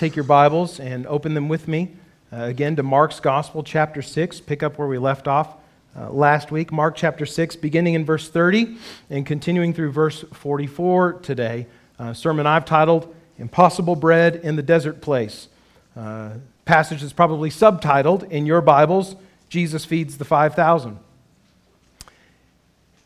take 0.00 0.16
your 0.16 0.24
Bibles 0.24 0.80
and 0.80 1.06
open 1.06 1.34
them 1.34 1.50
with 1.50 1.68
me 1.68 1.94
uh, 2.32 2.44
again 2.44 2.74
to 2.74 2.82
Mark's 2.82 3.20
Gospel, 3.20 3.62
chapter 3.62 4.00
6. 4.00 4.40
Pick 4.40 4.62
up 4.62 4.78
where 4.78 4.88
we 4.88 4.96
left 4.96 5.28
off 5.28 5.56
uh, 5.94 6.08
last 6.08 6.50
week. 6.50 6.72
Mark 6.72 6.96
chapter 6.96 7.26
6, 7.26 7.56
beginning 7.56 7.92
in 7.92 8.06
verse 8.06 8.26
30 8.30 8.78
and 9.10 9.26
continuing 9.26 9.74
through 9.74 9.92
verse 9.92 10.24
44 10.32 11.20
today. 11.20 11.66
Sermon 12.14 12.46
I've 12.46 12.64
titled 12.64 13.14
Impossible 13.36 13.94
Bread 13.94 14.36
in 14.36 14.56
the 14.56 14.62
Desert 14.62 15.02
Place. 15.02 15.48
Uh, 15.94 16.30
passage 16.64 17.02
is 17.02 17.12
probably 17.12 17.50
subtitled 17.50 18.26
in 18.30 18.46
your 18.46 18.62
Bibles 18.62 19.16
Jesus 19.50 19.84
Feeds 19.84 20.16
the 20.16 20.24
5,000. 20.24 20.98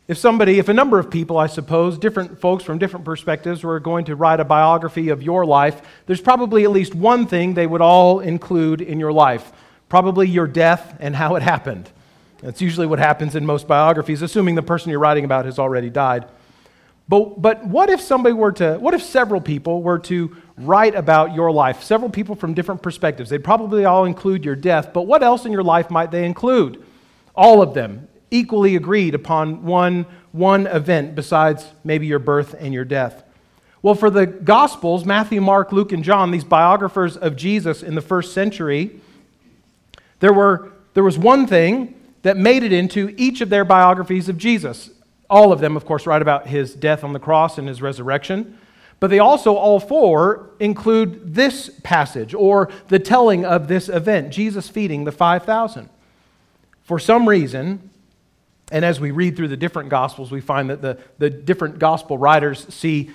If 0.07 0.19
somebody, 0.19 0.59
if 0.59 0.69
a 0.69 0.73
number 0.73 0.99
of 0.99 1.09
people, 1.09 1.37
I 1.37 1.47
suppose, 1.47 1.97
different 1.97 2.39
folks 2.39 2.63
from 2.63 2.77
different 2.77 3.05
perspectives 3.05 3.63
were 3.63 3.79
going 3.79 4.05
to 4.05 4.15
write 4.15 4.39
a 4.39 4.45
biography 4.45 5.09
of 5.09 5.23
your 5.23 5.45
life, 5.45 5.81
there's 6.05 6.21
probably 6.21 6.63
at 6.63 6.71
least 6.71 6.93
one 6.93 7.25
thing 7.25 7.55
they 7.55 7.65
would 7.65 7.81
all 7.81 8.19
include 8.19 8.81
in 8.81 8.99
your 8.99 9.11
life 9.11 9.51
probably 9.87 10.27
your 10.27 10.47
death 10.47 10.97
and 10.99 11.15
how 11.15 11.35
it 11.35 11.43
happened. 11.43 11.89
That's 12.41 12.61
usually 12.61 12.87
what 12.87 12.99
happens 12.99 13.35
in 13.35 13.45
most 13.45 13.67
biographies, 13.67 14.21
assuming 14.21 14.55
the 14.55 14.63
person 14.63 14.89
you're 14.89 14.99
writing 14.99 15.25
about 15.25 15.45
has 15.45 15.59
already 15.59 15.89
died. 15.89 16.25
But, 17.07 17.41
but 17.41 17.65
what 17.65 17.89
if 17.89 18.01
somebody 18.01 18.33
were 18.33 18.51
to, 18.53 18.77
what 18.77 18.93
if 18.93 19.03
several 19.03 19.39
people 19.39 19.83
were 19.83 19.99
to 19.99 20.35
write 20.57 20.95
about 20.95 21.35
your 21.35 21.51
life? 21.51 21.83
Several 21.83 22.09
people 22.09 22.35
from 22.35 22.53
different 22.55 22.81
perspectives. 22.81 23.29
They'd 23.29 23.43
probably 23.43 23.85
all 23.85 24.05
include 24.05 24.43
your 24.43 24.55
death, 24.55 24.91
but 24.91 25.03
what 25.03 25.21
else 25.21 25.45
in 25.45 25.51
your 25.51 25.63
life 25.63 25.91
might 25.91 26.11
they 26.11 26.25
include? 26.25 26.83
All 27.35 27.61
of 27.61 27.73
them 27.73 28.07
equally 28.35 28.75
agreed 28.75 29.15
upon 29.15 29.63
one, 29.63 30.05
one 30.31 30.67
event 30.67 31.15
besides 31.15 31.65
maybe 31.83 32.05
your 32.05 32.19
birth 32.19 32.55
and 32.57 32.73
your 32.73 32.85
death. 32.85 33.23
Well, 33.81 33.95
for 33.95 34.09
the 34.09 34.25
Gospels, 34.25 35.05
Matthew, 35.05 35.41
Mark, 35.41 35.71
Luke, 35.71 35.91
and 35.91 36.03
John, 36.03 36.31
these 36.31 36.43
biographers 36.43 37.15
of 37.15 37.35
Jesus 37.35 37.83
in 37.83 37.95
the 37.95 38.01
first 38.01 38.33
century, 38.33 38.99
there, 40.19 40.33
were, 40.33 40.71
there 40.95 41.03
was 41.03 41.17
one 41.17 41.45
thing 41.45 41.93
that 42.23 42.35
made 42.35 42.63
it 42.63 42.73
into 42.73 43.13
each 43.17 43.41
of 43.41 43.49
their 43.49 43.63
biographies 43.63 44.27
of 44.27 44.37
Jesus. 44.37 44.89
All 45.29 45.51
of 45.51 45.59
them, 45.59 45.77
of 45.77 45.85
course, 45.85 46.07
write 46.07 46.23
about 46.23 46.47
his 46.47 46.73
death 46.73 47.03
on 47.03 47.13
the 47.13 47.19
cross 47.19 47.57
and 47.57 47.67
his 47.67 47.81
resurrection. 47.81 48.57
But 48.99 49.11
they 49.11 49.19
also, 49.19 49.53
all 49.53 49.79
four, 49.79 50.49
include 50.59 51.35
this 51.35 51.69
passage 51.83 52.33
or 52.33 52.71
the 52.87 52.97
telling 52.97 53.45
of 53.45 53.67
this 53.67 53.87
event 53.89 54.31
Jesus 54.31 54.67
feeding 54.67 55.03
the 55.03 55.11
5,000. 55.11 55.89
For 56.81 56.97
some 56.97 57.27
reason, 57.27 57.89
and 58.71 58.83
as 58.83 58.99
we 58.99 59.11
read 59.11 59.35
through 59.35 59.49
the 59.49 59.57
different 59.57 59.89
Gospels, 59.89 60.31
we 60.31 60.41
find 60.41 60.69
that 60.69 60.81
the, 60.81 60.97
the 61.17 61.29
different 61.29 61.79
Gospel 61.79 62.17
writers 62.17 62.65
see 62.73 63.11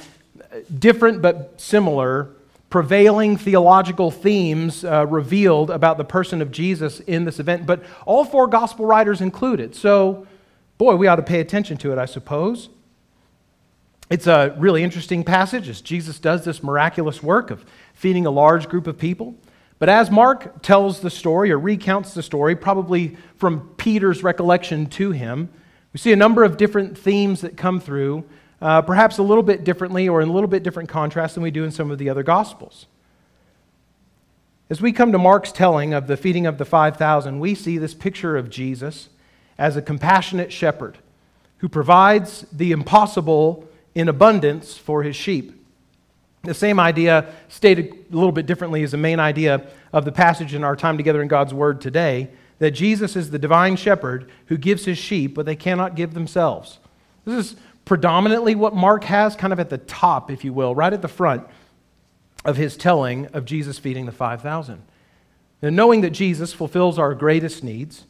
different 0.79 1.23
but 1.23 1.61
similar 1.61 2.31
prevailing 2.71 3.37
theological 3.37 4.13
themes 4.13 4.85
uh, 4.85 5.05
revealed 5.07 5.71
about 5.71 5.99
the 5.99 6.05
person 6.05 6.41
of 6.41 6.53
Jesus 6.53 7.01
in 7.01 7.25
this 7.25 7.41
event, 7.41 7.67
but 7.67 7.83
all 8.07 8.25
four 8.25 8.47
Gospel 8.47 8.87
writers 8.87 9.21
include 9.21 9.59
it. 9.59 9.75
So, 9.75 10.27
boy, 10.79 10.95
we 10.95 11.09
ought 11.09 11.17
to 11.17 11.23
pay 11.23 11.41
attention 11.41 11.77
to 11.79 11.93
it, 11.93 11.99
I 11.99 12.07
suppose. 12.07 12.69
It's 14.09 14.29
a 14.29 14.55
really 14.57 14.85
interesting 14.85 15.25
passage 15.25 15.69
as 15.69 15.81
Jesus 15.81 16.21
does 16.21 16.45
this 16.45 16.63
miraculous 16.63 17.23
work 17.23 17.51
of 17.51 17.65
feeding 17.95 18.25
a 18.25 18.31
large 18.31 18.69
group 18.69 18.87
of 18.87 18.99
people. 18.99 19.35
But 19.81 19.89
as 19.89 20.11
Mark 20.11 20.63
tells 20.63 21.01
the 21.01 21.11
story 21.11 21.51
or 21.51 21.59
recounts 21.59 22.13
the 22.13 22.23
story, 22.23 22.55
probably 22.55 23.17
from 23.37 23.71
Peter's 23.79 24.23
recollection 24.23 24.87
to 24.91 25.11
him, 25.11 25.49
we 25.95 25.99
see 25.99 26.13
a 26.13 26.17
number 26.17 26.45
of 26.45 26.59
different 26.59 26.97
themes 26.97 27.41
that 27.41 27.57
come 27.57 27.81
through, 27.81 28.25
uh, 28.61 28.83
perhaps 28.83 29.17
a 29.17 29.23
little 29.23 29.43
bit 29.43 29.65
differently 29.65 30.07
or 30.07 30.21
in 30.21 30.29
a 30.29 30.33
little 30.33 30.49
bit 30.51 30.63
different 30.63 30.91
contrast 30.91 31.35
than 31.35 31.43
we 31.43 31.51
do 31.51 31.65
in 31.65 31.71
some 31.71 31.91
of 31.91 31.97
the 31.97 32.11
other 32.11 32.23
Gospels. 32.23 32.87
As 34.69 34.83
we 34.83 34.93
come 34.93 35.13
to 35.13 35.19
Mark's 35.19 35.51
telling 35.51 35.95
of 35.95 36.07
the 36.07 36.17
feeding 36.17 36.47
of 36.47 36.59
the 36.59 36.67
5,000, 36.67 37.41
we 37.41 37.55
see 37.55 37.79
this 37.79 37.95
picture 37.95 38.37
of 38.37 38.51
Jesus 38.51 39.09
as 39.57 39.77
a 39.77 39.83
compassionate 39.83 40.53
shepherd 40.53 40.99
who 41.57 41.71
provides 41.71 42.47
the 42.53 42.71
impossible 42.71 43.67
in 43.95 44.11
abundance 44.11 44.77
for 44.77 45.03
his 45.03 45.17
sheep. 45.17 45.60
The 46.43 46.55
same 46.55 46.81
idea, 46.81 47.33
stated 47.49 47.93
a 48.11 48.15
little 48.15 48.33
bit 48.33 48.47
differently, 48.47 48.83
is 48.83 48.93
the 48.93 48.97
main 48.97 49.21
idea 49.21 49.67
of 49.93 50.05
the 50.05 50.13
passage 50.13 50.55
in 50.55 50.65
our 50.65 50.75
time 50.75 50.97
together 50.97 51.21
in 51.21 51.29
God's 51.29 51.53
Word 51.53 51.81
today 51.81 52.31
that 52.61 52.73
Jesus 52.73 53.17
is 53.17 53.31
the 53.31 53.39
divine 53.39 53.77
shepherd 53.77 54.31
who 54.47 54.57
gives 54.57 54.85
his 54.85 54.99
sheep 54.99 55.37
what 55.37 55.47
they 55.47 55.57
cannot 55.57 55.97
give 55.97 56.15
themselves. 56.15 56.79
This 57.25 57.53
is 57.53 57.57
predominantly 57.85 58.55
what 58.55 58.75
Mark 58.75 59.05
has, 59.05 59.35
kind 59.35 59.53
of 59.53 59.59
at 59.59 59.71
the 59.71 59.79
top, 59.79 60.31
if 60.31 60.45
you 60.45 60.53
will, 60.53 60.75
right 60.75 60.93
at 60.93 61.03
the 61.03 61.09
front 61.09 61.47
of 62.45 62.57
his 62.57 62.77
telling 62.77 63.27
of 63.29 63.45
Jesus 63.45 63.79
feeding 63.79 64.07
the 64.07 64.13
5,000. 64.13 64.83
And 65.63 65.77
knowing 65.77 66.03
that 66.03 66.11
Jesus 66.11 66.53
fulfills 66.53 66.99
our 66.99 67.15
greatest 67.15 67.65
needs, 67.65 68.07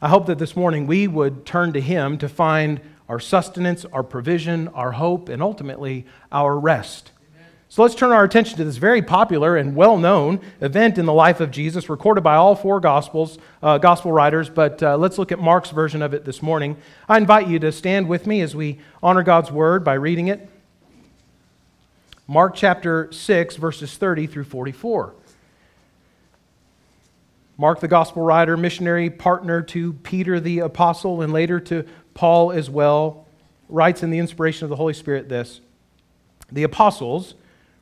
I 0.00 0.08
hope 0.08 0.26
that 0.26 0.38
this 0.38 0.54
morning 0.54 0.86
we 0.86 1.08
would 1.08 1.44
turn 1.44 1.72
to 1.72 1.80
him 1.80 2.18
to 2.18 2.28
find 2.28 2.80
our 3.08 3.18
sustenance, 3.18 3.84
our 3.86 4.02
provision, 4.02 4.68
our 4.68 4.92
hope, 4.92 5.28
and 5.28 5.42
ultimately 5.42 6.06
our 6.30 6.58
rest 6.58 7.12
so 7.70 7.82
let's 7.82 7.94
turn 7.94 8.12
our 8.12 8.24
attention 8.24 8.56
to 8.56 8.64
this 8.64 8.78
very 8.78 9.02
popular 9.02 9.56
and 9.56 9.76
well 9.76 9.98
known 9.98 10.40
event 10.62 10.96
in 10.96 11.04
the 11.04 11.12
life 11.12 11.40
of 11.40 11.50
Jesus, 11.50 11.90
recorded 11.90 12.22
by 12.22 12.34
all 12.34 12.54
four 12.54 12.80
Gospels, 12.80 13.38
uh, 13.62 13.76
Gospel 13.76 14.10
writers, 14.10 14.48
but 14.48 14.82
uh, 14.82 14.96
let's 14.96 15.18
look 15.18 15.32
at 15.32 15.38
Mark's 15.38 15.70
version 15.70 16.00
of 16.00 16.14
it 16.14 16.24
this 16.24 16.40
morning. 16.40 16.78
I 17.10 17.18
invite 17.18 17.46
you 17.46 17.58
to 17.58 17.70
stand 17.70 18.08
with 18.08 18.26
me 18.26 18.40
as 18.40 18.56
we 18.56 18.78
honor 19.02 19.22
God's 19.22 19.52
Word 19.52 19.84
by 19.84 19.94
reading 19.94 20.28
it. 20.28 20.48
Mark 22.26 22.54
chapter 22.54 23.12
6, 23.12 23.56
verses 23.56 23.94
30 23.96 24.26
through 24.26 24.44
44. 24.44 25.14
Mark, 27.58 27.80
the 27.80 27.88
Gospel 27.88 28.22
writer, 28.22 28.56
missionary 28.56 29.10
partner 29.10 29.60
to 29.62 29.92
Peter 29.92 30.40
the 30.40 30.60
Apostle, 30.60 31.20
and 31.20 31.34
later 31.34 31.60
to 31.60 31.84
Paul 32.14 32.50
as 32.52 32.70
well, 32.70 33.26
writes 33.68 34.02
in 34.02 34.10
the 34.10 34.18
inspiration 34.18 34.64
of 34.64 34.70
the 34.70 34.76
Holy 34.76 34.94
Spirit 34.94 35.28
this 35.28 35.60
The 36.50 36.62
apostles, 36.62 37.34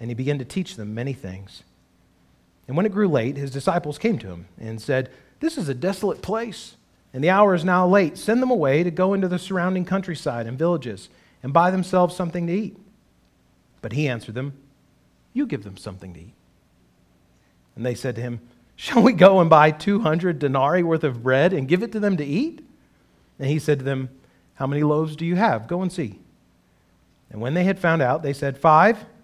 and 0.00 0.10
he 0.10 0.14
began 0.14 0.38
to 0.38 0.44
teach 0.44 0.76
them 0.76 0.94
many 0.94 1.12
things. 1.12 1.62
And 2.66 2.76
when 2.76 2.86
it 2.86 2.92
grew 2.92 3.08
late, 3.08 3.36
his 3.36 3.50
disciples 3.50 3.98
came 3.98 4.18
to 4.20 4.28
him 4.28 4.46
and 4.58 4.80
said, 4.80 5.10
This 5.40 5.58
is 5.58 5.68
a 5.68 5.74
desolate 5.74 6.22
place, 6.22 6.76
and 7.12 7.22
the 7.22 7.30
hour 7.30 7.54
is 7.54 7.64
now 7.64 7.86
late. 7.86 8.16
Send 8.16 8.40
them 8.40 8.50
away 8.50 8.82
to 8.82 8.90
go 8.90 9.12
into 9.12 9.28
the 9.28 9.38
surrounding 9.38 9.84
countryside 9.84 10.46
and 10.46 10.58
villages 10.58 11.08
and 11.42 11.52
buy 11.52 11.70
themselves 11.70 12.16
something 12.16 12.46
to 12.46 12.52
eat. 12.52 12.76
But 13.82 13.92
he 13.92 14.08
answered 14.08 14.34
them, 14.34 14.54
You 15.32 15.46
give 15.46 15.64
them 15.64 15.76
something 15.76 16.14
to 16.14 16.20
eat. 16.20 16.34
And 17.76 17.84
they 17.84 17.94
said 17.94 18.16
to 18.16 18.22
him, 18.22 18.40
Shall 18.76 19.02
we 19.02 19.12
go 19.12 19.40
and 19.40 19.50
buy 19.50 19.72
200 19.72 20.38
denarii 20.38 20.82
worth 20.82 21.04
of 21.04 21.22
bread 21.22 21.52
and 21.52 21.68
give 21.68 21.82
it 21.82 21.92
to 21.92 22.00
them 22.00 22.16
to 22.16 22.24
eat? 22.24 22.64
And 23.38 23.48
he 23.48 23.58
said 23.58 23.80
to 23.80 23.84
them, 23.84 24.08
How 24.54 24.66
many 24.66 24.82
loaves 24.82 25.16
do 25.16 25.26
you 25.26 25.36
have? 25.36 25.66
Go 25.66 25.82
and 25.82 25.92
see. 25.92 26.18
And 27.30 27.40
when 27.40 27.54
they 27.54 27.64
had 27.64 27.78
found 27.78 28.00
out, 28.00 28.22
they 28.22 28.32
said, 28.32 28.56
Five 28.56 29.04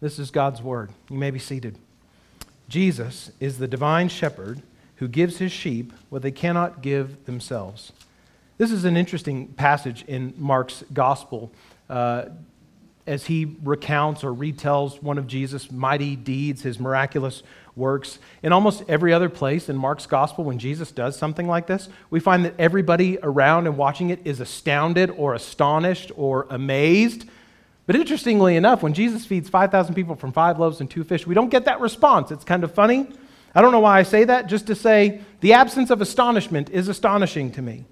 This 0.00 0.18
is 0.18 0.30
God's 0.30 0.62
word. 0.62 0.90
You 1.10 1.18
may 1.18 1.30
be 1.30 1.38
seated. 1.38 1.78
Jesus 2.68 3.30
is 3.38 3.58
the 3.58 3.68
divine 3.68 4.08
shepherd 4.08 4.62
who 4.96 5.08
gives 5.08 5.38
his 5.38 5.52
sheep 5.52 5.92
what 6.08 6.22
they 6.22 6.30
cannot 6.30 6.82
give 6.82 7.26
themselves. 7.26 7.92
This 8.56 8.70
is 8.70 8.84
an 8.84 8.96
interesting 8.96 9.48
passage 9.48 10.04
in 10.06 10.34
Mark's 10.36 10.84
gospel. 10.92 11.52
Uh, 11.88 12.26
as 13.06 13.26
he 13.26 13.56
recounts 13.64 14.22
or 14.22 14.32
retells 14.32 15.02
one 15.02 15.18
of 15.18 15.26
Jesus' 15.26 15.70
mighty 15.70 16.16
deeds, 16.16 16.62
his 16.62 16.78
miraculous 16.78 17.42
works. 17.74 18.18
In 18.42 18.52
almost 18.52 18.84
every 18.88 19.12
other 19.12 19.28
place 19.28 19.68
in 19.68 19.76
Mark's 19.76 20.06
gospel, 20.06 20.44
when 20.44 20.58
Jesus 20.58 20.92
does 20.92 21.16
something 21.16 21.48
like 21.48 21.66
this, 21.66 21.88
we 22.10 22.20
find 22.20 22.44
that 22.44 22.54
everybody 22.58 23.18
around 23.22 23.66
and 23.66 23.76
watching 23.76 24.10
it 24.10 24.20
is 24.24 24.40
astounded 24.40 25.10
or 25.10 25.34
astonished 25.34 26.12
or 26.16 26.46
amazed. 26.50 27.26
But 27.90 27.96
interestingly 27.96 28.54
enough, 28.54 28.84
when 28.84 28.94
Jesus 28.94 29.26
feeds 29.26 29.48
5,000 29.48 29.96
people 29.96 30.14
from 30.14 30.30
five 30.30 30.60
loaves 30.60 30.80
and 30.80 30.88
two 30.88 31.02
fish, 31.02 31.26
we 31.26 31.34
don't 31.34 31.48
get 31.48 31.64
that 31.64 31.80
response. 31.80 32.30
It's 32.30 32.44
kind 32.44 32.62
of 32.62 32.72
funny. 32.72 33.08
I 33.52 33.60
don't 33.60 33.72
know 33.72 33.80
why 33.80 33.98
I 33.98 34.04
say 34.04 34.22
that, 34.22 34.46
just 34.46 34.68
to 34.68 34.76
say 34.76 35.22
the 35.40 35.54
absence 35.54 35.90
of 35.90 36.00
astonishment 36.00 36.70
is 36.70 36.86
astonishing 36.86 37.50
to 37.50 37.62
me. 37.62 37.86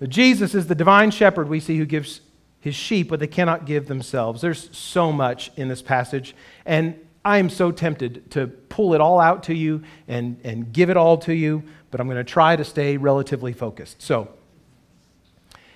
But 0.00 0.08
Jesus 0.08 0.54
is 0.54 0.66
the 0.66 0.74
divine 0.74 1.10
shepherd 1.10 1.50
we 1.50 1.60
see 1.60 1.76
who 1.76 1.84
gives 1.84 2.22
his 2.58 2.74
sheep 2.74 3.10
what 3.10 3.20
they 3.20 3.26
cannot 3.26 3.66
give 3.66 3.86
themselves. 3.86 4.40
There's 4.40 4.74
so 4.74 5.12
much 5.12 5.50
in 5.56 5.68
this 5.68 5.82
passage, 5.82 6.34
and 6.64 6.98
I 7.26 7.36
am 7.36 7.50
so 7.50 7.70
tempted 7.70 8.30
to 8.30 8.46
pull 8.46 8.94
it 8.94 9.02
all 9.02 9.20
out 9.20 9.42
to 9.42 9.54
you 9.54 9.82
and, 10.08 10.40
and 10.42 10.72
give 10.72 10.88
it 10.88 10.96
all 10.96 11.18
to 11.18 11.34
you, 11.34 11.64
but 11.90 12.00
I'm 12.00 12.06
going 12.06 12.16
to 12.16 12.24
try 12.24 12.56
to 12.56 12.64
stay 12.64 12.96
relatively 12.96 13.52
focused. 13.52 14.00
So, 14.00 14.30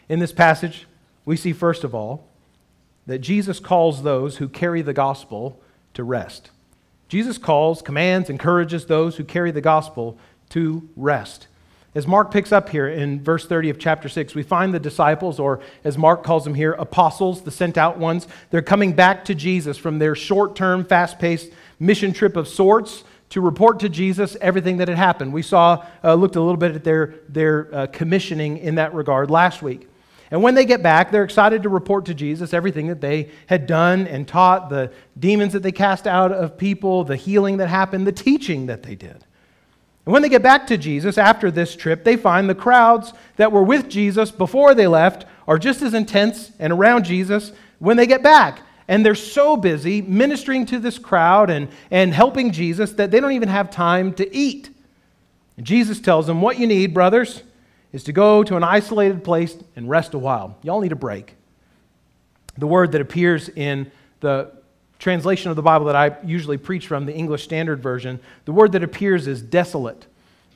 in 0.08 0.20
this 0.20 0.32
passage, 0.32 0.86
we 1.26 1.36
see 1.36 1.52
first 1.52 1.84
of 1.84 1.94
all 1.94 2.31
that 3.06 3.18
Jesus 3.18 3.60
calls 3.60 4.02
those 4.02 4.36
who 4.36 4.48
carry 4.48 4.82
the 4.82 4.92
gospel 4.92 5.60
to 5.94 6.04
rest. 6.04 6.50
Jesus 7.08 7.36
calls, 7.36 7.82
commands, 7.82 8.30
encourages 8.30 8.86
those 8.86 9.16
who 9.16 9.24
carry 9.24 9.50
the 9.50 9.60
gospel 9.60 10.18
to 10.50 10.88
rest. 10.96 11.48
As 11.94 12.06
Mark 12.06 12.30
picks 12.30 12.52
up 12.52 12.70
here 12.70 12.88
in 12.88 13.22
verse 13.22 13.46
30 13.46 13.68
of 13.68 13.78
chapter 13.78 14.08
6, 14.08 14.34
we 14.34 14.42
find 14.42 14.72
the 14.72 14.80
disciples, 14.80 15.38
or 15.38 15.60
as 15.84 15.98
Mark 15.98 16.24
calls 16.24 16.44
them 16.44 16.54
here, 16.54 16.72
apostles, 16.72 17.42
the 17.42 17.50
sent 17.50 17.76
out 17.76 17.98
ones. 17.98 18.26
They're 18.50 18.62
coming 18.62 18.94
back 18.94 19.26
to 19.26 19.34
Jesus 19.34 19.76
from 19.76 19.98
their 19.98 20.14
short 20.14 20.56
term, 20.56 20.86
fast 20.86 21.18
paced 21.18 21.50
mission 21.78 22.14
trip 22.14 22.34
of 22.34 22.48
sorts 22.48 23.04
to 23.28 23.42
report 23.42 23.80
to 23.80 23.90
Jesus 23.90 24.36
everything 24.40 24.78
that 24.78 24.88
had 24.88 24.96
happened. 24.96 25.34
We 25.34 25.42
saw, 25.42 25.84
uh, 26.02 26.14
looked 26.14 26.36
a 26.36 26.40
little 26.40 26.56
bit 26.56 26.74
at 26.74 26.84
their, 26.84 27.14
their 27.28 27.74
uh, 27.74 27.86
commissioning 27.88 28.56
in 28.56 28.76
that 28.76 28.94
regard 28.94 29.30
last 29.30 29.60
week. 29.60 29.86
And 30.32 30.42
when 30.42 30.54
they 30.54 30.64
get 30.64 30.82
back, 30.82 31.10
they're 31.10 31.24
excited 31.24 31.62
to 31.62 31.68
report 31.68 32.06
to 32.06 32.14
Jesus 32.14 32.54
everything 32.54 32.86
that 32.86 33.02
they 33.02 33.28
had 33.48 33.66
done 33.66 34.06
and 34.06 34.26
taught, 34.26 34.70
the 34.70 34.90
demons 35.18 35.52
that 35.52 35.62
they 35.62 35.72
cast 35.72 36.06
out 36.06 36.32
of 36.32 36.56
people, 36.56 37.04
the 37.04 37.16
healing 37.16 37.58
that 37.58 37.68
happened, 37.68 38.06
the 38.06 38.12
teaching 38.12 38.64
that 38.64 38.82
they 38.82 38.94
did. 38.94 39.26
And 40.06 40.12
when 40.12 40.22
they 40.22 40.30
get 40.30 40.42
back 40.42 40.66
to 40.68 40.78
Jesus 40.78 41.18
after 41.18 41.50
this 41.50 41.76
trip, 41.76 42.02
they 42.02 42.16
find 42.16 42.48
the 42.48 42.54
crowds 42.54 43.12
that 43.36 43.52
were 43.52 43.62
with 43.62 43.90
Jesus 43.90 44.30
before 44.30 44.74
they 44.74 44.86
left 44.86 45.26
are 45.46 45.58
just 45.58 45.82
as 45.82 45.92
intense 45.92 46.50
and 46.58 46.72
around 46.72 47.04
Jesus 47.04 47.52
when 47.78 47.98
they 47.98 48.06
get 48.06 48.22
back. 48.22 48.62
And 48.88 49.04
they're 49.04 49.14
so 49.14 49.54
busy 49.54 50.00
ministering 50.00 50.64
to 50.66 50.78
this 50.78 50.98
crowd 50.98 51.50
and, 51.50 51.68
and 51.90 52.14
helping 52.14 52.52
Jesus 52.52 52.92
that 52.92 53.10
they 53.10 53.20
don't 53.20 53.32
even 53.32 53.50
have 53.50 53.70
time 53.70 54.14
to 54.14 54.34
eat. 54.34 54.70
And 55.58 55.66
Jesus 55.66 56.00
tells 56.00 56.26
them, 56.26 56.40
What 56.40 56.58
you 56.58 56.66
need, 56.66 56.94
brothers, 56.94 57.42
is 57.92 58.04
to 58.04 58.12
go 58.12 58.42
to 58.42 58.56
an 58.56 58.64
isolated 58.64 59.22
place 59.22 59.56
and 59.76 59.88
rest 59.88 60.14
a 60.14 60.18
while. 60.18 60.56
Y'all 60.62 60.80
need 60.80 60.92
a 60.92 60.96
break. 60.96 61.34
The 62.56 62.66
word 62.66 62.92
that 62.92 63.00
appears 63.00 63.48
in 63.48 63.90
the 64.20 64.52
translation 64.98 65.50
of 65.50 65.56
the 65.56 65.62
Bible 65.62 65.86
that 65.86 65.96
I 65.96 66.16
usually 66.24 66.58
preach 66.58 66.86
from, 66.86 67.06
the 67.06 67.14
English 67.14 67.44
Standard 67.44 67.82
Version, 67.82 68.20
the 68.44 68.52
word 68.52 68.72
that 68.72 68.82
appears 68.82 69.26
is 69.26 69.42
desolate. 69.42 70.06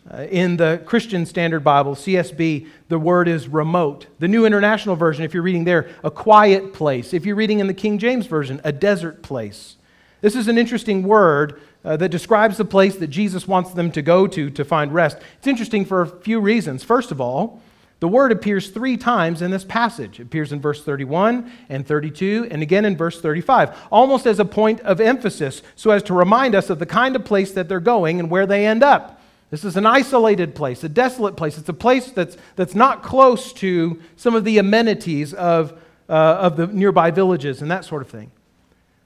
Uh, 0.08 0.22
in 0.30 0.56
the 0.56 0.80
Christian 0.86 1.26
Standard 1.26 1.60
Bible, 1.64 1.96
CSB, 1.96 2.68
the 2.88 2.98
word 2.98 3.26
is 3.26 3.48
remote. 3.48 4.06
The 4.20 4.28
New 4.28 4.46
International 4.46 4.94
Version, 4.94 5.24
if 5.24 5.34
you're 5.34 5.42
reading 5.42 5.64
there, 5.64 5.88
a 6.04 6.12
quiet 6.12 6.72
place. 6.72 7.12
If 7.12 7.26
you're 7.26 7.34
reading 7.34 7.58
in 7.58 7.66
the 7.66 7.74
King 7.74 7.98
James 7.98 8.26
Version, 8.26 8.60
a 8.62 8.70
desert 8.70 9.22
place. 9.22 9.76
This 10.20 10.36
is 10.36 10.46
an 10.46 10.58
interesting 10.58 11.02
word 11.02 11.60
uh, 11.86 11.96
that 11.96 12.08
describes 12.08 12.56
the 12.56 12.64
place 12.64 12.96
that 12.96 13.06
Jesus 13.06 13.46
wants 13.46 13.70
them 13.70 13.92
to 13.92 14.02
go 14.02 14.26
to 14.26 14.50
to 14.50 14.64
find 14.64 14.92
rest. 14.92 15.18
It's 15.38 15.46
interesting 15.46 15.84
for 15.84 16.02
a 16.02 16.06
few 16.06 16.40
reasons. 16.40 16.82
First 16.82 17.12
of 17.12 17.20
all, 17.20 17.62
the 18.00 18.08
word 18.08 18.32
appears 18.32 18.70
three 18.70 18.96
times 18.96 19.40
in 19.40 19.52
this 19.52 19.64
passage. 19.64 20.18
It 20.18 20.24
appears 20.24 20.52
in 20.52 20.60
verse 20.60 20.84
31 20.84 21.50
and 21.68 21.86
32, 21.86 22.48
and 22.50 22.60
again 22.60 22.84
in 22.84 22.96
verse 22.96 23.20
35, 23.20 23.74
almost 23.90 24.26
as 24.26 24.40
a 24.40 24.44
point 24.44 24.80
of 24.80 25.00
emphasis, 25.00 25.62
so 25.76 25.92
as 25.92 26.02
to 26.02 26.12
remind 26.12 26.56
us 26.56 26.70
of 26.70 26.80
the 26.80 26.86
kind 26.86 27.14
of 27.14 27.24
place 27.24 27.52
that 27.52 27.68
they're 27.68 27.80
going 27.80 28.18
and 28.18 28.30
where 28.30 28.46
they 28.46 28.66
end 28.66 28.82
up. 28.82 29.22
This 29.50 29.64
is 29.64 29.76
an 29.76 29.86
isolated 29.86 30.56
place, 30.56 30.82
a 30.82 30.88
desolate 30.88 31.36
place. 31.36 31.56
It's 31.56 31.68
a 31.68 31.72
place 31.72 32.10
that's, 32.10 32.36
that's 32.56 32.74
not 32.74 33.04
close 33.04 33.52
to 33.54 34.02
some 34.16 34.34
of 34.34 34.44
the 34.44 34.58
amenities 34.58 35.32
of, 35.32 35.72
uh, 36.08 36.12
of 36.12 36.56
the 36.56 36.66
nearby 36.66 37.12
villages 37.12 37.62
and 37.62 37.70
that 37.70 37.84
sort 37.84 38.02
of 38.02 38.08
thing. 38.08 38.32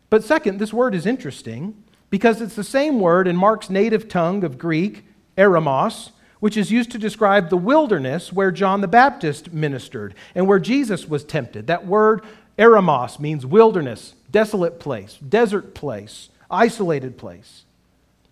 But 0.08 0.24
second, 0.24 0.58
this 0.58 0.72
word 0.72 0.94
is 0.94 1.04
interesting 1.04 1.74
because 2.10 2.40
it's 2.40 2.56
the 2.56 2.64
same 2.64 3.00
word 3.00 3.26
in 3.26 3.36
Mark's 3.36 3.70
native 3.70 4.08
tongue 4.08 4.44
of 4.44 4.58
Greek, 4.58 5.04
eremos, 5.38 6.10
which 6.40 6.56
is 6.56 6.72
used 6.72 6.90
to 6.90 6.98
describe 6.98 7.48
the 7.48 7.56
wilderness 7.56 8.32
where 8.32 8.50
John 8.50 8.80
the 8.80 8.88
Baptist 8.88 9.52
ministered 9.52 10.14
and 10.34 10.46
where 10.46 10.58
Jesus 10.58 11.06
was 11.06 11.22
tempted. 11.22 11.66
That 11.66 11.86
word, 11.86 12.22
eremos, 12.58 13.20
means 13.20 13.46
wilderness, 13.46 14.14
desolate 14.30 14.80
place, 14.80 15.16
desert 15.16 15.74
place, 15.74 16.30
isolated 16.50 17.16
place. 17.16 17.64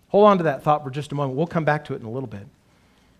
Hold 0.08 0.26
on 0.26 0.38
to 0.38 0.44
that 0.44 0.62
thought 0.62 0.82
for 0.82 0.90
just 0.90 1.12
a 1.12 1.14
moment. 1.14 1.36
We'll 1.36 1.46
come 1.46 1.64
back 1.64 1.84
to 1.86 1.94
it 1.94 2.00
in 2.00 2.06
a 2.06 2.10
little 2.10 2.28
bit. 2.28 2.46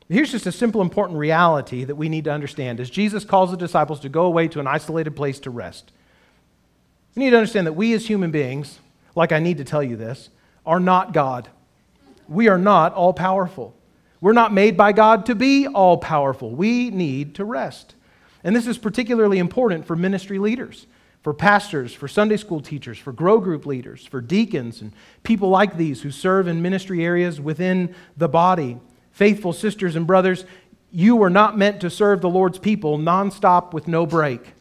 Here's 0.09 0.33
just 0.33 0.47
a 0.47 0.53
simple, 0.53 0.81
important 0.81 1.19
reality 1.19 1.85
that 1.85 1.97
we 1.97 2.09
need 2.09 2.25
to 2.25 2.33
understand. 2.33 2.81
As 2.81 2.89
Jesus 2.89 3.27
calls 3.27 3.51
the 3.51 3.59
disciples 3.59 4.01
to 4.01 4.09
go 4.09 4.25
away 4.25 4.49
to 4.49 4.59
an 4.59 4.67
isolated 4.67 5.15
place 5.15 5.39
to 5.41 5.51
rest, 5.51 5.93
we 7.15 7.25
need 7.25 7.31
to 7.31 7.37
understand 7.37 7.67
that 7.67 7.75
we 7.75 7.93
as 7.93 8.07
human 8.07 8.31
beings, 8.31 8.79
like 9.15 9.33
I 9.33 9.39
need 9.39 9.59
to 9.59 9.65
tell 9.65 9.83
you 9.83 9.97
this, 9.97 10.31
are 10.69 10.79
not 10.79 11.15
God. 11.15 11.49
We 12.29 12.49
are 12.49 12.59
not 12.59 12.93
all 12.93 13.15
powerful. 13.15 13.75
We're 14.21 14.35
not 14.35 14.53
made 14.53 14.77
by 14.77 14.93
God 14.93 15.25
to 15.27 15.35
be 15.35 15.67
all 15.67 15.97
powerful. 15.97 16.51
We 16.51 16.91
need 16.91 17.37
to 17.37 17.45
rest. 17.45 17.95
And 18.45 18.55
this 18.55 18.67
is 18.67 18.77
particularly 18.77 19.39
important 19.39 19.87
for 19.87 19.97
ministry 19.97 20.39
leaders, 20.39 20.87
for 21.23 21.33
pastors, 21.33 21.95
for 21.95 22.07
Sunday 22.07 22.37
school 22.37 22.61
teachers, 22.61 22.99
for 22.99 23.13
grow 23.13 23.39
group 23.39 23.65
leaders, 23.65 24.05
for 24.05 24.21
deacons, 24.21 24.83
and 24.83 24.93
people 25.23 25.49
like 25.49 25.79
these 25.79 26.03
who 26.03 26.11
serve 26.11 26.47
in 26.47 26.61
ministry 26.61 27.03
areas 27.03 27.41
within 27.41 27.95
the 28.19 28.29
body. 28.29 28.77
Faithful 29.11 29.55
sisters 29.55 29.97
and 29.97 30.07
brothers, 30.07 30.45
you 30.93 31.17
were 31.17 31.31
not 31.31 31.57
meant 31.57 31.81
to 31.81 31.89
serve 31.89 32.21
the 32.21 32.29
Lord's 32.29 32.59
people 32.59 32.99
nonstop 32.99 33.73
with 33.73 33.89
no 33.89 34.05
break. 34.05 34.53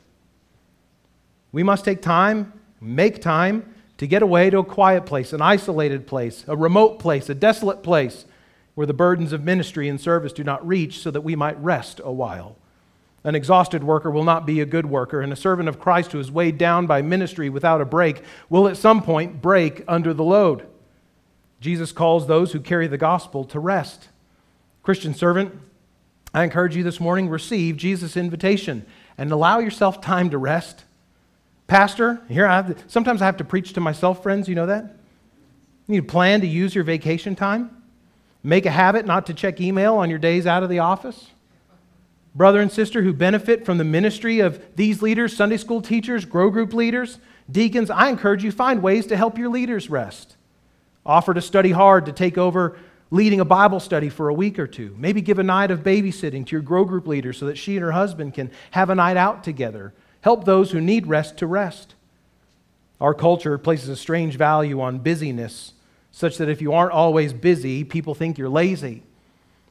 We 1.52 1.64
must 1.64 1.84
take 1.84 2.02
time, 2.02 2.54
make 2.80 3.22
time 3.22 3.74
to 3.98 4.08
get 4.08 4.22
away 4.22 4.50
to 4.50 4.60
a 4.60 4.64
quiet 4.64 5.06
place, 5.06 5.34
an 5.34 5.42
isolated 5.42 6.08
place, 6.08 6.46
a 6.48 6.56
remote 6.56 7.00
place, 7.00 7.30
a 7.30 7.36
desolate 7.36 7.84
place 7.84 8.26
where 8.76 8.88
the 8.88 8.94
burdens 8.94 9.34
of 9.34 9.44
ministry 9.44 9.90
and 9.90 10.00
service 10.00 10.34
do 10.34 10.44
not 10.44 10.66
reach, 10.66 11.00
so 11.00 11.10
that 11.10 11.22
we 11.22 11.36
might 11.36 11.62
rest 11.64 12.00
a 12.04 12.12
while. 12.12 12.56
An 13.24 13.34
exhausted 13.34 13.84
worker 13.84 14.12
will 14.12 14.24
not 14.24 14.46
be 14.46 14.62
a 14.62 14.66
good 14.66 14.86
worker, 14.86 15.20
and 15.20 15.34
a 15.34 15.36
servant 15.36 15.68
of 15.68 15.80
Christ 15.80 16.12
who 16.12 16.20
is 16.20 16.32
weighed 16.32 16.58
down 16.58 16.86
by 16.86 17.02
ministry 17.02 17.50
without 17.50 17.82
a 17.82 17.86
break 17.86 18.22
will 18.50 18.68
at 18.68 18.78
some 18.78 19.02
point 19.02 19.42
break 19.42 19.84
under 19.88 20.14
the 20.14 20.24
load. 20.24 20.68
Jesus 21.60 21.92
calls 21.92 22.28
those 22.28 22.52
who 22.52 22.60
carry 22.60 22.88
the 22.88 22.98
gospel 22.98 23.44
to 23.46 23.60
rest. 23.60 24.10
Christian 24.84 25.16
servant, 25.16 25.60
I 26.34 26.44
encourage 26.44 26.76
you 26.76 26.84
this 26.84 27.00
morning 27.00 27.30
receive 27.30 27.78
Jesus' 27.78 28.16
invitation 28.16 28.86
and 29.18 29.32
allow 29.32 29.58
yourself 29.58 30.02
time 30.02 30.30
to 30.30 30.38
rest. 30.38 30.84
Pastor, 31.68 32.22
here 32.30 32.48
I 32.48 32.62
to, 32.62 32.76
sometimes 32.88 33.22
I 33.22 33.26
have 33.26 33.38
to 33.38 33.44
preach 33.44 33.74
to 33.74 33.82
myself, 33.82 34.24
friends. 34.24 34.48
You 34.48 34.56
know 34.56 34.66
that? 34.68 34.84
You 35.88 35.96
need 35.96 36.08
to 36.08 36.12
plan 36.12 36.42
to 36.42 36.48
use 36.48 36.74
your 36.74 36.86
vacation 36.86 37.36
time. 37.36 37.84
Make 38.42 38.66
a 38.66 38.72
habit 38.72 39.06
not 39.06 39.26
to 39.28 39.34
check 39.34 39.60
email 39.60 39.96
on 39.96 40.10
your 40.10 40.20
days 40.20 40.48
out 40.48 40.64
of 40.64 40.70
the 40.70 40.80
office. 40.80 41.32
Brother 42.34 42.62
and 42.62 42.72
sister 42.72 43.02
who 43.02 43.14
benefit 43.14 43.66
from 43.66 43.78
the 43.78 43.84
ministry 43.84 44.40
of 44.40 44.64
these 44.76 45.02
leaders, 45.02 45.36
Sunday 45.36 45.58
school 45.58 45.82
teachers, 45.82 46.24
grow 46.24 46.50
group 46.50 46.72
leaders, 46.74 47.20
deacons, 47.50 47.90
I 47.90 48.10
encourage 48.10 48.44
you 48.44 48.52
find 48.52 48.82
ways 48.82 49.08
to 49.08 49.18
help 49.18 49.38
your 49.38 49.50
leaders 49.50 49.90
rest. 49.90 50.38
Offer 51.06 51.34
to 51.34 51.42
study 51.42 51.72
hard 51.72 52.06
to 52.06 52.12
take 52.12 52.38
over 52.38 52.78
leading 53.10 53.40
a 53.40 53.46
Bible 53.46 53.80
study 53.80 54.10
for 54.10 54.30
a 54.30 54.34
week 54.34 54.60
or 54.60 54.68
two. 54.68 54.94
Maybe 54.98 55.22
give 55.22 55.40
a 55.40 55.44
night 55.44 55.72
of 55.72 55.80
babysitting 55.80 56.46
to 56.46 56.52
your 56.52 56.62
grow 56.62 56.86
group 56.86 57.08
leader 57.08 57.34
so 57.34 57.46
that 57.48 57.58
she 57.58 57.76
and 57.76 57.84
her 57.84 57.94
husband 57.94 58.34
can 58.34 58.52
have 58.72 58.90
a 58.90 58.96
night 58.96 59.18
out 59.18 59.44
together. 59.44 59.94
Help 60.22 60.46
those 60.46 60.72
who 60.72 60.82
need 60.82 61.08
rest 61.08 61.38
to 61.38 61.48
rest. 61.48 61.96
Our 63.00 63.14
culture 63.14 63.58
places 63.58 63.90
a 63.90 63.96
strange 63.96 64.36
value 64.36 64.82
on 64.82 65.00
busyness, 65.00 65.74
such 66.12 66.38
that 66.38 66.50
if 66.50 66.62
you 66.62 66.74
aren't 66.74 66.92
always 66.92 67.34
busy, 67.34 67.84
people 67.84 68.16
think 68.16 68.38
you're 68.38 68.50
lazy. 68.50 69.04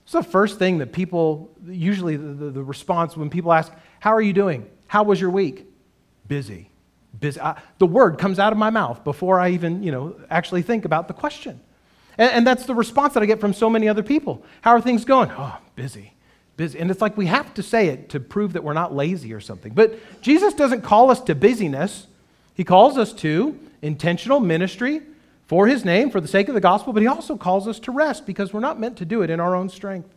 It's 0.04 0.12
the 0.12 0.22
first 0.22 0.58
thing 0.58 0.78
that 0.78 0.92
people, 0.92 1.50
usually 1.66 2.16
the, 2.16 2.32
the, 2.32 2.50
the 2.50 2.62
response 2.62 3.16
when 3.16 3.28
people 3.28 3.52
ask, 3.52 3.72
How 3.98 4.12
are 4.12 4.20
you 4.20 4.32
doing? 4.32 4.70
How 4.86 5.02
was 5.02 5.20
your 5.20 5.30
week? 5.30 5.66
Busy. 6.28 6.70
Busy. 7.18 7.40
I, 7.40 7.60
the 7.78 7.86
word 7.86 8.18
comes 8.18 8.38
out 8.38 8.52
of 8.52 8.58
my 8.58 8.70
mouth 8.70 9.02
before 9.02 9.40
I 9.40 9.50
even, 9.50 9.82
you 9.82 9.90
know, 9.90 10.14
actually 10.30 10.62
think 10.62 10.84
about 10.84 11.08
the 11.08 11.14
question. 11.14 11.60
And, 12.16 12.30
and 12.30 12.46
that's 12.46 12.66
the 12.66 12.74
response 12.74 13.14
that 13.14 13.22
I 13.22 13.26
get 13.26 13.40
from 13.40 13.52
so 13.52 13.68
many 13.68 13.88
other 13.88 14.04
people. 14.04 14.44
How 14.60 14.70
are 14.72 14.80
things 14.80 15.04
going? 15.04 15.32
Oh, 15.32 15.58
busy 15.74 16.12
busy. 16.56 16.78
And 16.78 16.90
it's 16.90 17.00
like 17.00 17.16
we 17.16 17.26
have 17.26 17.52
to 17.54 17.62
say 17.62 17.88
it 17.88 18.08
to 18.10 18.20
prove 18.20 18.54
that 18.54 18.64
we're 18.64 18.72
not 18.72 18.94
lazy 18.94 19.32
or 19.32 19.40
something. 19.40 19.72
But 19.72 19.98
Jesus 20.22 20.54
doesn't 20.54 20.82
call 20.82 21.10
us 21.10 21.20
to 21.22 21.34
busyness. 21.34 22.06
He 22.54 22.64
calls 22.64 22.96
us 22.96 23.12
to 23.14 23.58
intentional 23.82 24.40
ministry 24.40 25.02
for 25.46 25.66
his 25.66 25.84
name, 25.84 26.10
for 26.10 26.20
the 26.20 26.28
sake 26.28 26.48
of 26.48 26.54
the 26.54 26.60
gospel, 26.60 26.92
but 26.92 27.02
he 27.02 27.06
also 27.06 27.36
calls 27.36 27.68
us 27.68 27.78
to 27.80 27.92
rest 27.92 28.26
because 28.26 28.52
we're 28.52 28.60
not 28.60 28.80
meant 28.80 28.96
to 28.98 29.04
do 29.04 29.22
it 29.22 29.30
in 29.30 29.38
our 29.38 29.54
own 29.54 29.68
strength. 29.68 30.08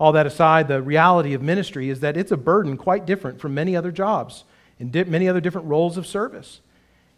All 0.00 0.12
that 0.12 0.26
aside, 0.26 0.68
the 0.68 0.82
reality 0.82 1.34
of 1.34 1.42
ministry 1.42 1.88
is 1.88 2.00
that 2.00 2.16
it's 2.16 2.32
a 2.32 2.36
burden 2.36 2.76
quite 2.76 3.06
different 3.06 3.40
from 3.40 3.54
many 3.54 3.76
other 3.76 3.90
jobs 3.90 4.44
and 4.78 4.92
di- 4.92 5.04
many 5.04 5.28
other 5.28 5.40
different 5.40 5.66
roles 5.66 5.96
of 5.96 6.06
service. 6.06 6.60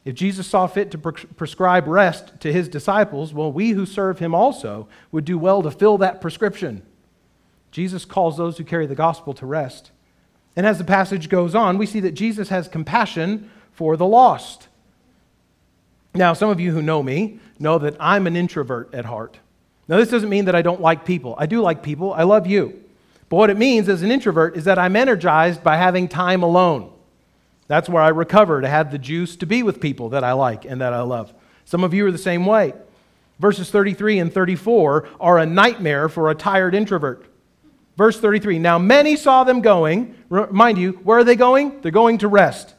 If 0.05 0.15
Jesus 0.15 0.47
saw 0.47 0.67
fit 0.67 0.91
to 0.93 0.99
pre- 0.99 1.27
prescribe 1.37 1.87
rest 1.87 2.41
to 2.41 2.53
his 2.53 2.69
disciples, 2.69 3.35
well, 3.35 3.53
we 3.53 3.71
who 3.71 3.85
serve 3.85 4.19
him 4.19 4.35
also 4.35 4.89
would 5.13 5.27
do 5.27 5.39
well 5.39 5.63
to 5.63 5.71
fill 5.71 5.99
that 5.99 6.23
prescription. 6.23 6.83
Jesus 7.71 8.05
calls 8.05 8.37
those 8.37 8.59
who 8.59 8.65
carry 8.65 8.87
the 8.87 8.95
gospel 8.95 9.35
to 9.35 9.47
rest. 9.47 9.91
And 10.57 10.67
as 10.67 10.79
the 10.79 10.85
passage 10.85 11.29
goes 11.29 11.55
on, 11.55 11.79
we 11.79 11.87
see 11.87 12.01
that 12.01 12.13
Jesus 12.13 12.49
has 12.49 12.69
compassion 12.69 13.51
for 13.73 13.97
the 13.97 14.07
lost. 14.07 14.69
Now, 16.15 16.33
some 16.33 16.51
of 16.51 16.59
you 16.59 16.73
who 16.73 16.83
know 16.83 17.03
me 17.03 17.39
know 17.59 17.79
that 17.79 17.97
I'm 18.01 18.27
an 18.27 18.37
introvert 18.37 18.93
at 18.93 19.05
heart. 19.05 19.39
Now, 19.87 19.97
this 19.97 20.11
doesn't 20.11 20.29
mean 20.29 20.47
that 20.47 20.57
I 20.57 20.63
don't 20.63 20.81
like 20.81 21.05
people. 21.05 21.35
I 21.39 21.47
do 21.47 21.61
like 21.61 21.83
people. 21.83 22.13
I 22.13 22.25
love 22.25 22.47
you. 22.47 22.85
But 23.29 23.37
what 23.37 23.51
it 23.51 23.57
means 23.57 23.89
as 23.89 24.03
an 24.03 24.11
introvert 24.11 24.57
is 24.57 24.65
that 24.65 24.79
I'm 24.79 24.97
energized 24.97 25.63
by 25.63 25.77
having 25.77 26.09
time 26.09 26.43
alone. 26.43 26.93
That's 27.69 27.89
where 27.89 28.03
I 28.03 28.09
recover 28.09 28.61
to 28.61 28.69
have 28.69 28.91
the 28.91 28.99
juice 28.99 29.37
to 29.37 29.47
be 29.47 29.63
with 29.63 29.81
people 29.81 30.09
that 30.09 30.25
I 30.25 30.33
like 30.33 30.65
and 30.65 30.81
that 30.81 30.93
I 30.93 31.03
love. 31.03 31.33
Some 31.65 31.85
of 31.85 31.95
you 31.95 32.05
are 32.07 32.11
the 32.11 32.19
same 32.19 32.45
way. 32.45 32.75
Verses 33.39 33.71
33 33.71 34.19
and 34.19 34.33
34 34.33 35.09
are 35.21 35.39
a 35.39 35.47
nightmare 35.47 36.09
for 36.09 36.29
a 36.29 36.35
tired 36.35 36.75
introvert. 36.75 37.25
Verse 37.97 38.19
33 38.19 38.59
Now 38.59 38.79
many 38.79 39.17
saw 39.17 39.45
them 39.45 39.61
going. 39.61 40.15
Mind 40.29 40.79
you, 40.79 40.93
where 41.03 41.19
are 41.19 41.25
they 41.25 41.37
going? 41.37 41.81
They're 41.81 41.91
going 41.91 42.19
to 42.19 42.29
rest. 42.29 42.75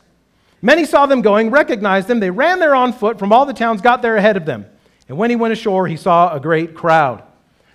Many 0.62 0.86
saw 0.86 1.06
them 1.06 1.22
going, 1.22 1.50
recognized 1.50 2.08
them. 2.08 2.20
They 2.20 2.30
ran 2.30 2.60
there 2.60 2.76
on 2.76 2.94
foot 2.94 3.18
from 3.18 3.34
all 3.34 3.46
the 3.46 3.54
towns, 3.54 3.82
got 3.82 4.02
there 4.02 4.16
ahead 4.16 4.38
of 4.38 4.46
them. 4.46 4.66
And 5.10 5.18
when 5.18 5.30
he 5.30 5.36
went 5.36 5.54
ashore, 5.54 5.88
he 5.88 5.98
saw 5.98 6.34
a 6.34 6.40
great 6.40 6.76
crowd. 6.76 7.24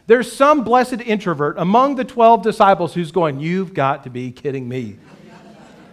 There's 0.06 0.30
some 0.30 0.62
blessed 0.62 1.00
introvert 1.00 1.56
among 1.58 1.96
the 1.96 2.04
12 2.04 2.42
disciples 2.42 2.94
who's 2.94 3.10
going, 3.10 3.40
You've 3.40 3.74
got 3.74 4.04
to 4.04 4.10
be 4.10 4.30
kidding 4.30 4.68
me 4.68 4.98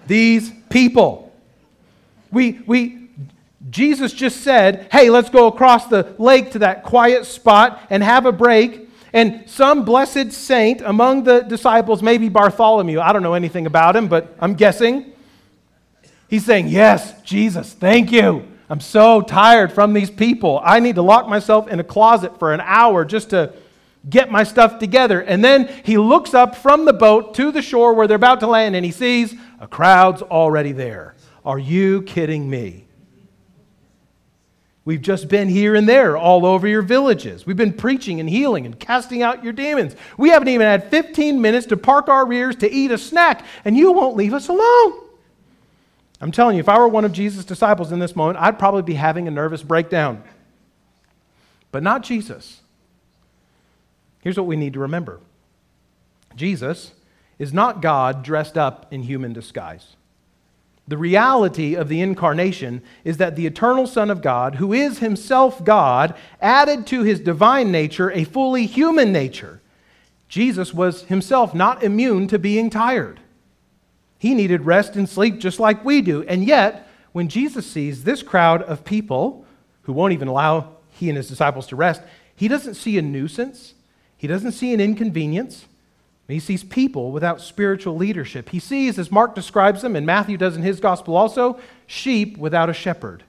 these 0.08 0.52
people. 0.70 1.34
We, 2.32 2.60
we, 2.66 3.10
Jesus 3.70 4.14
just 4.14 4.42
said, 4.42 4.88
hey, 4.92 5.10
let's 5.10 5.30
go 5.30 5.48
across 5.48 5.88
the 5.88 6.16
lake 6.18 6.52
to 6.52 6.60
that 6.60 6.84
quiet 6.84 7.26
spot 7.26 7.82
and 7.90 8.04
have 8.04 8.26
a 8.26 8.32
break. 8.32 8.90
And 9.14 9.48
some 9.48 9.86
blessed 9.86 10.32
saint 10.32 10.82
among 10.82 11.24
the 11.24 11.42
disciples, 11.42 12.02
maybe 12.02 12.30
Bartholomew, 12.30 13.00
I 13.00 13.14
don't 13.14 13.22
know 13.22 13.36
anything 13.36 13.68
about 13.68 13.96
him, 13.96 14.08
but 14.08 14.36
I'm 14.40 14.56
guessing. 14.56 15.14
He's 16.28 16.44
saying, 16.44 16.68
Yes, 16.68 17.22
Jesus, 17.22 17.74
thank 17.74 18.12
you. 18.12 18.48
I'm 18.70 18.80
so 18.80 19.22
tired 19.22 19.72
from 19.72 19.94
these 19.94 20.10
people. 20.10 20.60
I 20.64 20.80
need 20.80 20.96
to 20.96 21.04
lock 21.04 21.28
myself 21.28 21.68
in 21.68 21.80
a 21.80 21.84
closet 21.84 22.40
for 22.40 22.54
an 22.54 22.62
hour 22.62 23.06
just 23.06 23.30
to 23.30 23.54
get 24.10 24.32
my 24.32 24.44
stuff 24.44 24.80
together. 24.80 25.22
And 25.22 25.44
then 25.44 25.68
he 25.84 25.98
looks 25.98 26.34
up 26.34 26.56
from 26.56 26.86
the 26.86 26.94
boat 26.94 27.36
to 27.36 27.52
the 27.52 27.62
shore 27.62 27.94
where 27.94 28.08
they're 28.08 28.16
about 28.16 28.40
to 28.40 28.48
land 28.48 28.76
and 28.76 28.84
he 28.84 28.92
sees 28.92 29.36
a 29.60 29.68
crowd's 29.68 30.24
already 30.24 30.72
there. 30.72 31.14
Are 31.46 31.60
you 31.60 32.02
kidding 32.02 32.50
me? 32.50 32.86
We've 34.86 35.02
just 35.02 35.30
been 35.30 35.48
here 35.48 35.76
and 35.76 35.88
there 35.88 36.18
all 36.18 36.46
over 36.46 36.68
your 36.68 36.82
villages. 36.82 37.46
We've 37.46 37.56
been 37.56 37.74
preaching 37.74 38.20
and 38.20 38.30
healing 38.30 38.66
and 38.66 38.78
casting 38.78 39.22
out 39.22 39.44
your 39.44 39.54
demons. 39.54 39.96
We 40.18 40.30
haven't 40.30 40.50
even 40.50 40.68
had 40.68 40.90
15 40.90 41.42
minutes 41.42 41.68
to 41.68 41.78
park 41.78 42.10
our 42.10 42.26
rears 42.26 42.58
to 42.58 42.72
eat 42.72 42.92
a 42.92 42.98
snack, 42.98 43.46
and 43.64 43.78
you 43.78 43.94
won't 43.94 44.18
leave 44.18 44.34
us 44.34 44.50
alone. 44.50 45.00
I'm 46.20 46.32
telling 46.32 46.58
you, 46.58 46.60
if 46.60 46.70
I 46.70 46.78
were 46.78 46.88
one 46.88 47.06
of 47.06 47.14
Jesus' 47.14 47.46
disciples 47.46 47.92
in 47.92 48.00
this 48.00 48.16
moment, 48.16 48.40
I'd 48.40 48.60
probably 48.60 48.82
be 48.82 48.94
having 48.96 49.28
a 49.28 49.32
nervous 49.32 49.64
breakdown. 49.64 50.24
But 51.72 51.84
not 51.84 52.04
Jesus. 52.04 52.62
Here's 54.22 54.38
what 54.38 54.48
we 54.48 54.56
need 54.56 54.74
to 54.74 54.80
remember 54.80 55.20
Jesus 56.36 56.94
is 57.40 57.54
not 57.54 57.82
God 57.82 58.24
dressed 58.24 58.58
up 58.58 58.88
in 58.92 59.04
human 59.04 59.34
disguise. 59.34 59.96
The 60.88 60.98
reality 60.98 61.76
of 61.76 61.88
the 61.88 62.02
incarnation 62.02 62.82
is 63.04 63.18
that 63.18 63.36
the 63.36 63.46
eternal 63.46 63.88
Son 63.88 64.12
of 64.12 64.22
God, 64.22 64.56
who 64.56 64.74
is 64.74 65.00
himself 65.00 65.64
God, 65.64 66.14
added 66.42 66.86
to 66.88 67.04
his 67.04 67.22
divine 67.22 67.72
nature 67.72 68.12
a 68.12 68.26
fully 68.26 68.66
human 68.66 69.14
nature. 69.14 69.62
Jesus 70.28 70.74
was 70.74 71.04
himself 71.04 71.54
not 71.54 71.84
immune 71.84 72.28
to 72.28 72.40
being 72.40 72.70
tired. 72.70 73.22
He 74.18 74.34
needed 74.34 74.66
rest 74.66 74.96
and 74.96 75.08
sleep 75.08 75.40
just 75.40 75.60
like 75.60 75.86
we 75.86 76.02
do. 76.02 76.24
And 76.24 76.44
yet, 76.44 76.88
when 77.14 77.30
Jesus 77.30 77.66
sees 77.66 78.04
this 78.04 78.24
crowd 78.24 78.62
of 78.64 78.84
people 78.84 79.46
who 79.84 79.94
won't 79.94 80.14
even 80.14 80.28
allow 80.28 80.78
he 80.90 81.10
and 81.10 81.18
his 81.18 81.30
disciples 81.30 81.68
to 81.68 81.76
rest, 81.76 82.02
he 82.36 82.48
doesn't 82.48 82.76
see 82.76 82.98
a 82.98 83.02
nuisance, 83.02 83.74
he 84.18 84.28
doesn't 84.28 84.54
see 84.54 84.74
an 84.74 84.80
inconvenience. 84.80 85.66
He 86.28 86.40
sees 86.40 86.64
people 86.64 87.12
without 87.12 87.42
spiritual 87.42 87.98
leadership. 87.98 88.50
He 88.50 88.60
sees, 88.60 88.98
as 88.98 89.12
Mark 89.12 89.36
describes 89.36 89.82
them, 89.82 89.96
and 89.96 90.06
Matthew 90.06 90.38
does 90.38 90.56
in 90.56 90.62
his 90.62 90.80
gospel 90.80 91.18
also, 91.18 91.60
sheep 91.86 92.38
without 92.38 92.70
a 92.70 92.74
shepherd. 92.74 93.24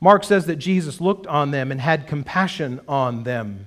Mark 0.00 0.24
says 0.24 0.46
that 0.46 0.56
Jesus 0.56 1.00
looked 1.00 1.26
on 1.26 1.50
them 1.50 1.70
and 1.70 1.80
had 1.80 2.06
compassion 2.06 2.80
on 2.88 3.24
them. 3.24 3.66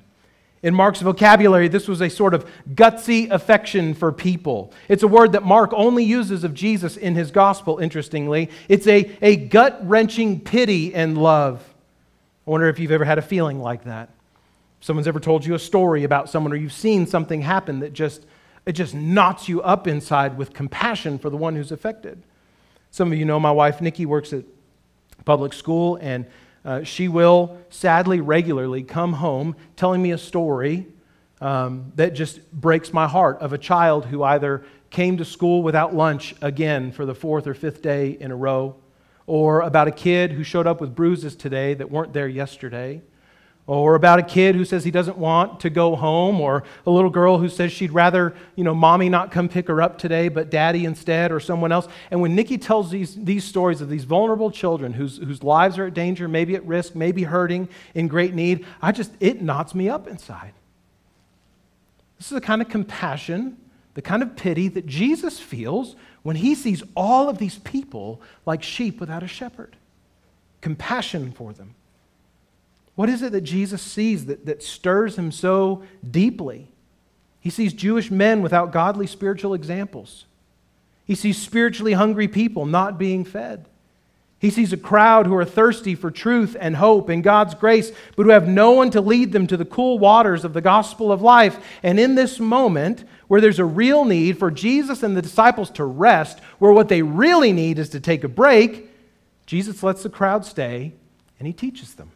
In 0.64 0.74
Mark's 0.74 1.02
vocabulary, 1.02 1.68
this 1.68 1.88
was 1.88 2.02
a 2.02 2.10
sort 2.10 2.34
of 2.34 2.50
gutsy 2.74 3.30
affection 3.30 3.94
for 3.94 4.12
people. 4.12 4.74
It's 4.90 5.04
a 5.04 5.08
word 5.08 5.34
that 5.34 5.44
Mark 5.44 5.72
only 5.74 6.04
uses 6.04 6.44
of 6.44 6.56
Jesus 6.56 6.98
in 6.98 7.14
his 7.14 7.30
gospel, 7.30 7.78
interestingly. 7.78 8.50
It's 8.68 8.88
a, 8.88 9.16
a 9.22 9.36
gut 9.36 9.80
wrenching 9.88 10.40
pity 10.40 10.96
and 10.96 11.18
love. 11.18 11.64
I 12.48 12.50
wonder 12.50 12.68
if 12.68 12.80
you've 12.80 12.92
ever 12.92 13.06
had 13.06 13.20
a 13.20 13.22
feeling 13.22 13.60
like 13.60 13.84
that 13.84 14.10
someone's 14.80 15.08
ever 15.08 15.20
told 15.20 15.46
you 15.46 15.54
a 15.56 15.60
story 15.60 16.04
about 16.04 16.30
someone 16.30 16.54
or 16.54 16.56
you've 16.56 16.74
seen 16.74 17.06
something 17.08 17.42
happen 17.42 17.80
that 17.80 17.94
just 17.94 18.26
it 18.66 18.74
just 18.74 18.94
knots 18.94 19.48
you 19.48 19.62
up 19.62 19.88
inside 19.88 20.38
with 20.38 20.54
compassion 20.54 21.18
for 21.18 21.30
the 21.30 21.38
one 21.38 21.56
who's 21.56 21.72
affected. 21.72 22.22
Some 22.92 23.14
of 23.14 23.18
you 23.18 23.24
know 23.24 23.40
my 23.40 23.52
wife 23.52 23.80
nikki 23.80 24.06
works 24.06 24.34
at 24.34 24.44
public 25.26 25.54
school 25.54 25.98
and 26.02 26.26
uh, 26.66 26.84
she 26.84 27.08
will 27.08 27.58
sadly 27.70 28.20
regularly 28.20 28.84
come 28.84 29.14
home 29.14 29.56
telling 29.78 30.02
me 30.02 30.12
a 30.12 30.18
story 30.18 30.86
um, 31.40 31.94
that 31.96 32.14
just 32.14 32.52
breaks 32.52 32.92
my 32.92 33.08
heart 33.08 33.40
of 33.40 33.54
a 33.54 33.58
child 33.58 34.06
who 34.06 34.22
either 34.24 34.66
came 34.90 35.18
to 35.18 35.26
school 35.26 35.64
without 35.64 35.96
lunch 35.96 36.36
again 36.42 36.92
for 36.92 37.06
the 37.06 37.16
fourth 37.16 37.48
or 37.48 37.54
fifth 37.54 37.82
day 37.82 38.18
in 38.20 38.32
a 38.32 38.36
row 38.36 38.76
or 39.28 39.62
about 39.62 39.88
a 39.88 39.92
kid 39.92 40.32
who 40.32 40.44
showed 40.44 40.68
up 40.68 40.82
with 40.82 40.96
bruises 40.96 41.36
today 41.36 41.74
that 41.74 41.92
weren't 41.92 42.14
there 42.14 42.28
yesterday 42.28 43.02
or 43.68 43.96
about 43.96 44.18
a 44.18 44.24
kid 44.24 44.56
who 44.56 44.64
says 44.64 44.86
he 44.86 44.92
doesn't 44.92 45.18
want 45.18 45.60
to 45.60 45.70
go 45.70 45.96
home, 45.98 46.40
or 46.40 46.64
a 46.86 46.90
little 46.90 47.10
girl 47.10 47.38
who 47.38 47.50
says 47.50 47.70
she'd 47.70 47.92
rather, 47.92 48.34
you 48.56 48.64
know, 48.64 48.74
mommy 48.74 49.10
not 49.10 49.30
come 49.30 49.50
pick 49.50 49.68
her 49.68 49.82
up 49.82 49.98
today, 49.98 50.30
but 50.30 50.50
daddy 50.50 50.86
instead, 50.86 51.34
or 51.34 51.40
someone 51.42 51.74
else. 51.74 51.86
And 52.10 52.22
when 52.22 52.34
Nikki 52.34 52.58
tells 52.58 52.90
these, 52.90 53.14
these 53.14 53.44
stories 53.44 53.82
of 53.82 53.90
these 53.90 54.06
vulnerable 54.06 54.52
children 54.52 54.94
whose, 54.94 55.18
whose 55.18 55.44
lives 55.44 55.78
are 55.78 55.86
at 55.86 55.94
danger, 55.94 56.30
maybe 56.30 56.56
at 56.56 56.66
risk, 56.66 56.96
maybe 56.96 57.24
hurting, 57.24 57.68
in 57.94 58.08
great 58.08 58.34
need, 58.34 58.66
I 58.82 58.94
just, 58.94 59.12
it 59.20 59.42
knots 59.42 59.76
me 59.76 59.90
up 59.90 60.08
inside. 60.08 60.54
This 62.18 62.28
is 62.28 62.36
the 62.36 62.42
kind 62.42 62.62
of 62.62 62.70
compassion, 62.70 63.58
the 63.96 64.02
kind 64.02 64.24
of 64.24 64.38
pity 64.38 64.70
that 64.70 64.86
Jesus 64.88 65.40
feels 65.42 65.98
when 66.24 66.38
he 66.38 66.56
sees 66.56 66.84
all 66.96 67.28
of 67.28 67.38
these 67.38 67.60
people 67.60 68.22
like 68.46 68.64
sheep 68.64 69.00
without 69.00 69.24
a 69.24 69.28
shepherd. 69.28 69.76
Compassion 70.62 71.34
for 71.34 71.52
them. 71.52 71.76
What 72.98 73.10
is 73.10 73.22
it 73.22 73.32
that 73.34 73.42
Jesus 73.42 73.84
sees 73.84 74.26
that, 74.26 74.48
that 74.48 74.64
stirs 74.64 75.20
him 75.20 75.32
so 75.32 75.84
deeply? 76.10 76.68
He 77.40 77.52
sees 77.52 77.72
Jewish 77.72 78.10
men 78.10 78.42
without 78.42 78.72
godly 78.72 79.06
spiritual 79.06 79.54
examples. 79.54 80.26
He 81.06 81.14
sees 81.14 81.40
spiritually 81.40 81.94
hungry 81.94 82.28
people 82.28 82.66
not 82.66 82.98
being 82.98 83.24
fed. 83.24 83.68
He 84.40 84.50
sees 84.50 84.74
a 84.74 84.78
crowd 84.78 85.28
who 85.28 85.36
are 85.36 85.46
thirsty 85.46 85.94
for 85.94 86.10
truth 86.10 86.58
and 86.60 86.76
hope 86.76 87.10
and 87.10 87.24
God's 87.24 87.54
grace, 87.54 87.92
but 88.16 88.24
who 88.24 88.32
have 88.32 88.48
no 88.48 88.72
one 88.72 88.90
to 88.90 89.00
lead 89.00 89.32
them 89.32 89.46
to 89.46 89.58
the 89.58 89.64
cool 89.64 90.00
waters 90.00 90.44
of 90.44 90.54
the 90.54 90.62
gospel 90.62 91.12
of 91.12 91.22
life. 91.22 91.64
And 91.84 92.00
in 92.00 92.16
this 92.16 92.40
moment, 92.40 93.04
where 93.28 93.42
there's 93.42 93.60
a 93.60 93.66
real 93.66 94.06
need 94.06 94.40
for 94.40 94.50
Jesus 94.50 95.04
and 95.04 95.16
the 95.16 95.22
disciples 95.22 95.70
to 95.72 95.86
rest, 95.86 96.40
where 96.58 96.72
what 96.72 96.90
they 96.90 97.04
really 97.04 97.54
need 97.54 97.78
is 97.78 97.90
to 97.90 98.00
take 98.00 98.24
a 98.24 98.28
break, 98.28 98.90
Jesus 99.46 99.84
lets 99.84 100.02
the 100.02 100.10
crowd 100.10 100.46
stay 100.46 100.94
and 101.38 101.46
he 101.46 101.54
teaches 101.54 101.94
them 101.94 102.10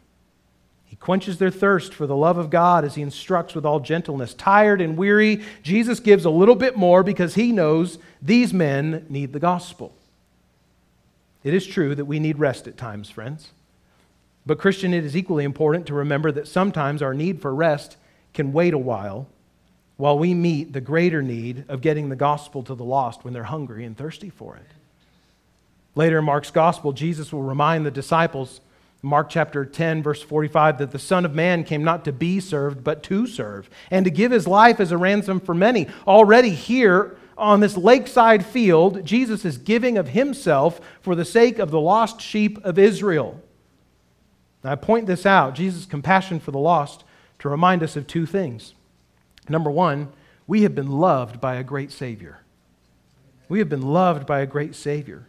quenches 0.95 1.37
their 1.37 1.49
thirst 1.49 1.93
for 1.93 2.05
the 2.05 2.15
love 2.15 2.37
of 2.37 2.49
God 2.49 2.83
as 2.83 2.95
he 2.95 3.01
instructs 3.01 3.55
with 3.55 3.65
all 3.65 3.79
gentleness. 3.79 4.33
Tired 4.33 4.81
and 4.81 4.97
weary, 4.97 5.41
Jesus 5.63 5.99
gives 5.99 6.25
a 6.25 6.29
little 6.29 6.55
bit 6.55 6.75
more 6.75 7.03
because 7.03 7.35
he 7.35 7.51
knows 7.51 7.97
these 8.21 8.53
men 8.53 9.05
need 9.09 9.33
the 9.33 9.39
gospel. 9.39 9.93
It 11.43 11.53
is 11.53 11.65
true 11.65 11.95
that 11.95 12.05
we 12.05 12.19
need 12.19 12.39
rest 12.39 12.67
at 12.67 12.77
times, 12.77 13.09
friends. 13.09 13.51
But, 14.45 14.59
Christian, 14.59 14.93
it 14.93 15.05
is 15.05 15.15
equally 15.15 15.43
important 15.43 15.85
to 15.87 15.93
remember 15.93 16.31
that 16.31 16.47
sometimes 16.47 17.01
our 17.01 17.13
need 17.13 17.41
for 17.41 17.53
rest 17.53 17.97
can 18.33 18.53
wait 18.53 18.73
a 18.73 18.77
while 18.77 19.27
while 19.97 20.17
we 20.17 20.33
meet 20.33 20.73
the 20.73 20.81
greater 20.81 21.21
need 21.21 21.63
of 21.69 21.81
getting 21.81 22.09
the 22.09 22.15
gospel 22.15 22.63
to 22.63 22.73
the 22.73 22.83
lost 22.83 23.23
when 23.23 23.33
they're 23.33 23.43
hungry 23.43 23.85
and 23.85 23.95
thirsty 23.95 24.29
for 24.29 24.55
it. 24.55 24.67
Later 25.93 26.19
in 26.19 26.25
Mark's 26.25 26.51
gospel, 26.51 26.91
Jesus 26.91 27.31
will 27.31 27.43
remind 27.43 27.85
the 27.85 27.91
disciples, 27.91 28.61
Mark 29.03 29.29
chapter 29.29 29.65
10, 29.65 30.03
verse 30.03 30.21
45, 30.21 30.77
that 30.77 30.91
the 30.91 30.99
Son 30.99 31.25
of 31.25 31.33
Man 31.33 31.63
came 31.63 31.83
not 31.83 32.05
to 32.05 32.11
be 32.11 32.39
served, 32.39 32.83
but 32.83 33.01
to 33.03 33.25
serve, 33.25 33.69
and 33.89 34.05
to 34.05 34.11
give 34.11 34.31
his 34.31 34.47
life 34.47 34.79
as 34.79 34.91
a 34.91 34.97
ransom 34.97 35.39
for 35.39 35.55
many. 35.55 35.87
Already 36.05 36.51
here 36.51 37.17
on 37.35 37.59
this 37.59 37.75
lakeside 37.75 38.45
field, 38.45 39.03
Jesus 39.03 39.43
is 39.43 39.57
giving 39.57 39.97
of 39.97 40.09
himself 40.09 40.79
for 41.01 41.15
the 41.15 41.25
sake 41.25 41.57
of 41.57 41.71
the 41.71 41.81
lost 41.81 42.21
sheep 42.21 42.63
of 42.63 42.77
Israel. 42.77 43.41
Now, 44.63 44.73
I 44.73 44.75
point 44.75 45.07
this 45.07 45.25
out, 45.25 45.55
Jesus' 45.55 45.87
compassion 45.87 46.39
for 46.39 46.51
the 46.51 46.59
lost, 46.59 47.03
to 47.39 47.49
remind 47.49 47.81
us 47.81 47.95
of 47.95 48.05
two 48.05 48.27
things. 48.27 48.75
Number 49.49 49.71
one, 49.71 50.09
we 50.45 50.61
have 50.61 50.75
been 50.75 50.91
loved 50.91 51.41
by 51.41 51.55
a 51.55 51.63
great 51.63 51.91
Savior. 51.91 52.41
We 53.49 53.57
have 53.57 53.69
been 53.69 53.81
loved 53.81 54.27
by 54.27 54.41
a 54.41 54.45
great 54.45 54.75
Savior. 54.75 55.27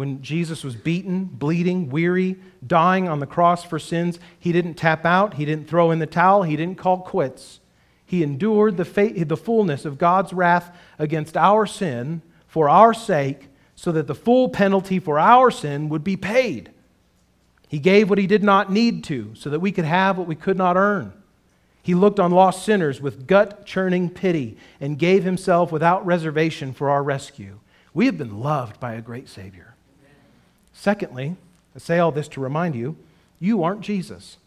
When 0.00 0.22
Jesus 0.22 0.64
was 0.64 0.76
beaten, 0.76 1.26
bleeding, 1.26 1.90
weary, 1.90 2.36
dying 2.66 3.06
on 3.06 3.20
the 3.20 3.26
cross 3.26 3.64
for 3.64 3.78
sins, 3.78 4.18
he 4.38 4.50
didn't 4.50 4.76
tap 4.76 5.04
out, 5.04 5.34
he 5.34 5.44
didn't 5.44 5.68
throw 5.68 5.90
in 5.90 5.98
the 5.98 6.06
towel, 6.06 6.42
he 6.42 6.56
didn't 6.56 6.78
call 6.78 7.02
quits. 7.02 7.60
He 8.06 8.22
endured 8.22 8.78
the, 8.78 8.84
the 9.26 9.36
fullness 9.36 9.84
of 9.84 9.98
God's 9.98 10.32
wrath 10.32 10.74
against 10.98 11.36
our 11.36 11.66
sin 11.66 12.22
for 12.46 12.70
our 12.70 12.94
sake 12.94 13.48
so 13.76 13.92
that 13.92 14.06
the 14.06 14.14
full 14.14 14.48
penalty 14.48 14.98
for 14.98 15.18
our 15.18 15.50
sin 15.50 15.90
would 15.90 16.02
be 16.02 16.16
paid. 16.16 16.70
He 17.68 17.78
gave 17.78 18.08
what 18.08 18.18
he 18.18 18.26
did 18.26 18.42
not 18.42 18.72
need 18.72 19.04
to 19.04 19.34
so 19.34 19.50
that 19.50 19.60
we 19.60 19.70
could 19.70 19.84
have 19.84 20.16
what 20.16 20.26
we 20.26 20.34
could 20.34 20.56
not 20.56 20.78
earn. 20.78 21.12
He 21.82 21.94
looked 21.94 22.18
on 22.18 22.30
lost 22.32 22.64
sinners 22.64 23.02
with 23.02 23.26
gut 23.26 23.66
churning 23.66 24.08
pity 24.08 24.56
and 24.80 24.98
gave 24.98 25.24
himself 25.24 25.70
without 25.70 26.06
reservation 26.06 26.72
for 26.72 26.88
our 26.88 27.02
rescue. 27.02 27.60
We 27.92 28.06
have 28.06 28.16
been 28.16 28.40
loved 28.40 28.80
by 28.80 28.94
a 28.94 29.02
great 29.02 29.28
Savior. 29.28 29.69
Secondly, 30.80 31.36
I 31.76 31.78
say 31.78 31.98
all 31.98 32.10
this 32.10 32.26
to 32.28 32.40
remind 32.40 32.74
you 32.74 32.96
you 33.38 33.62
aren't 33.62 33.82
Jesus. 33.82 34.38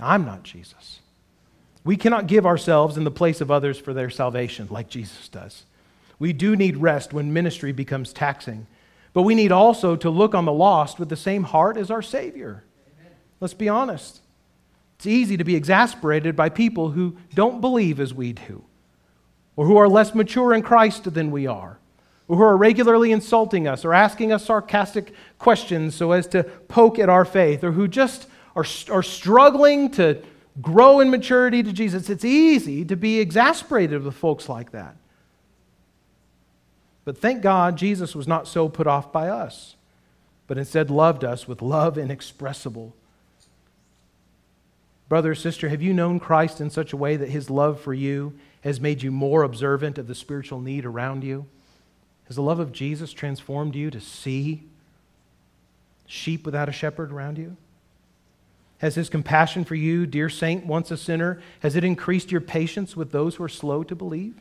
I'm 0.00 0.24
not 0.24 0.42
Jesus. 0.42 0.98
We 1.84 1.96
cannot 1.96 2.26
give 2.26 2.44
ourselves 2.44 2.96
in 2.96 3.04
the 3.04 3.12
place 3.12 3.40
of 3.40 3.48
others 3.48 3.78
for 3.78 3.94
their 3.94 4.10
salvation 4.10 4.66
like 4.72 4.88
Jesus 4.88 5.28
does. 5.28 5.64
We 6.18 6.32
do 6.32 6.56
need 6.56 6.78
rest 6.78 7.12
when 7.12 7.32
ministry 7.32 7.70
becomes 7.70 8.12
taxing, 8.12 8.66
but 9.12 9.22
we 9.22 9.36
need 9.36 9.52
also 9.52 9.94
to 9.94 10.10
look 10.10 10.34
on 10.34 10.46
the 10.46 10.52
lost 10.52 10.98
with 10.98 11.08
the 11.08 11.14
same 11.14 11.44
heart 11.44 11.76
as 11.76 11.92
our 11.92 12.02
Savior. 12.02 12.64
Amen. 12.98 13.12
Let's 13.38 13.54
be 13.54 13.68
honest. 13.68 14.20
It's 14.96 15.06
easy 15.06 15.36
to 15.36 15.44
be 15.44 15.54
exasperated 15.54 16.34
by 16.34 16.48
people 16.48 16.90
who 16.90 17.16
don't 17.36 17.60
believe 17.60 18.00
as 18.00 18.12
we 18.12 18.32
do, 18.32 18.64
or 19.54 19.66
who 19.66 19.76
are 19.76 19.88
less 19.88 20.12
mature 20.12 20.54
in 20.54 20.62
Christ 20.62 21.14
than 21.14 21.30
we 21.30 21.46
are, 21.46 21.78
who 22.36 22.42
are 22.42 22.56
regularly 22.56 23.12
insulting 23.12 23.68
us 23.68 23.84
or 23.84 23.92
asking 23.92 24.32
us 24.32 24.44
sarcastic 24.44 25.12
questions 25.38 25.94
so 25.94 26.12
as 26.12 26.26
to 26.28 26.42
poke 26.42 26.98
at 26.98 27.08
our 27.08 27.24
faith, 27.24 27.62
or 27.62 27.72
who 27.72 27.86
just 27.86 28.26
are, 28.56 28.64
are 28.90 29.02
struggling 29.02 29.90
to 29.90 30.22
grow 30.60 31.00
in 31.00 31.10
maturity 31.10 31.62
to 31.62 31.72
Jesus. 31.72 32.10
It's 32.10 32.24
easy 32.24 32.84
to 32.84 32.96
be 32.96 33.20
exasperated 33.20 34.02
with 34.02 34.14
folks 34.14 34.48
like 34.48 34.72
that. 34.72 34.96
But 37.04 37.18
thank 37.18 37.42
God 37.42 37.76
Jesus 37.76 38.14
was 38.14 38.28
not 38.28 38.46
so 38.46 38.68
put 38.68 38.86
off 38.86 39.12
by 39.12 39.28
us, 39.28 39.74
but 40.46 40.58
instead 40.58 40.90
loved 40.90 41.24
us 41.24 41.48
with 41.48 41.62
love 41.62 41.98
inexpressible. 41.98 42.94
Brother 45.08 45.34
sister, 45.34 45.68
have 45.68 45.82
you 45.82 45.92
known 45.92 46.20
Christ 46.20 46.60
in 46.60 46.70
such 46.70 46.92
a 46.92 46.96
way 46.96 47.16
that 47.16 47.28
his 47.28 47.50
love 47.50 47.80
for 47.80 47.92
you 47.92 48.32
has 48.62 48.80
made 48.80 49.02
you 49.02 49.10
more 49.10 49.42
observant 49.42 49.98
of 49.98 50.06
the 50.06 50.14
spiritual 50.14 50.60
need 50.60 50.86
around 50.86 51.24
you? 51.24 51.46
Has 52.32 52.36
the 52.36 52.42
love 52.42 52.60
of 52.60 52.72
Jesus 52.72 53.12
transformed 53.12 53.74
you 53.74 53.90
to 53.90 54.00
see 54.00 54.62
sheep 56.06 56.46
without 56.46 56.66
a 56.66 56.72
shepherd 56.72 57.12
around 57.12 57.36
you? 57.36 57.58
Has 58.78 58.94
his 58.94 59.10
compassion 59.10 59.66
for 59.66 59.74
you, 59.74 60.06
dear 60.06 60.30
saint, 60.30 60.64
once 60.64 60.90
a 60.90 60.96
sinner, 60.96 61.42
has 61.60 61.76
it 61.76 61.84
increased 61.84 62.32
your 62.32 62.40
patience 62.40 62.96
with 62.96 63.12
those 63.12 63.34
who 63.34 63.44
are 63.44 63.50
slow 63.50 63.84
to 63.84 63.94
believe? 63.94 64.40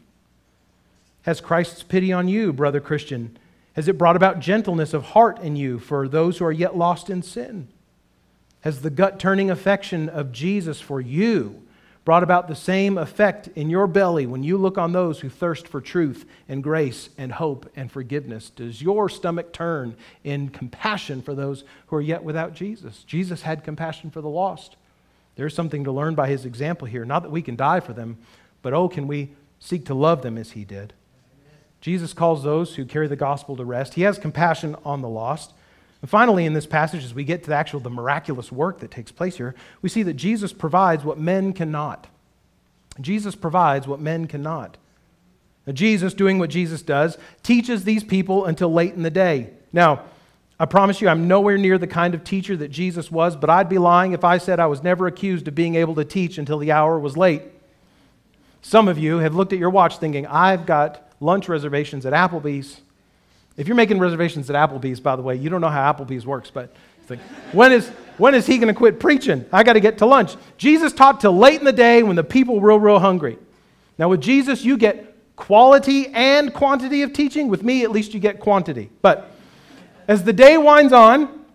Has 1.24 1.42
Christ's 1.42 1.84
pity 1.84 2.14
on 2.14 2.30
you, 2.30 2.54
brother 2.54 2.80
Christian, 2.80 3.38
has 3.74 3.90
it 3.90 3.98
brought 3.98 4.16
about 4.16 4.40
gentleness 4.40 4.94
of 4.94 5.08
heart 5.08 5.42
in 5.42 5.58
you 5.58 5.78
for 5.78 6.08
those 6.08 6.38
who 6.38 6.46
are 6.46 6.52
yet 6.54 6.78
lost 6.78 7.10
in 7.10 7.22
sin? 7.22 7.68
Has 8.62 8.84
the 8.84 8.90
gut 8.90 9.20
turning 9.20 9.52
affection 9.52 10.08
of 10.08 10.32
Jesus 10.32 10.80
for 10.80 11.02
you 11.02 11.61
brought 12.04 12.24
about 12.24 12.48
the 12.48 12.56
same 12.56 12.98
effect 12.98 13.48
in 13.56 13.70
your 13.70 13.88
belly 13.88 14.26
when 14.26 14.44
you 14.44 14.58
look 14.58 14.78
on 14.78 14.92
those 14.92 15.20
who 15.20 15.30
thirst 15.30 15.68
for 15.68 15.80
truth 15.80 16.26
and 16.50 16.64
grace 16.64 17.10
and 17.18 17.32
hope 17.34 17.70
and 17.76 17.92
forgiveness? 17.92 18.50
Does 18.50 18.82
your 18.82 19.08
stomach 19.08 19.54
turn 19.54 19.96
in 20.24 20.50
compassion 20.50 21.22
for 21.22 21.36
those 21.36 21.64
who 21.88 21.96
are 21.96 22.02
yet 22.02 22.24
without 22.24 22.56
Jesus? 22.56 23.04
Jesus 23.04 23.44
had 23.44 23.64
compassion 23.64 24.10
for 24.10 24.22
the 24.22 24.30
lost. 24.30 24.76
There's 25.36 25.56
something 25.56 25.84
to 25.84 25.92
learn 25.92 26.16
by 26.16 26.28
his 26.28 26.46
example 26.46 26.88
here. 26.88 27.06
Not 27.06 27.24
that 27.24 27.32
we 27.32 27.42
can 27.42 27.56
die 27.56 27.80
for 27.80 27.94
them, 27.94 28.18
but 28.62 28.74
oh, 28.74 28.90
can 28.90 29.08
we 29.08 29.30
seek 29.60 29.86
to 29.86 29.94
love 29.94 30.24
them 30.24 30.38
as 30.38 30.52
he 30.52 30.66
did? 30.66 30.94
Jesus 31.82 32.14
calls 32.14 32.44
those 32.44 32.76
who 32.76 32.86
carry 32.86 33.08
the 33.08 33.16
gospel 33.16 33.56
to 33.58 33.66
rest. 33.66 33.96
He 33.96 34.04
has 34.04 34.20
compassion 34.20 34.76
on 34.86 35.02
the 35.02 35.10
lost. 35.10 35.54
And 36.02 36.10
finally, 36.10 36.46
in 36.46 36.54
this 36.54 36.66
passage, 36.66 37.04
as 37.04 37.14
we 37.14 37.24
get 37.24 37.44
to 37.44 37.50
the 37.50 37.56
actual 37.56 37.80
the 37.80 37.90
miraculous 37.90 38.52
work 38.52 38.80
that 38.80 38.92
takes 38.92 39.12
place 39.12 39.38
here, 39.38 39.54
we 39.82 39.90
see 39.90 40.04
that 40.04 40.16
Jesus 40.16 40.52
provides 40.52 41.04
what 41.04 41.20
men 41.20 41.54
cannot. 41.54 42.08
Jesus 43.00 43.36
provides 43.36 43.88
what 43.88 44.00
men 44.00 44.28
cannot. 44.28 44.78
Now, 45.68 45.74
Jesus, 45.74 46.14
doing 46.14 46.40
what 46.40 46.50
Jesus 46.50 46.82
does, 46.82 47.18
teaches 47.44 47.84
these 47.84 48.04
people 48.04 48.46
until 48.46 48.74
late 48.74 48.96
in 48.96 49.04
the 49.04 49.12
day. 49.12 49.52
Now, 49.72 50.04
I 50.60 50.66
promise 50.66 51.02
you, 51.02 51.10
I'm 51.10 51.28
nowhere 51.28 51.58
near 51.58 51.78
the 51.78 51.88
kind 51.88 52.14
of 52.14 52.24
teacher 52.24 52.58
that 52.58 52.70
Jesus 52.70 53.12
was, 53.12 53.36
but 53.36 53.50
I'd 53.50 53.70
be 53.70 53.78
lying 53.78 54.14
if 54.14 54.24
I 54.24 54.38
said 54.38 54.60
I 54.60 54.68
was 54.68 54.84
never 54.84 55.08
accused 55.08 55.48
of 55.48 55.56
being 55.56 55.76
able 55.76 55.96
to 55.96 56.06
teach 56.06 56.38
until 56.38 56.58
the 56.58 56.72
hour 56.72 57.00
was 57.00 57.18
late. 57.18 57.44
Some 58.62 58.88
of 58.88 58.98
you 58.98 59.18
have 59.18 59.36
looked 59.36 59.54
at 59.54 59.60
your 59.60 59.70
watch 59.70 59.98
thinking, 59.98 60.28
I've 60.28 60.66
got 60.66 61.12
lunch 61.20 61.50
reservations 61.50 62.06
at 62.06 62.14
Applebee's 62.14 62.82
if 63.62 63.68
you're 63.68 63.76
making 63.76 64.00
reservations 64.00 64.50
at 64.50 64.56
Applebee's, 64.56 65.00
by 65.00 65.16
the 65.16 65.22
way, 65.22 65.36
you 65.36 65.48
don't 65.48 65.62
know 65.62 65.70
how 65.70 65.94
Applebee's 65.94 66.26
works, 66.26 66.50
but 66.50 66.74
when 67.52 67.72
is, 67.72 67.88
when 68.18 68.34
is 68.34 68.48
he 68.48 68.58
going 68.58 68.70
to 68.70 68.74
quit 68.74 69.00
preaching? 69.00 69.46
I 69.54 69.62
got 69.62 69.74
to 69.74 69.80
get 69.80 70.00
to 70.00 70.08
lunch. 70.08 70.36
Jesus 70.58 70.94
taught 70.94 71.20
till 71.20 71.38
late 71.38 71.60
in 71.60 71.66
the 71.66 71.72
day 71.72 72.02
when 72.02 72.16
the 72.16 72.24
people 72.24 72.60
were 72.60 72.70
real, 72.70 72.80
real 72.80 73.00
hungry. 73.00 73.38
Now, 74.00 74.10
with 74.10 74.20
Jesus, 74.20 74.64
you 74.64 74.78
get 74.78 75.16
quality 75.36 76.08
and 76.08 76.52
quantity 76.52 77.04
of 77.04 77.14
teaching. 77.14 77.50
With 77.50 77.62
me, 77.62 77.84
at 77.84 77.92
least 77.92 78.16
you 78.16 78.20
get 78.20 78.40
quantity. 78.40 78.90
But 79.04 79.32
as 80.08 80.24
the 80.24 80.34
day 80.34 80.58
winds 80.58 80.92
on, 80.92 81.46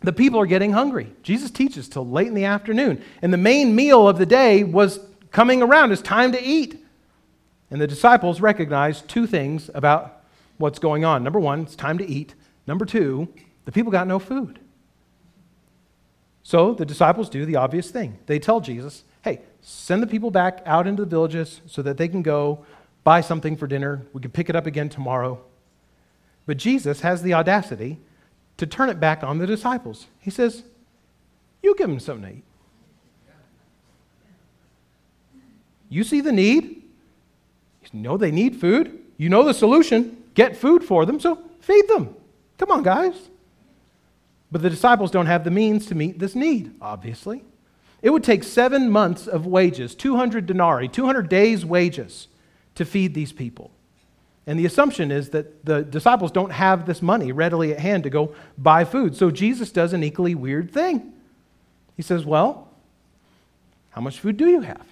the 0.00 0.12
people 0.12 0.40
are 0.40 0.46
getting 0.46 0.72
hungry. 0.72 1.12
Jesus 1.22 1.52
teaches 1.52 1.88
till 1.88 2.04
late 2.04 2.26
in 2.26 2.34
the 2.34 2.46
afternoon. 2.46 3.00
And 3.22 3.32
the 3.32 3.38
main 3.38 3.76
meal 3.76 4.08
of 4.08 4.18
the 4.18 4.26
day 4.26 4.64
was 4.64 4.98
coming 5.30 5.62
around. 5.62 5.92
It's 5.92 6.02
time 6.02 6.32
to 6.32 6.42
eat. 6.42 6.84
And 7.70 7.80
the 7.80 7.86
disciples 7.86 8.40
recognized 8.40 9.08
two 9.08 9.28
things 9.28 9.70
about 9.72 10.23
what's 10.58 10.78
going 10.78 11.04
on. 11.04 11.24
Number 11.24 11.40
one, 11.40 11.62
it's 11.62 11.76
time 11.76 11.98
to 11.98 12.08
eat. 12.08 12.34
Number 12.66 12.84
two, 12.84 13.28
the 13.64 13.72
people 13.72 13.92
got 13.92 14.06
no 14.06 14.18
food. 14.18 14.58
So 16.42 16.74
the 16.74 16.84
disciples 16.84 17.28
do 17.28 17.46
the 17.46 17.56
obvious 17.56 17.90
thing. 17.90 18.18
They 18.26 18.38
tell 18.38 18.60
Jesus, 18.60 19.04
hey, 19.22 19.40
send 19.62 20.02
the 20.02 20.06
people 20.06 20.30
back 20.30 20.62
out 20.66 20.86
into 20.86 21.04
the 21.04 21.08
villages 21.08 21.62
so 21.66 21.80
that 21.82 21.96
they 21.96 22.08
can 22.08 22.22
go 22.22 22.64
buy 23.02 23.22
something 23.22 23.56
for 23.56 23.66
dinner. 23.66 24.06
We 24.12 24.20
can 24.20 24.30
pick 24.30 24.50
it 24.50 24.56
up 24.56 24.66
again 24.66 24.88
tomorrow. 24.88 25.40
But 26.46 26.58
Jesus 26.58 27.00
has 27.00 27.22
the 27.22 27.32
audacity 27.32 27.98
to 28.58 28.66
turn 28.66 28.90
it 28.90 29.00
back 29.00 29.22
on 29.24 29.38
the 29.38 29.46
disciples. 29.46 30.06
He 30.18 30.30
says, 30.30 30.64
You 31.62 31.74
give 31.76 31.88
them 31.88 31.98
something 31.98 32.30
to 32.30 32.36
eat. 32.38 32.44
You 35.88 36.04
see 36.04 36.20
the 36.20 36.32
need. 36.32 36.82
You 37.92 38.00
know 38.00 38.16
they 38.16 38.30
need 38.30 38.56
food. 38.56 38.98
You 39.16 39.28
know 39.28 39.44
the 39.44 39.54
solution 39.54 40.23
get 40.34 40.56
food 40.56 40.84
for 40.84 41.06
them, 41.06 41.18
so 41.20 41.38
feed 41.60 41.88
them. 41.88 42.14
Come 42.58 42.70
on, 42.70 42.82
guys. 42.82 43.14
But 44.50 44.62
the 44.62 44.70
disciples 44.70 45.10
don't 45.10 45.26
have 45.26 45.44
the 45.44 45.50
means 45.50 45.86
to 45.86 45.94
meet 45.94 46.18
this 46.18 46.34
need, 46.34 46.74
obviously. 46.80 47.44
It 48.02 48.10
would 48.10 48.22
take 48.22 48.44
seven 48.44 48.90
months 48.90 49.26
of 49.26 49.46
wages, 49.46 49.94
200 49.94 50.46
denarii, 50.46 50.88
200 50.88 51.28
days' 51.28 51.64
wages, 51.64 52.28
to 52.74 52.84
feed 52.84 53.14
these 53.14 53.32
people. 53.32 53.70
And 54.46 54.58
the 54.58 54.66
assumption 54.66 55.10
is 55.10 55.30
that 55.30 55.64
the 55.64 55.82
disciples 55.82 56.30
don't 56.30 56.52
have 56.52 56.86
this 56.86 57.00
money 57.00 57.32
readily 57.32 57.72
at 57.72 57.80
hand 57.80 58.02
to 58.02 58.10
go 58.10 58.34
buy 58.58 58.84
food. 58.84 59.16
So 59.16 59.30
Jesus 59.30 59.72
does 59.72 59.92
an 59.92 60.04
equally 60.04 60.34
weird 60.34 60.70
thing. 60.70 61.14
He 61.96 62.02
says, 62.02 62.24
Well, 62.24 62.68
how 63.90 64.00
much 64.00 64.20
food 64.20 64.36
do 64.36 64.46
you 64.48 64.60
have? 64.60 64.86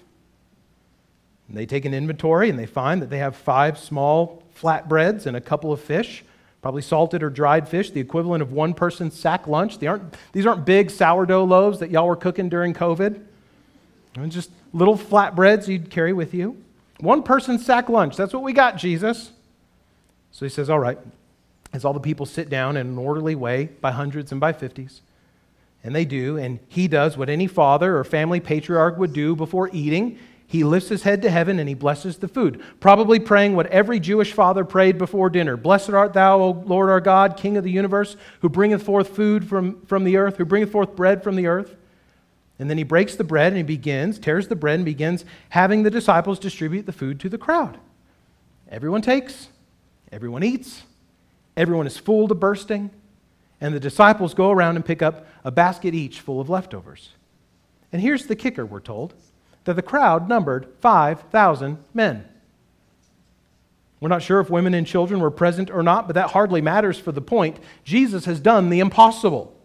And 1.47 1.57
they 1.57 1.65
take 1.65 1.85
an 1.85 1.93
inventory 1.93 2.49
and 2.49 2.57
they 2.57 2.65
find 2.65 3.01
that 3.01 3.09
they 3.09 3.19
have 3.19 3.35
five 3.35 3.77
small 3.77 4.42
flatbreads 4.63 5.25
and 5.25 5.35
a 5.35 5.41
couple 5.41 5.73
of 5.73 5.81
fish, 5.81 6.23
probably 6.61 6.81
salted 6.81 7.21
or 7.21 7.29
dried 7.29 7.67
fish, 7.67 7.91
the 7.91 7.99
equivalent 7.99 8.41
of 8.41 8.53
one 8.53 8.73
person's 8.73 9.13
sack 9.13 9.47
lunch. 9.47 9.79
They 9.79 9.87
aren't, 9.87 10.15
these 10.31 10.45
aren't 10.45 10.65
big 10.65 10.89
sourdough 10.89 11.43
loaves 11.43 11.79
that 11.79 11.91
y'all 11.91 12.07
were 12.07 12.15
cooking 12.15 12.49
during 12.49 12.73
COVID. 12.73 13.21
They're 14.13 14.27
just 14.27 14.49
little 14.71 14.97
flatbreads 14.97 15.67
you'd 15.67 15.89
carry 15.89 16.13
with 16.13 16.33
you. 16.33 16.63
One 16.99 17.23
person's 17.23 17.65
sack 17.65 17.89
lunch. 17.89 18.15
That's 18.15 18.33
what 18.33 18.43
we 18.43 18.53
got, 18.53 18.77
Jesus. 18.77 19.31
So 20.31 20.45
he 20.45 20.49
says, 20.49 20.69
All 20.69 20.79
right, 20.79 20.97
as 21.73 21.83
all 21.83 21.93
the 21.93 21.99
people 21.99 22.25
sit 22.25 22.49
down 22.49 22.77
in 22.77 22.87
an 22.87 22.97
orderly 22.97 23.35
way 23.35 23.65
by 23.81 23.91
hundreds 23.91 24.31
and 24.31 24.39
by 24.39 24.53
fifties. 24.53 25.01
And 25.83 25.93
they 25.93 26.05
do, 26.05 26.37
and 26.37 26.59
he 26.69 26.87
does 26.87 27.17
what 27.17 27.29
any 27.29 27.47
father 27.47 27.97
or 27.97 28.03
family 28.05 28.39
patriarch 28.39 28.97
would 28.97 29.11
do 29.11 29.35
before 29.35 29.69
eating. 29.73 30.17
He 30.53 30.63
lifts 30.63 30.89
his 30.89 31.01
head 31.01 31.23
to 31.23 31.31
heaven 31.31 31.57
and 31.57 31.67
he 31.67 31.73
blesses 31.73 32.17
the 32.17 32.27
food, 32.27 32.61
probably 32.79 33.19
praying 33.19 33.55
what 33.55 33.65
every 33.71 33.99
Jewish 33.99 34.33
father 34.33 34.63
prayed 34.63 34.99
before 34.99 35.31
dinner 35.31 35.57
Blessed 35.57 35.89
art 35.89 36.13
thou, 36.13 36.39
O 36.39 36.51
Lord 36.51 36.91
our 36.91 37.01
God, 37.01 37.37
King 37.37 37.57
of 37.57 37.63
the 37.63 37.71
universe, 37.71 38.15
who 38.41 38.49
bringeth 38.49 38.83
forth 38.83 39.15
food 39.15 39.49
from, 39.49 39.83
from 39.87 40.03
the 40.03 40.15
earth, 40.15 40.37
who 40.37 40.45
bringeth 40.45 40.71
forth 40.71 40.95
bread 40.95 41.23
from 41.23 41.37
the 41.37 41.47
earth. 41.47 41.75
And 42.59 42.69
then 42.69 42.77
he 42.77 42.83
breaks 42.83 43.15
the 43.15 43.23
bread 43.23 43.47
and 43.47 43.57
he 43.57 43.63
begins, 43.63 44.19
tears 44.19 44.47
the 44.47 44.55
bread 44.55 44.75
and 44.75 44.85
begins 44.85 45.25
having 45.49 45.81
the 45.81 45.89
disciples 45.89 46.37
distribute 46.37 46.85
the 46.85 46.91
food 46.91 47.19
to 47.21 47.29
the 47.29 47.39
crowd. 47.39 47.79
Everyone 48.69 49.01
takes, 49.01 49.47
everyone 50.11 50.43
eats, 50.43 50.83
everyone 51.57 51.87
is 51.87 51.97
full 51.97 52.27
to 52.27 52.35
bursting, 52.35 52.91
and 53.59 53.73
the 53.73 53.79
disciples 53.79 54.35
go 54.35 54.51
around 54.51 54.75
and 54.75 54.85
pick 54.85 55.01
up 55.01 55.25
a 55.43 55.49
basket 55.49 55.95
each 55.95 56.19
full 56.19 56.39
of 56.39 56.47
leftovers. 56.47 57.09
And 57.91 58.03
here's 58.03 58.27
the 58.27 58.35
kicker, 58.35 58.67
we're 58.67 58.81
told 58.81 59.15
that 59.65 59.75
the 59.75 59.81
crowd 59.81 60.27
numbered 60.27 60.67
5,000 60.81 61.77
men. 61.93 62.25
We're 63.99 64.09
not 64.09 64.21
sure 64.21 64.41
if 64.41 64.49
women 64.49 64.73
and 64.73 64.85
children 64.85 65.21
were 65.21 65.31
present 65.31 65.71
or 65.71 65.81
not, 65.81 66.07
but 66.07 66.15
that 66.15 66.31
hardly 66.31 66.61
matters 66.61 66.99
for 66.99 67.13
the 67.13 67.21
point. 67.21 67.57
Jesus 67.85 68.25
has 68.25 68.41
done 68.41 68.69
the 68.69 68.81
impossible. 68.81 69.55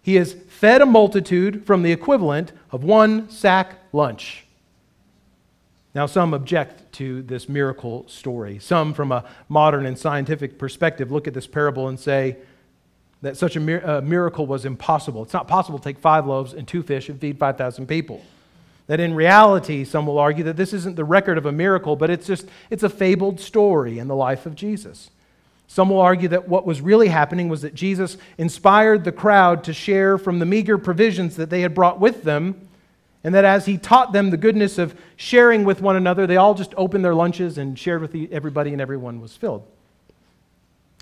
He 0.00 0.14
has 0.14 0.32
fed 0.32 0.80
a 0.80 0.86
multitude 0.86 1.66
from 1.66 1.82
the 1.82 1.92
equivalent 1.92 2.52
of 2.70 2.82
one 2.82 3.28
sack 3.28 3.76
lunch. 3.92 4.46
Now, 5.94 6.06
some 6.06 6.32
object 6.32 6.92
to 6.94 7.22
this 7.22 7.46
miracle 7.46 8.08
story. 8.08 8.58
Some, 8.58 8.94
from 8.94 9.12
a 9.12 9.24
modern 9.50 9.84
and 9.84 9.98
scientific 9.98 10.58
perspective, 10.58 11.10
look 11.10 11.26
at 11.26 11.34
this 11.34 11.46
parable 11.46 11.88
and 11.88 12.00
say 12.00 12.38
that 13.20 13.36
such 13.36 13.56
a 13.56 13.96
uh, 13.96 14.00
miracle 14.00 14.46
was 14.46 14.64
impossible. 14.64 15.22
It's 15.22 15.32
not 15.34 15.48
possible 15.48 15.78
to 15.78 15.84
take 15.84 15.98
five 15.98 16.26
loaves 16.26 16.54
and 16.54 16.66
two 16.66 16.82
fish 16.82 17.08
and 17.08 17.20
feed 17.20 17.38
5,000 17.38 17.86
people. 17.86 18.22
That 18.88 19.00
in 19.00 19.14
reality, 19.14 19.84
some 19.84 20.06
will 20.06 20.18
argue 20.18 20.44
that 20.44 20.56
this 20.56 20.72
isn't 20.72 20.96
the 20.96 21.04
record 21.04 21.38
of 21.38 21.46
a 21.46 21.52
miracle, 21.52 21.94
but 21.94 22.10
it's 22.10 22.26
just 22.26 22.46
it's 22.70 22.82
a 22.82 22.88
fabled 22.88 23.38
story 23.38 23.98
in 23.98 24.08
the 24.08 24.16
life 24.16 24.44
of 24.44 24.54
Jesus. 24.54 25.10
Some 25.66 25.90
will 25.90 26.00
argue 26.00 26.28
that 26.28 26.48
what 26.48 26.64
was 26.64 26.80
really 26.80 27.08
happening 27.08 27.50
was 27.50 27.60
that 27.60 27.74
Jesus 27.74 28.16
inspired 28.38 29.04
the 29.04 29.12
crowd 29.12 29.62
to 29.64 29.74
share 29.74 30.16
from 30.16 30.38
the 30.38 30.46
meager 30.46 30.78
provisions 30.78 31.36
that 31.36 31.50
they 31.50 31.60
had 31.60 31.74
brought 31.74 32.00
with 32.00 32.22
them, 32.22 32.66
and 33.22 33.34
that 33.34 33.44
as 33.44 33.66
he 33.66 33.76
taught 33.76 34.12
them 34.12 34.30
the 34.30 34.38
goodness 34.38 34.78
of 34.78 34.98
sharing 35.16 35.64
with 35.64 35.82
one 35.82 35.94
another, 35.94 36.26
they 36.26 36.38
all 36.38 36.54
just 36.54 36.72
opened 36.78 37.04
their 37.04 37.14
lunches 37.14 37.58
and 37.58 37.78
shared 37.78 38.00
with 38.00 38.16
everybody, 38.32 38.72
and 38.72 38.80
everyone 38.80 39.20
was 39.20 39.36
filled. 39.36 39.66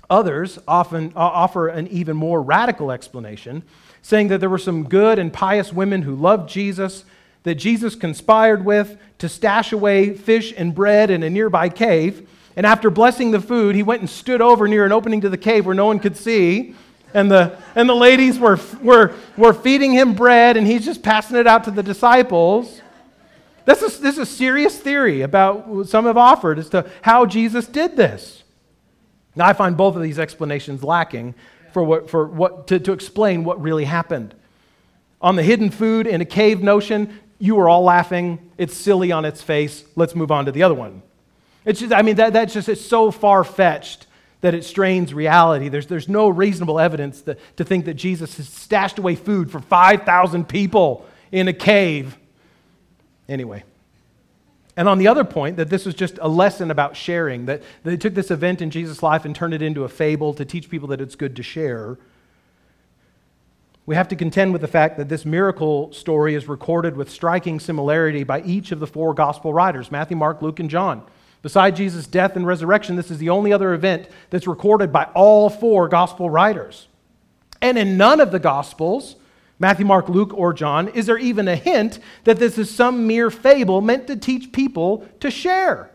Others 0.09 0.59
often 0.67 1.13
uh, 1.15 1.19
offer 1.19 1.69
an 1.69 1.87
even 1.87 2.17
more 2.17 2.41
radical 2.41 2.91
explanation, 2.91 3.63
saying 4.01 4.27
that 4.27 4.39
there 4.39 4.49
were 4.49 4.57
some 4.57 4.89
good 4.89 5.19
and 5.19 5.31
pious 5.31 5.71
women 5.71 6.01
who 6.01 6.15
loved 6.15 6.49
Jesus 6.49 7.05
that 7.47 7.55
Jesus 7.55 7.95
conspired 7.95 8.65
with 8.65 8.97
to 9.19 9.29
stash 9.29 9.71
away 9.71 10.13
fish 10.13 10.53
and 10.55 10.75
bread 10.75 11.09
in 11.09 11.23
a 11.23 11.29
nearby 11.29 11.69
cave. 11.69 12.29
And 12.57 12.65
after 12.65 12.89
blessing 12.89 13.31
the 13.31 13.39
food, 13.39 13.73
he 13.73 13.83
went 13.83 14.01
and 14.01 14.09
stood 14.09 14.41
over 14.41 14.67
near 14.67 14.85
an 14.85 14.91
opening 14.91 15.21
to 15.21 15.29
the 15.29 15.37
cave 15.37 15.65
where 15.65 15.73
no 15.73 15.85
one 15.85 15.99
could 15.99 16.17
see. 16.17 16.75
And 17.13 17.31
the, 17.31 17.57
and 17.73 17.87
the 17.87 17.95
ladies 17.95 18.37
were, 18.37 18.59
were, 18.81 19.15
were 19.37 19.53
feeding 19.53 19.93
him 19.93 20.13
bread, 20.13 20.57
and 20.57 20.67
he's 20.67 20.83
just 20.83 21.01
passing 21.01 21.37
it 21.37 21.47
out 21.47 21.63
to 21.63 21.71
the 21.71 21.83
disciples. 21.83 22.81
This 23.63 23.81
is, 23.81 23.99
this 24.01 24.15
is 24.15 24.19
a 24.19 24.25
serious 24.25 24.77
theory 24.77 25.21
about 25.21 25.67
what 25.67 25.87
some 25.87 26.05
have 26.05 26.17
offered 26.17 26.59
as 26.59 26.67
to 26.69 26.89
how 27.01 27.25
Jesus 27.25 27.65
did 27.65 27.95
this. 27.95 28.43
Now, 29.37 29.45
I 29.45 29.53
find 29.53 29.77
both 29.77 29.95
of 29.95 30.01
these 30.01 30.19
explanations 30.19 30.83
lacking 30.83 31.33
for 31.71 31.81
what, 31.81 32.09
for 32.09 32.27
what, 32.27 32.67
to, 32.67 32.79
to 32.79 32.91
explain 32.91 33.45
what 33.45 33.61
really 33.61 33.85
happened. 33.85 34.35
On 35.21 35.35
the 35.35 35.43
hidden 35.43 35.69
food 35.69 36.07
in 36.07 36.21
a 36.21 36.25
cave 36.25 36.61
notion, 36.61 37.19
you 37.39 37.59
are 37.59 37.69
all 37.69 37.83
laughing. 37.83 38.51
It's 38.57 38.75
silly 38.75 39.11
on 39.11 39.25
its 39.25 39.41
face. 39.41 39.83
Let's 39.95 40.15
move 40.15 40.31
on 40.31 40.45
to 40.45 40.51
the 40.51 40.63
other 40.63 40.75
one. 40.75 41.01
It's 41.65 41.79
just, 41.79 41.93
I 41.93 42.01
mean, 42.01 42.15
that, 42.15 42.33
that's 42.33 42.53
just 42.53 42.69
it's 42.69 42.85
so 42.85 43.11
far 43.11 43.43
fetched 43.43 44.07
that 44.41 44.53
it 44.53 44.63
strains 44.63 45.13
reality. 45.13 45.69
There's, 45.69 45.87
there's 45.87 46.07
no 46.07 46.29
reasonable 46.29 46.79
evidence 46.79 47.21
that, 47.21 47.39
to 47.57 47.63
think 47.63 47.85
that 47.85 47.95
Jesus 47.95 48.37
has 48.37 48.47
stashed 48.47 48.99
away 48.99 49.15
food 49.15 49.51
for 49.51 49.59
5,000 49.59 50.47
people 50.47 51.05
in 51.31 51.47
a 51.47 51.53
cave. 51.53 52.17
Anyway. 53.27 53.63
And 54.77 54.87
on 54.87 54.99
the 54.99 55.07
other 55.07 55.23
point, 55.23 55.57
that 55.57 55.71
this 55.71 55.85
was 55.85 55.95
just 55.95 56.19
a 56.21 56.29
lesson 56.29 56.69
about 56.69 56.95
sharing, 56.95 57.47
that 57.47 57.63
they 57.83 57.97
took 57.97 58.13
this 58.13 58.29
event 58.29 58.61
in 58.61 58.69
Jesus' 58.69 59.01
life 59.01 59.25
and 59.25 59.35
turned 59.35 59.55
it 59.55 59.61
into 59.63 59.83
a 59.83 59.89
fable 59.89 60.35
to 60.35 60.45
teach 60.45 60.69
people 60.69 60.87
that 60.89 61.01
it's 61.01 61.15
good 61.15 61.35
to 61.35 61.43
share 61.43 61.97
we 63.87 63.95
have 63.95 64.09
to 64.09 64.17
contend 64.17 64.51
with 64.51 64.61
the 64.61 64.67
fact 64.67 64.97
that 64.97 65.07
this 65.07 65.25
miracle 65.25 65.91
story 65.93 66.35
is 66.35 66.47
recorded 66.47 66.97
with 66.97 67.09
striking 67.09 67.57
similarity 67.57 68.25
by 68.25 68.41
each 68.41 68.73
of 68.73 68.81
the 68.81 68.85
four 68.85 69.13
gospel 69.13 69.53
writers 69.53 69.89
Matthew, 69.89 70.17
Mark, 70.17 70.41
Luke, 70.41 70.59
and 70.59 70.69
John. 70.69 71.03
Beside 71.41 71.77
Jesus' 71.77 72.05
death 72.05 72.35
and 72.35 72.45
resurrection, 72.45 72.97
this 72.97 73.09
is 73.09 73.17
the 73.17 73.29
only 73.29 73.53
other 73.53 73.73
event 73.73 74.09
that's 74.29 74.45
recorded 74.45 74.91
by 74.91 75.05
all 75.15 75.49
four 75.49 75.87
gospel 75.87 76.29
writers. 76.29 76.89
And 77.61 77.77
in 77.77 77.95
none 77.95 78.19
of 78.19 78.31
the 78.31 78.39
gospels, 78.39 79.15
Matthew, 79.57 79.85
Mark, 79.85 80.09
Luke, 80.09 80.33
or 80.33 80.51
John, 80.51 80.89
is 80.89 81.05
there 81.05 81.17
even 81.17 81.47
a 81.47 81.55
hint 81.55 81.99
that 82.25 82.39
this 82.39 82.57
is 82.57 82.69
some 82.69 83.07
mere 83.07 83.31
fable 83.31 83.79
meant 83.79 84.07
to 84.07 84.17
teach 84.17 84.51
people 84.51 85.07
to 85.21 85.31
share. 85.31 85.91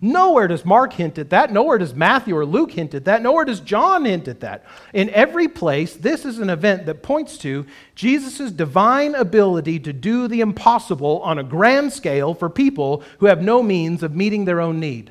Nowhere 0.00 0.46
does 0.46 0.64
Mark 0.64 0.92
hint 0.92 1.18
at 1.18 1.30
that. 1.30 1.52
Nowhere 1.52 1.78
does 1.78 1.92
Matthew 1.92 2.36
or 2.36 2.46
Luke 2.46 2.70
hint 2.70 2.94
at 2.94 3.04
that. 3.06 3.20
Nowhere 3.20 3.44
does 3.44 3.58
John 3.58 4.04
hint 4.04 4.28
at 4.28 4.40
that. 4.40 4.64
In 4.92 5.10
every 5.10 5.48
place, 5.48 5.94
this 5.94 6.24
is 6.24 6.38
an 6.38 6.50
event 6.50 6.86
that 6.86 7.02
points 7.02 7.36
to 7.38 7.66
Jesus' 7.96 8.52
divine 8.52 9.16
ability 9.16 9.80
to 9.80 9.92
do 9.92 10.28
the 10.28 10.40
impossible 10.40 11.20
on 11.22 11.38
a 11.38 11.42
grand 11.42 11.92
scale 11.92 12.32
for 12.32 12.48
people 12.48 13.02
who 13.18 13.26
have 13.26 13.42
no 13.42 13.60
means 13.60 14.04
of 14.04 14.14
meeting 14.14 14.44
their 14.44 14.60
own 14.60 14.78
need. 14.78 15.10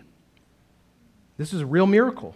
This 1.38 1.54
is 1.54 1.62
a 1.62 1.66
real 1.66 1.86
miracle. 1.86 2.34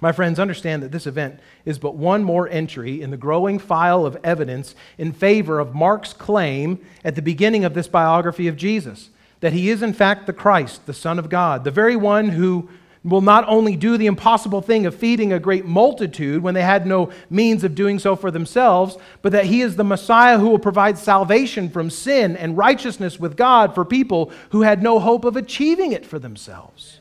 My 0.00 0.10
friends, 0.10 0.40
understand 0.40 0.82
that 0.82 0.90
this 0.90 1.06
event 1.06 1.38
is 1.64 1.78
but 1.78 1.94
one 1.94 2.24
more 2.24 2.48
entry 2.48 3.00
in 3.00 3.10
the 3.10 3.16
growing 3.16 3.60
file 3.60 4.04
of 4.04 4.18
evidence 4.24 4.74
in 4.98 5.12
favor 5.12 5.60
of 5.60 5.74
Mark's 5.76 6.12
claim 6.12 6.84
at 7.04 7.14
the 7.14 7.22
beginning 7.22 7.64
of 7.64 7.72
this 7.72 7.86
biography 7.86 8.48
of 8.48 8.56
Jesus 8.56 9.10
that 9.44 9.52
he 9.52 9.68
is, 9.68 9.82
in 9.82 9.92
fact, 9.92 10.26
the 10.26 10.32
Christ, 10.32 10.86
the 10.86 10.94
Son 10.94 11.18
of 11.18 11.28
God, 11.28 11.64
the 11.64 11.70
very 11.70 11.96
one 11.96 12.30
who 12.30 12.66
will 13.04 13.20
not 13.20 13.46
only 13.46 13.76
do 13.76 13.98
the 13.98 14.06
impossible 14.06 14.62
thing 14.62 14.86
of 14.86 14.94
feeding 14.94 15.34
a 15.34 15.38
great 15.38 15.66
multitude 15.66 16.42
when 16.42 16.54
they 16.54 16.62
had 16.62 16.86
no 16.86 17.10
means 17.28 17.62
of 17.62 17.74
doing 17.74 17.98
so 17.98 18.16
for 18.16 18.30
themselves, 18.30 18.96
but 19.20 19.32
that 19.32 19.44
he 19.44 19.60
is 19.60 19.76
the 19.76 19.84
Messiah 19.84 20.38
who 20.38 20.48
will 20.48 20.58
provide 20.58 20.96
salvation 20.96 21.68
from 21.68 21.90
sin 21.90 22.38
and 22.38 22.56
righteousness 22.56 23.20
with 23.20 23.36
God 23.36 23.74
for 23.74 23.84
people 23.84 24.32
who 24.48 24.62
had 24.62 24.82
no 24.82 24.98
hope 24.98 25.26
of 25.26 25.36
achieving 25.36 25.92
it 25.92 26.06
for 26.06 26.18
themselves. 26.18 27.00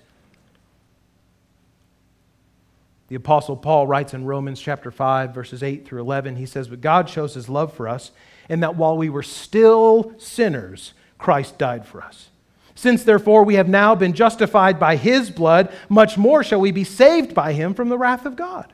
The 3.08 3.16
apostle 3.16 3.56
Paul 3.56 3.88
writes 3.88 4.14
in 4.14 4.26
Romans 4.26 4.60
chapter 4.60 4.92
5 4.92 5.34
verses 5.34 5.64
8 5.64 5.86
through 5.86 6.02
11 6.02 6.36
he 6.36 6.46
says 6.46 6.68
but 6.68 6.82
God 6.82 7.10
shows 7.10 7.36
his 7.36 7.48
love 7.48 7.72
for 7.72 7.88
us 7.88 8.12
in 8.50 8.60
that 8.60 8.76
while 8.76 8.98
we 8.98 9.10
were 9.10 9.24
still 9.24 10.14
sinners 10.18 10.94
Christ 11.24 11.58
died 11.58 11.86
for 11.86 12.02
us. 12.02 12.32
Since 12.76 13.04
therefore 13.04 13.44
we 13.44 13.56
have 13.56 13.70
now 13.70 13.96
been 13.96 14.14
justified 14.14 14.80
by 14.80 14.96
his 14.96 15.30
blood, 15.30 15.72
much 15.90 16.18
more 16.18 16.44
shall 16.44 16.60
we 16.60 16.72
be 16.72 16.84
saved 16.84 17.34
by 17.34 17.54
him 17.54 17.74
from 17.74 17.90
the 17.90 17.98
wrath 17.98 18.26
of 18.26 18.36
God. 18.36 18.74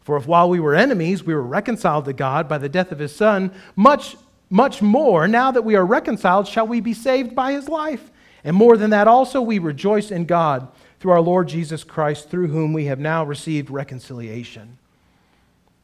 For 0.00 0.16
if 0.16 0.26
while 0.26 0.48
we 0.48 0.60
were 0.60 0.74
enemies 0.74 1.24
we 1.24 1.34
were 1.34 1.42
reconciled 1.42 2.04
to 2.06 2.12
God 2.12 2.48
by 2.48 2.58
the 2.58 2.68
death 2.68 2.92
of 2.92 2.98
his 2.98 3.14
Son, 3.14 3.52
much, 3.76 4.16
much 4.50 4.80
more, 4.80 5.28
now 5.28 5.50
that 5.50 5.64
we 5.64 5.76
are 5.76 5.84
reconciled, 5.84 6.46
shall 6.46 6.66
we 6.66 6.80
be 6.80 6.94
saved 6.94 7.34
by 7.34 7.52
his 7.52 7.68
life. 7.68 8.10
And 8.44 8.56
more 8.56 8.76
than 8.76 8.90
that, 8.90 9.08
also 9.08 9.40
we 9.42 9.58
rejoice 9.58 10.10
in 10.10 10.24
God 10.24 10.68
through 11.00 11.12
our 11.12 11.20
Lord 11.20 11.48
Jesus 11.48 11.84
Christ, 11.84 12.30
through 12.30 12.48
whom 12.48 12.72
we 12.72 12.86
have 12.86 12.98
now 12.98 13.24
received 13.24 13.70
reconciliation. 13.70 14.78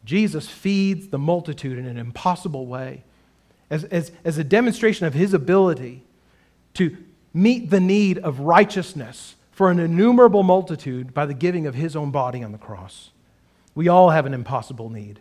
Jesus 0.05 0.49
feeds 0.49 1.09
the 1.09 1.19
multitude 1.19 1.79
in 1.79 1.87
an 1.87 1.99
impossible 1.99 2.67
way 2.67 3.05
as, 3.71 3.85
as, 3.85 4.13
as 4.25 4.39
a 4.39 4.45
demonstration 4.45 5.07
of 5.07 5.15
his 5.15 5.35
ability 5.35 6.03
to 6.75 6.97
meet 7.35 7.69
the 7.69 7.81
need 7.81 8.17
of 8.19 8.41
righteousness 8.41 9.35
for 9.51 9.71
an 9.71 9.81
innumerable 9.81 10.45
multitude 10.45 11.13
by 11.13 11.27
the 11.27 11.35
giving 11.35 11.67
of 11.67 11.75
his 11.75 11.97
own 11.97 12.11
body 12.11 12.43
on 12.43 12.53
the 12.53 12.59
cross. 12.59 13.11
We 13.75 13.89
all 13.89 14.11
have 14.11 14.25
an 14.25 14.35
impossible 14.35 14.89
need. 14.89 15.21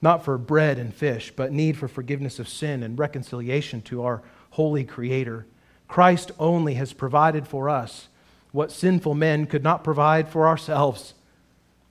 Not 0.00 0.24
for 0.24 0.36
bread 0.38 0.78
and 0.78 0.92
fish, 0.92 1.32
but 1.34 1.52
need 1.52 1.76
for 1.76 1.88
forgiveness 1.88 2.38
of 2.38 2.48
sin 2.48 2.82
and 2.82 2.98
reconciliation 2.98 3.82
to 3.82 4.02
our 4.02 4.22
holy 4.50 4.84
Creator. 4.84 5.46
Christ 5.88 6.32
only 6.38 6.74
has 6.74 6.92
provided 6.92 7.46
for 7.46 7.68
us 7.68 8.08
what 8.52 8.72
sinful 8.72 9.14
men 9.14 9.46
could 9.46 9.62
not 9.62 9.84
provide 9.84 10.28
for 10.28 10.46
ourselves. 10.46 11.14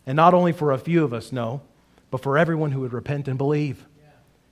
And 0.06 0.16
not 0.16 0.34
only 0.34 0.52
for 0.52 0.72
a 0.72 0.78
few 0.78 1.04
of 1.04 1.14
us, 1.14 1.32
no, 1.32 1.62
but 2.12 2.22
for 2.22 2.38
everyone 2.38 2.72
who 2.72 2.82
would 2.82 2.94
repent 2.94 3.28
and 3.28 3.38
believe. 3.38 3.86
Yeah. 4.02 4.12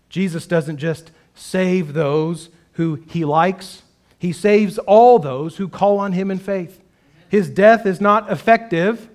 Jesus 0.10 0.48
doesn't 0.48 0.78
just 0.78 1.12
save 1.36 1.94
those 1.94 2.50
who 2.74 3.04
he 3.08 3.26
likes 3.26 3.84
he 4.22 4.32
saves 4.32 4.78
all 4.78 5.18
those 5.18 5.58
who 5.58 5.68
call 5.68 5.98
on 5.98 6.12
him 6.12 6.30
in 6.30 6.38
faith. 6.38 6.80
His 7.28 7.50
death 7.50 7.88
is 7.88 8.00
not 8.00 8.32
effective 8.32 9.10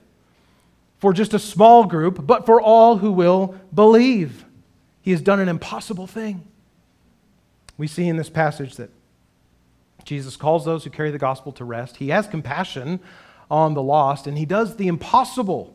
for 0.99 1.13
just 1.13 1.33
a 1.33 1.39
small 1.39 1.85
group, 1.85 2.27
but 2.27 2.45
for 2.45 2.61
all 2.61 2.97
who 2.97 3.13
will 3.13 3.55
believe. 3.73 4.45
He 5.01 5.13
has 5.13 5.21
done 5.21 5.39
an 5.39 5.49
impossible 5.49 6.09
thing. 6.09 6.43
We 7.79 7.87
see 7.87 8.09
in 8.09 8.17
this 8.17 8.29
passage 8.29 8.75
that 8.79 8.91
Jesus 10.03 10.35
calls 10.35 10.65
those 10.65 10.83
who 10.83 10.91
carry 10.91 11.13
the 11.13 11.19
gospel 11.19 11.53
to 11.53 11.65
rest. 11.65 11.99
He 11.99 12.09
has 12.09 12.27
compassion 12.27 12.99
on 13.49 13.75
the 13.75 13.83
lost, 13.83 14.27
and 14.27 14.37
he 14.37 14.45
does 14.45 14.75
the 14.75 14.89
impossible 14.89 15.73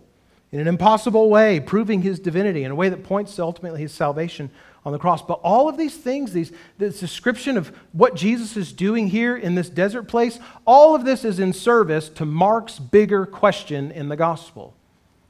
in 0.52 0.60
an 0.60 0.68
impossible 0.68 1.30
way, 1.30 1.62
proving 1.62 2.02
his 2.02 2.20
divinity 2.20 2.66
in 2.66 2.72
a 2.72 2.76
way 2.76 2.90
that 2.90 3.06
points 3.06 3.38
to 3.38 3.44
ultimately 3.44 3.80
his 3.80 3.94
salvation 3.94 4.52
on 4.84 4.92
the 4.92 5.00
cross. 5.00 5.22
But 5.22 5.40
all 5.44 5.70
of 5.70 5.78
these 5.78 5.96
things, 5.96 6.34
these, 6.34 6.52
this 6.78 7.00
description 7.00 7.58
of 7.58 7.76
what 7.92 8.16
Jesus 8.16 8.58
is 8.58 8.72
doing 8.72 9.08
here 9.08 9.38
in 9.38 9.56
this 9.56 9.70
desert 9.70 10.04
place, 10.04 10.40
all 10.66 10.96
of 10.96 11.06
this 11.06 11.24
is 11.24 11.40
in 11.40 11.54
service 11.54 12.10
to 12.10 12.26
Mark's 12.26 12.80
bigger 12.80 13.26
question 13.26 13.92
in 13.92 14.10
the 14.10 14.16
gospel. 14.16 14.74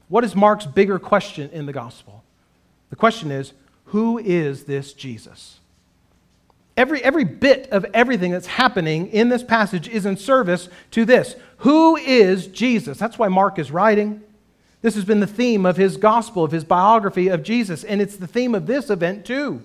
What 0.08 0.24
is 0.24 0.34
Mark's 0.34 0.66
bigger 0.66 0.98
question 0.98 1.50
in 1.52 1.66
the 1.66 1.72
gospel? 1.72 2.22
The 2.90 2.96
question 2.96 3.30
is 3.30 3.52
who 3.86 4.18
is 4.18 4.64
this 4.64 4.92
Jesus? 4.92 5.58
Every, 6.76 7.04
every 7.04 7.24
bit 7.24 7.68
of 7.70 7.84
everything 7.92 8.32
that's 8.32 8.46
happening 8.46 9.08
in 9.08 9.28
this 9.28 9.42
passage 9.42 9.88
is 9.88 10.06
in 10.06 10.16
service 10.16 10.70
to 10.92 11.04
this. 11.04 11.36
Who 11.58 11.96
is 11.96 12.46
Jesus? 12.46 12.98
That's 12.98 13.18
why 13.18 13.28
Mark 13.28 13.58
is 13.58 13.70
writing. 13.70 14.22
This 14.82 14.96
has 14.96 15.04
been 15.04 15.20
the 15.20 15.26
theme 15.26 15.64
of 15.64 15.76
his 15.76 15.96
gospel, 15.96 16.44
of 16.44 16.52
his 16.52 16.64
biography 16.64 17.28
of 17.28 17.42
Jesus, 17.42 17.84
and 17.84 18.00
it's 18.02 18.16
the 18.16 18.26
theme 18.26 18.54
of 18.54 18.66
this 18.66 18.90
event 18.90 19.24
too. 19.24 19.62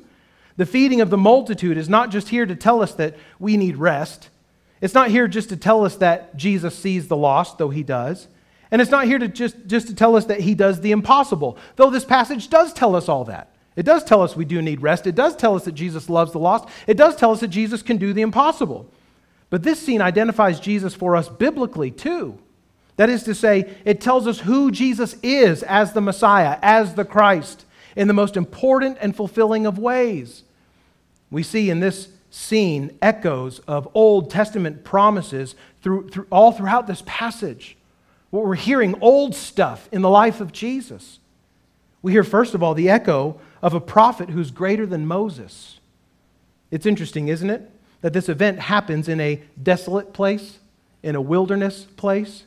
The 0.57 0.65
feeding 0.65 1.01
of 1.01 1.09
the 1.09 1.17
multitude 1.17 1.77
is 1.77 1.89
not 1.89 2.09
just 2.11 2.29
here 2.29 2.45
to 2.45 2.55
tell 2.55 2.81
us 2.81 2.93
that 2.95 3.15
we 3.39 3.57
need 3.57 3.77
rest. 3.77 4.29
It's 4.79 4.93
not 4.93 5.09
here 5.09 5.27
just 5.27 5.49
to 5.49 5.57
tell 5.57 5.83
us 5.83 5.95
that 5.97 6.37
Jesus 6.37 6.77
sees 6.77 7.07
the 7.07 7.17
lost, 7.17 7.57
though 7.57 7.69
he 7.69 7.83
does. 7.83 8.27
And 8.69 8.81
it's 8.81 8.91
not 8.91 9.05
here 9.05 9.17
to 9.17 9.27
just, 9.27 9.55
just 9.65 9.87
to 9.87 9.95
tell 9.95 10.15
us 10.15 10.25
that 10.25 10.41
he 10.41 10.53
does 10.53 10.81
the 10.81 10.91
impossible, 10.91 11.57
though 11.75 11.89
this 11.89 12.05
passage 12.05 12.49
does 12.49 12.73
tell 12.73 12.95
us 12.95 13.09
all 13.09 13.23
that. 13.25 13.51
It 13.75 13.85
does 13.85 14.03
tell 14.03 14.21
us 14.23 14.35
we 14.35 14.45
do 14.45 14.61
need 14.61 14.81
rest. 14.81 15.07
It 15.07 15.15
does 15.15 15.35
tell 15.35 15.55
us 15.55 15.65
that 15.65 15.73
Jesus 15.73 16.09
loves 16.09 16.31
the 16.31 16.39
lost. 16.39 16.67
It 16.87 16.97
does 16.97 17.15
tell 17.15 17.31
us 17.31 17.39
that 17.39 17.49
Jesus 17.49 17.81
can 17.81 17.97
do 17.97 18.11
the 18.11 18.23
impossible. 18.23 18.91
But 19.49 19.63
this 19.63 19.79
scene 19.79 20.01
identifies 20.01 20.59
Jesus 20.59 20.93
for 20.93 21.15
us 21.15 21.29
biblically 21.29 21.91
too. 21.91 22.39
That 22.97 23.09
is 23.09 23.23
to 23.23 23.35
say, 23.35 23.75
it 23.85 24.01
tells 24.01 24.27
us 24.27 24.39
who 24.39 24.71
Jesus 24.71 25.15
is 25.23 25.63
as 25.63 25.93
the 25.93 26.01
Messiah, 26.01 26.59
as 26.61 26.95
the 26.95 27.05
Christ, 27.05 27.65
in 27.95 28.07
the 28.07 28.13
most 28.13 28.35
important 28.35 28.97
and 28.99 29.15
fulfilling 29.15 29.65
of 29.65 29.79
ways. 29.79 30.43
We 31.31 31.43
see 31.43 31.69
in 31.69 31.79
this 31.79 32.09
scene 32.29 32.97
echoes 33.01 33.59
of 33.59 33.87
Old 33.93 34.29
Testament 34.29 34.83
promises 34.83 35.55
through, 35.81 36.09
through, 36.09 36.27
all 36.29 36.51
throughout 36.51 36.87
this 36.87 37.03
passage. 37.05 37.77
What 38.29 38.45
we're 38.45 38.55
hearing 38.55 38.95
old 38.99 39.35
stuff 39.35 39.87
in 39.91 40.01
the 40.01 40.09
life 40.09 40.41
of 40.41 40.51
Jesus. 40.51 41.19
We 42.01 42.11
hear, 42.11 42.23
first 42.23 42.53
of 42.53 42.61
all, 42.61 42.73
the 42.73 42.89
echo 42.89 43.39
of 43.61 43.73
a 43.73 43.79
prophet 43.79 44.29
who's 44.29 44.51
greater 44.51 44.85
than 44.85 45.07
Moses. 45.07 45.79
It's 46.71 46.85
interesting, 46.85 47.27
isn't 47.27 47.49
it? 47.49 47.69
That 48.01 48.13
this 48.13 48.29
event 48.29 48.59
happens 48.59 49.07
in 49.07 49.19
a 49.19 49.41
desolate 49.61 50.13
place, 50.13 50.59
in 51.01 51.15
a 51.15 51.21
wilderness 51.21 51.85
place. 51.95 52.43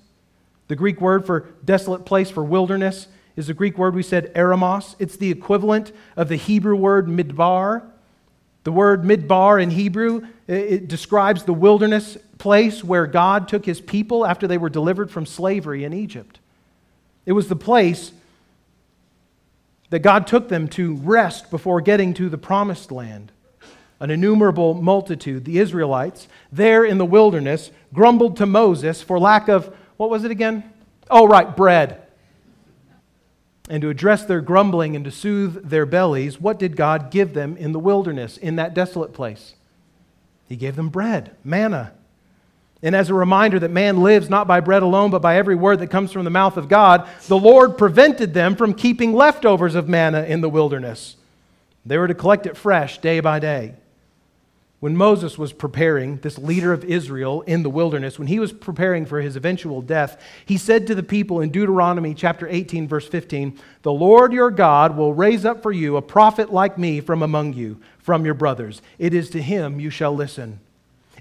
The 0.71 0.77
Greek 0.77 1.01
word 1.01 1.27
for 1.27 1.49
desolate 1.65 2.05
place, 2.05 2.31
for 2.31 2.45
wilderness, 2.45 3.09
is 3.35 3.49
the 3.49 3.55
Greek 3.55 3.77
word 3.77 3.93
we 3.93 4.05
said 4.05 4.33
eremos. 4.35 4.95
It's 5.01 5.17
the 5.17 5.33
equivalent 5.33 5.91
of 6.17 6.29
the 6.29 6.37
Hebrew 6.37 6.77
word 6.77 7.09
midbar. 7.09 7.83
The 8.63 8.71
word 8.71 9.03
midbar 9.03 9.61
in 9.61 9.71
Hebrew, 9.71 10.29
it 10.47 10.87
describes 10.87 11.43
the 11.43 11.53
wilderness 11.53 12.17
place 12.39 12.85
where 12.85 13.09
God 13.09 13.49
took 13.49 13.67
his 13.67 13.81
people 13.81 14.25
after 14.25 14.47
they 14.47 14.59
were 14.59 14.69
delivered 14.69 15.11
from 15.11 15.27
slavery 15.27 15.83
in 15.83 15.93
Egypt. 15.93 16.39
It 17.27 17.33
was 17.33 17.49
the 17.49 17.57
place 17.57 18.13
that 19.89 19.99
God 20.05 20.29
took 20.29 20.49
them 20.49 20.69
to 20.69 20.95
rest 20.99 21.51
before 21.51 21.81
getting 21.81 22.15
to 22.15 22.29
the 22.29 22.39
promised 22.39 22.93
land. 22.93 23.33
An 23.99 24.13
innumerable 24.13 24.75
multitude, 24.75 25.47
the 25.47 25.59
Israelites, 25.59 26.29
there 26.53 26.85
in 26.85 26.99
the 26.99 27.05
wilderness, 27.05 27.73
grumbled 27.93 28.37
to 28.37 28.47
Moses 28.47 29.03
for 29.03 29.19
lack 29.19 29.49
of 29.49 29.77
what 30.01 30.09
was 30.09 30.25
it 30.25 30.31
again? 30.31 30.65
Oh, 31.11 31.27
right, 31.27 31.55
bread. 31.55 32.01
And 33.69 33.83
to 33.83 33.91
address 33.91 34.25
their 34.25 34.41
grumbling 34.41 34.97
and 34.97 35.05
to 35.05 35.11
soothe 35.11 35.69
their 35.69 35.85
bellies, 35.85 36.41
what 36.41 36.59
did 36.59 36.75
God 36.75 37.11
give 37.11 37.35
them 37.35 37.55
in 37.59 37.73
the 37.73 37.79
wilderness, 37.79 38.39
in 38.39 38.57
that 38.57 38.73
desolate 38.73 39.13
place? 39.13 39.53
He 40.49 40.57
gave 40.57 40.75
them 40.75 40.89
bread, 40.89 41.37
manna. 41.45 41.93
And 42.83 42.97
as 42.97 43.11
a 43.11 43.15
reminder 43.15 43.59
that 43.59 43.73
man 43.73 44.03
lives 44.03 44.31
not 44.31 44.49
by 44.49 44.61
bread 44.61 44.83
alone, 44.83 45.11
but 45.11 45.21
by 45.21 45.37
every 45.37 45.55
word 45.55 45.81
that 45.81 45.91
comes 45.91 46.13
from 46.13 46.25
the 46.25 46.31
mouth 46.31 46.57
of 46.57 46.67
God, 46.67 47.07
the 47.27 47.37
Lord 47.37 47.77
prevented 47.77 48.33
them 48.33 48.57
from 48.57 48.73
keeping 48.73 49.13
leftovers 49.13 49.75
of 49.75 49.87
manna 49.87 50.23
in 50.23 50.41
the 50.41 50.49
wilderness. 50.49 51.17
They 51.85 51.99
were 51.99 52.09
to 52.09 52.15
collect 52.15 52.47
it 52.47 52.57
fresh 52.57 52.97
day 53.03 53.21
by 53.21 53.39
day 53.39 53.75
when 54.81 54.97
Moses 54.97 55.37
was 55.37 55.53
preparing, 55.53 56.17
this 56.19 56.39
leader 56.39 56.73
of 56.73 56.85
Israel 56.85 57.43
in 57.43 57.63
the 57.63 57.69
wilderness, 57.69 58.19
when 58.19 58.29
he 58.29 58.39
was 58.39 58.51
preparing 58.51 59.05
for 59.05 59.21
his 59.21 59.37
eventual 59.37 59.83
death, 59.83 60.21
he 60.47 60.57
said 60.57 60.87
to 60.87 60.95
the 60.95 61.03
people 61.03 61.41
in 61.41 61.51
Deuteronomy 61.51 62.15
chapter 62.15 62.49
18, 62.49 62.89
verse 62.89 63.07
15, 63.07 63.59
The 63.83 63.93
Lord 63.93 64.33
your 64.33 64.51
God 64.51 64.97
will 64.97 65.13
raise 65.13 65.45
up 65.45 65.63
for 65.63 65.71
you 65.71 65.99
a 65.99 66.03
prophet 66.03 66.51
like 66.51 66.79
me 66.79 67.03
from 67.03 67.23
among 67.23 67.53
you, 67.53 67.79
from 67.99 68.25
your 68.25 68.33
brothers. 68.35 68.81
It 68.99 69.13
is 69.13 69.29
to 69.31 69.43
him 69.43 69.81
you 69.81 69.91
shall 69.91 70.15
listen. 70.15 70.61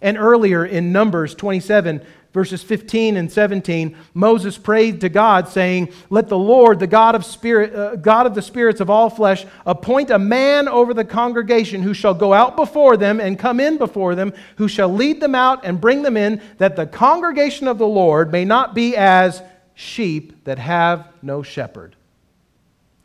And 0.01 0.17
earlier 0.17 0.65
in 0.65 0.93
Numbers 0.93 1.35
27, 1.35 2.01
verses 2.33 2.61
15 2.61 3.17
and 3.17 3.31
17, 3.31 3.95
Moses 4.13 4.57
prayed 4.57 5.01
to 5.01 5.09
God, 5.09 5.47
saying, 5.47 5.91
Let 6.09 6.27
the 6.27 6.37
Lord, 6.37 6.79
the 6.79 6.87
God 6.87 7.15
of, 7.15 7.25
spirit, 7.25 7.75
uh, 7.75 7.95
God 7.95 8.25
of 8.25 8.35
the 8.35 8.41
spirits 8.41 8.81
of 8.81 8.89
all 8.89 9.09
flesh, 9.09 9.45
appoint 9.65 10.11
a 10.11 10.19
man 10.19 10.67
over 10.67 10.93
the 10.93 11.05
congregation 11.05 11.81
who 11.81 11.93
shall 11.93 12.13
go 12.13 12.33
out 12.33 12.55
before 12.55 12.97
them 12.97 13.19
and 13.19 13.39
come 13.39 13.59
in 13.59 13.77
before 13.77 14.15
them, 14.15 14.33
who 14.57 14.67
shall 14.67 14.93
lead 14.93 15.19
them 15.19 15.33
out 15.33 15.65
and 15.65 15.81
bring 15.81 16.03
them 16.03 16.17
in, 16.17 16.41
that 16.57 16.75
the 16.75 16.85
congregation 16.85 17.67
of 17.67 17.77
the 17.77 17.87
Lord 17.87 18.31
may 18.31 18.45
not 18.45 18.75
be 18.75 18.95
as 18.95 19.41
sheep 19.73 20.43
that 20.43 20.59
have 20.59 21.07
no 21.21 21.41
shepherd. 21.41 21.95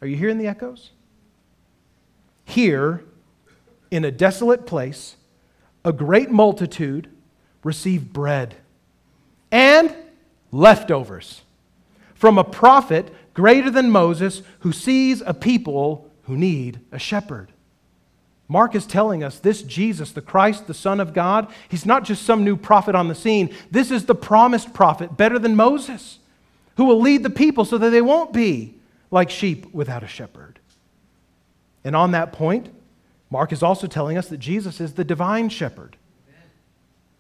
Are 0.03 0.07
you 0.07 0.17
hearing 0.17 0.39
the 0.39 0.49
echoes? 0.49 0.91
Here, 2.45 3.03
in 3.91 4.05
a 4.05 4.11
desolate 4.11 4.67
place, 4.67 5.17
a 5.83 5.93
great 5.93 6.31
multitude 6.31 7.09
received 7.63 8.13
bread 8.13 8.57
and 9.55 9.95
leftovers 10.51 11.43
from 12.17 12.39
a 12.39 12.45
prophet 12.45 13.15
greater 13.35 13.71
than 13.71 13.89
Moses 13.89 14.43
who 14.61 14.73
sees 14.73 15.23
a 15.25 15.33
people 15.33 16.11
who 16.25 16.37
need 16.37 16.81
a 16.91 16.99
shepherd. 16.99 17.53
Mark 18.49 18.75
is 18.75 18.85
telling 18.85 19.23
us 19.23 19.39
this 19.39 19.63
Jesus, 19.63 20.11
the 20.11 20.21
Christ, 20.21 20.67
the 20.67 20.75
Son 20.75 20.99
of 20.99 21.15
God, 21.15 21.53
he's 21.69 21.87
not 21.87 22.03
just 22.03 22.25
some 22.25 22.45
new 22.45 22.57
prophet 22.57 22.97
on 22.97 23.07
the 23.07 23.15
scene. 23.15 23.55
This 23.71 23.93
is 23.93 24.07
the 24.07 24.15
promised 24.15 24.75
prophet, 24.75 25.17
better 25.17 25.39
than 25.39 25.55
Moses, 25.55 26.19
who 26.77 26.85
will 26.85 27.01
lead 27.01 27.23
the 27.23 27.31
people 27.31 27.65
so 27.65 27.79
that 27.79 27.91
they 27.91 28.03
won't 28.03 28.33
be 28.33 28.75
like 29.13 29.31
sheep 29.31 29.73
without 29.73 30.03
a 30.03 30.09
shepherd. 30.09 30.59
And 31.85 31.95
on 31.95 32.11
that 32.11 32.33
point, 32.33 32.75
Mark 33.31 33.53
is 33.53 33.63
also 33.63 33.87
telling 33.87 34.19
us 34.19 34.29
that 34.29 34.39
Jesus 34.39 34.81
is 34.81 34.95
the 34.95 35.05
divine 35.05 35.49
shepherd. 35.49 35.97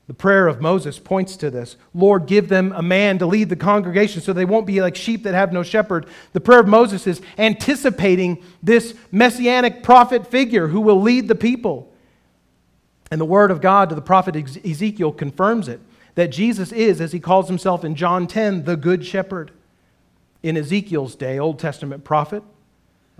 The 0.06 0.14
prayer 0.14 0.48
of 0.48 0.60
Moses 0.60 0.98
points 0.98 1.36
to 1.38 1.50
this. 1.50 1.76
Lord, 1.94 2.26
give 2.26 2.48
them 2.48 2.72
a 2.72 2.82
man 2.82 3.18
to 3.20 3.26
lead 3.26 3.48
the 3.48 3.56
congregation 3.56 4.20
so 4.20 4.32
they 4.32 4.44
won't 4.44 4.66
be 4.66 4.82
like 4.82 4.96
sheep 4.96 5.22
that 5.22 5.32
have 5.32 5.52
no 5.52 5.62
shepherd. 5.62 6.06
The 6.34 6.40
prayer 6.40 6.60
of 6.60 6.68
Moses 6.68 7.06
is 7.06 7.22
anticipating 7.38 8.42
this 8.62 8.94
messianic 9.10 9.82
prophet 9.82 10.26
figure 10.26 10.68
who 10.68 10.82
will 10.82 11.00
lead 11.00 11.28
the 11.28 11.34
people. 11.34 11.90
And 13.10 13.18
the 13.18 13.24
word 13.24 13.50
of 13.50 13.62
God 13.62 13.88
to 13.88 13.94
the 13.94 14.02
prophet 14.02 14.36
Ezekiel 14.36 15.12
confirms 15.12 15.68
it 15.68 15.80
that 16.16 16.28
Jesus 16.28 16.70
is, 16.70 17.00
as 17.00 17.12
he 17.12 17.20
calls 17.20 17.48
himself 17.48 17.84
in 17.84 17.94
John 17.94 18.26
10, 18.26 18.64
the 18.64 18.76
good 18.76 19.04
shepherd. 19.04 19.50
In 20.42 20.58
Ezekiel's 20.58 21.14
day, 21.14 21.38
Old 21.38 21.58
Testament 21.58 22.04
prophet, 22.04 22.42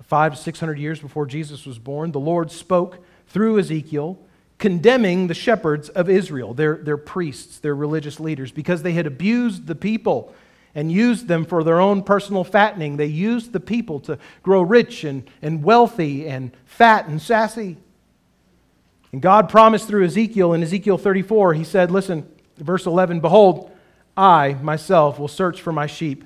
five 0.02 0.34
to 0.34 0.40
six 0.40 0.60
hundred 0.60 0.78
years 0.78 1.00
before 1.00 1.24
Jesus 1.24 1.64
was 1.64 1.78
born, 1.78 2.12
the 2.12 2.20
Lord 2.20 2.50
spoke 2.50 2.98
through 3.26 3.58
Ezekiel 3.58 4.18
condemning 4.58 5.26
the 5.26 5.34
shepherds 5.34 5.88
of 5.90 6.08
Israel, 6.08 6.54
their, 6.54 6.76
their 6.76 6.96
priests, 6.96 7.58
their 7.58 7.74
religious 7.74 8.20
leaders, 8.20 8.52
because 8.52 8.82
they 8.82 8.92
had 8.92 9.06
abused 9.06 9.66
the 9.66 9.74
people 9.74 10.34
and 10.74 10.90
used 10.90 11.28
them 11.28 11.44
for 11.44 11.62
their 11.62 11.80
own 11.80 12.02
personal 12.02 12.44
fattening. 12.44 12.96
They 12.96 13.06
used 13.06 13.52
the 13.52 13.60
people 13.60 14.00
to 14.00 14.18
grow 14.42 14.62
rich 14.62 15.04
and, 15.04 15.28
and 15.40 15.62
wealthy 15.62 16.26
and 16.26 16.50
fat 16.64 17.06
and 17.06 17.20
sassy. 17.20 17.76
And 19.12 19.22
God 19.22 19.48
promised 19.48 19.86
through 19.86 20.04
Ezekiel 20.04 20.52
in 20.52 20.62
Ezekiel 20.62 20.98
34, 20.98 21.54
He 21.54 21.64
said, 21.64 21.90
Listen, 21.90 22.28
verse 22.56 22.86
11, 22.86 23.20
Behold, 23.20 23.70
I 24.16 24.54
myself 24.54 25.18
will 25.18 25.28
search 25.28 25.60
for 25.60 25.72
my 25.72 25.86
sheep, 25.86 26.24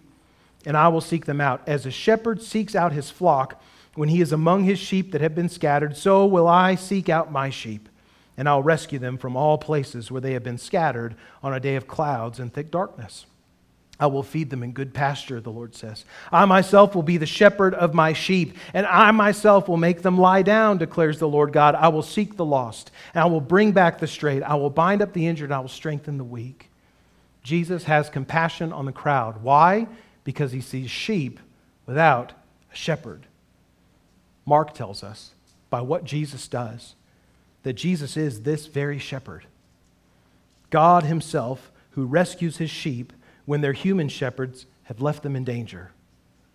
and 0.65 0.77
I 0.77 0.89
will 0.89 1.01
seek 1.01 1.27
them 1.27 1.41
out. 1.41 1.63
As 1.67 1.85
a 1.85 1.91
shepherd 1.91 2.43
seeks 2.43 2.75
out 2.75 2.93
his 2.93 3.11
flock 3.11 3.61
when 3.95 4.09
he 4.09 4.21
is 4.21 4.33
among 4.33 4.65
his 4.65 4.79
sheep 4.79 5.13
that 5.13 5.21
have 5.21 5.35
been 5.35 5.49
scattered, 5.49 5.97
so 5.97 6.25
will 6.25 6.47
I 6.47 6.75
seek 6.75 7.09
out 7.09 7.33
my 7.33 7.51
sheep 7.51 7.89
and 8.39 8.49
I'll 8.49 8.63
rescue 8.63 9.01
them 9.01 9.19
from 9.19 9.37
all 9.37 9.59
places 9.59 10.11
where 10.11 10.21
they 10.21 10.33
have 10.33 10.45
been 10.45 10.59
scattered 10.59 11.17
on 11.43 11.53
a 11.53 11.61
day 11.61 11.75
of 11.75 11.89
clouds 11.89 12.39
and 12.39 12.55
thick 12.55 12.71
darkness. 12.71 13.27
I 14.01 14.07
will 14.07 14.23
feed 14.23 14.51
them 14.51 14.63
in 14.63 14.71
good 14.71 14.95
pasture, 14.95 15.41
the 15.41 15.51
Lord 15.51 15.75
says. 15.75 16.05
I 16.31 16.45
myself 16.45 16.95
will 16.95 17.03
be 17.03 17.17
the 17.17 17.27
shepherd 17.27 17.75
of 17.75 17.95
my 17.95 18.13
sheep, 18.13 18.57
and 18.73 18.87
I 18.87 19.11
myself 19.11 19.67
will 19.69 19.77
make 19.77 20.03
them 20.03 20.17
lie 20.17 20.43
down, 20.43 20.79
declares 20.79 21.19
the 21.19 21.29
Lord 21.29 21.53
God. 21.53 21.75
I 21.75 21.89
will 21.89 22.05
seek 22.05 22.37
the 22.37 22.45
lost, 22.45 22.93
and 23.13 23.25
I 23.25 23.27
will 23.27 23.41
bring 23.41 23.73
back 23.73 23.99
the 23.99 24.07
straight. 24.07 24.45
I 24.45 24.55
will 24.55 24.71
bind 24.71 25.03
up 25.03 25.13
the 25.13 25.27
injured, 25.27 25.51
and 25.51 25.55
I 25.57 25.59
will 25.59 25.69
strengthen 25.69 26.17
the 26.17 26.23
weak. 26.23 26.71
Jesus 27.43 27.85
has 27.85 28.09
compassion 28.09 28.73
on 28.73 28.87
the 28.87 28.93
crowd. 28.93 29.43
Why? 29.43 29.89
Because 30.23 30.53
he 30.53 30.61
sees 30.61 30.93
sheep 30.93 31.41
without 31.87 32.35
a 32.73 32.77
shepherd. 32.77 33.27
Mark 34.47 34.75
tells 34.75 35.03
us 35.03 35.33
by 35.71 35.81
what 35.81 36.05
Jesus 36.05 36.47
does 36.47 36.95
that 37.63 37.75
Jesus 37.75 38.17
is 38.17 38.43
this 38.43 38.67
very 38.67 38.99
shepherd. 38.99 39.47
God 40.71 41.05
himself, 41.05 41.71
who 41.93 42.07
rescues 42.07 42.59
his 42.59 42.71
sheep 42.71 43.13
when 43.47 43.61
their 43.61 43.73
human 43.73 44.09
shepherds 44.09 44.67
have 44.85 45.01
left 45.01 45.23
them 45.23 45.35
in 45.37 45.45
danger. 45.45 45.91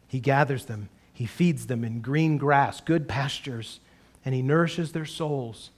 He 0.07 0.19
gathers 0.19 0.65
them, 0.65 0.89
he 1.13 1.25
feeds 1.25 1.67
them 1.67 1.83
in 1.83 2.01
green 2.01 2.37
grass, 2.37 2.81
good 2.81 3.07
pastures, 3.07 3.79
and 4.25 4.33
he 4.33 4.41
nourishes 4.41 4.91
their 4.91 5.05
souls. 5.05 5.71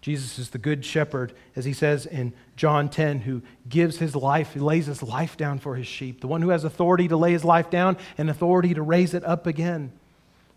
Jesus 0.00 0.38
is 0.38 0.50
the 0.50 0.58
good 0.58 0.84
shepherd, 0.84 1.32
as 1.56 1.64
he 1.64 1.72
says 1.72 2.06
in 2.06 2.32
John 2.56 2.88
10, 2.88 3.20
who 3.20 3.42
gives 3.68 3.98
his 3.98 4.14
life, 4.14 4.52
he 4.52 4.60
lays 4.60 4.86
his 4.86 5.02
life 5.02 5.36
down 5.36 5.58
for 5.58 5.74
his 5.74 5.88
sheep, 5.88 6.20
the 6.20 6.28
one 6.28 6.42
who 6.42 6.50
has 6.50 6.64
authority 6.64 7.08
to 7.08 7.16
lay 7.16 7.32
his 7.32 7.44
life 7.44 7.68
down 7.70 7.96
and 8.16 8.30
authority 8.30 8.74
to 8.74 8.82
raise 8.82 9.12
it 9.12 9.24
up 9.24 9.46
again. 9.46 9.92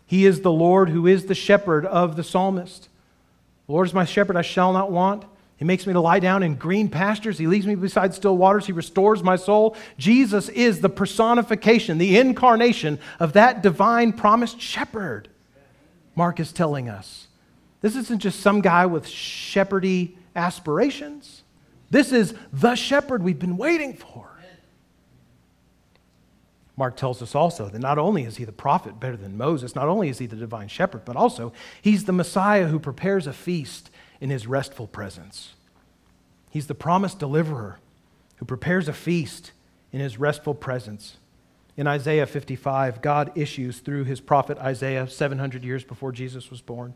He 0.06 0.26
is 0.26 0.42
the 0.42 0.52
Lord 0.52 0.90
who 0.90 1.06
is 1.06 1.26
the 1.26 1.34
shepherd 1.34 1.84
of 1.86 2.16
the 2.16 2.24
psalmist. 2.24 2.88
The 3.66 3.72
Lord 3.72 3.86
is 3.86 3.94
my 3.94 4.04
shepherd, 4.04 4.36
I 4.36 4.42
shall 4.42 4.72
not 4.72 4.90
want. 4.90 5.24
He 5.56 5.64
makes 5.64 5.86
me 5.86 5.92
to 5.92 6.00
lie 6.00 6.18
down 6.18 6.42
in 6.42 6.56
green 6.56 6.88
pastures. 6.88 7.38
He 7.38 7.46
leads 7.46 7.66
me 7.66 7.76
beside 7.76 8.14
still 8.14 8.36
waters. 8.36 8.66
He 8.66 8.72
restores 8.72 9.22
my 9.22 9.36
soul. 9.36 9.76
Jesus 9.96 10.48
is 10.48 10.80
the 10.80 10.88
personification, 10.88 11.98
the 11.98 12.18
incarnation 12.18 12.98
of 13.20 13.34
that 13.34 13.62
divine 13.62 14.12
promised 14.12 14.60
shepherd. 14.60 15.28
Mark 16.16 16.40
is 16.40 16.52
telling 16.52 16.88
us. 16.88 17.28
This 17.80 17.94
isn't 17.94 18.18
just 18.20 18.40
some 18.40 18.60
guy 18.60 18.86
with 18.86 19.06
shepherdy 19.06 20.16
aspirations. 20.34 21.44
This 21.90 22.10
is 22.10 22.34
the 22.52 22.74
shepherd 22.74 23.22
we've 23.22 23.38
been 23.38 23.56
waiting 23.56 23.94
for. 23.94 24.31
Mark 26.76 26.96
tells 26.96 27.20
us 27.20 27.34
also 27.34 27.68
that 27.68 27.78
not 27.78 27.98
only 27.98 28.24
is 28.24 28.36
he 28.36 28.44
the 28.44 28.52
prophet 28.52 28.98
better 28.98 29.16
than 29.16 29.36
Moses, 29.36 29.74
not 29.74 29.88
only 29.88 30.08
is 30.08 30.18
he 30.18 30.26
the 30.26 30.36
divine 30.36 30.68
shepherd, 30.68 31.04
but 31.04 31.16
also 31.16 31.52
he's 31.82 32.04
the 32.04 32.12
Messiah 32.12 32.66
who 32.66 32.78
prepares 32.78 33.26
a 33.26 33.32
feast 33.32 33.90
in 34.20 34.30
his 34.30 34.46
restful 34.46 34.86
presence. 34.86 35.54
He's 36.50 36.66
the 36.66 36.74
promised 36.74 37.18
deliverer 37.18 37.78
who 38.36 38.44
prepares 38.44 38.88
a 38.88 38.92
feast 38.92 39.52
in 39.92 40.00
his 40.00 40.18
restful 40.18 40.54
presence. 40.54 41.16
In 41.76 41.86
Isaiah 41.86 42.26
55, 42.26 43.00
God 43.00 43.32
issues 43.34 43.80
through 43.80 44.04
his 44.04 44.20
prophet 44.20 44.58
Isaiah 44.58 45.08
700 45.08 45.64
years 45.64 45.84
before 45.84 46.12
Jesus 46.12 46.50
was 46.50 46.60
born. 46.60 46.94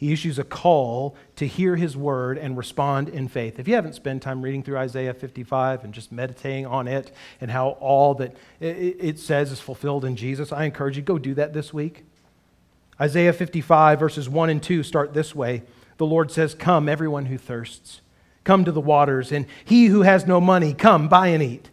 He 0.00 0.14
issues 0.14 0.38
a 0.38 0.44
call 0.44 1.14
to 1.36 1.46
hear 1.46 1.76
his 1.76 1.94
word 1.94 2.38
and 2.38 2.56
respond 2.56 3.10
in 3.10 3.28
faith. 3.28 3.58
If 3.58 3.68
you 3.68 3.74
haven't 3.74 3.94
spent 3.94 4.22
time 4.22 4.40
reading 4.40 4.62
through 4.62 4.78
Isaiah 4.78 5.12
55 5.12 5.84
and 5.84 5.92
just 5.92 6.10
meditating 6.10 6.64
on 6.64 6.88
it 6.88 7.12
and 7.38 7.50
how 7.50 7.72
all 7.80 8.14
that 8.14 8.34
it 8.60 9.18
says 9.18 9.52
is 9.52 9.60
fulfilled 9.60 10.06
in 10.06 10.16
Jesus, 10.16 10.52
I 10.52 10.64
encourage 10.64 10.96
you 10.96 11.02
go 11.02 11.18
do 11.18 11.34
that 11.34 11.52
this 11.52 11.74
week. 11.74 12.04
Isaiah 12.98 13.34
55 13.34 14.00
verses 14.00 14.26
1 14.26 14.48
and 14.48 14.62
2 14.62 14.82
start 14.84 15.12
this 15.12 15.34
way 15.34 15.64
the 15.98 16.06
Lord 16.06 16.30
says, 16.30 16.54
Come, 16.54 16.88
everyone 16.88 17.26
who 17.26 17.36
thirsts, 17.36 18.00
come 18.42 18.64
to 18.64 18.72
the 18.72 18.80
waters, 18.80 19.30
and 19.30 19.44
he 19.66 19.88
who 19.88 20.00
has 20.00 20.26
no 20.26 20.40
money, 20.40 20.72
come, 20.72 21.10
buy 21.10 21.26
and 21.26 21.42
eat. 21.42 21.68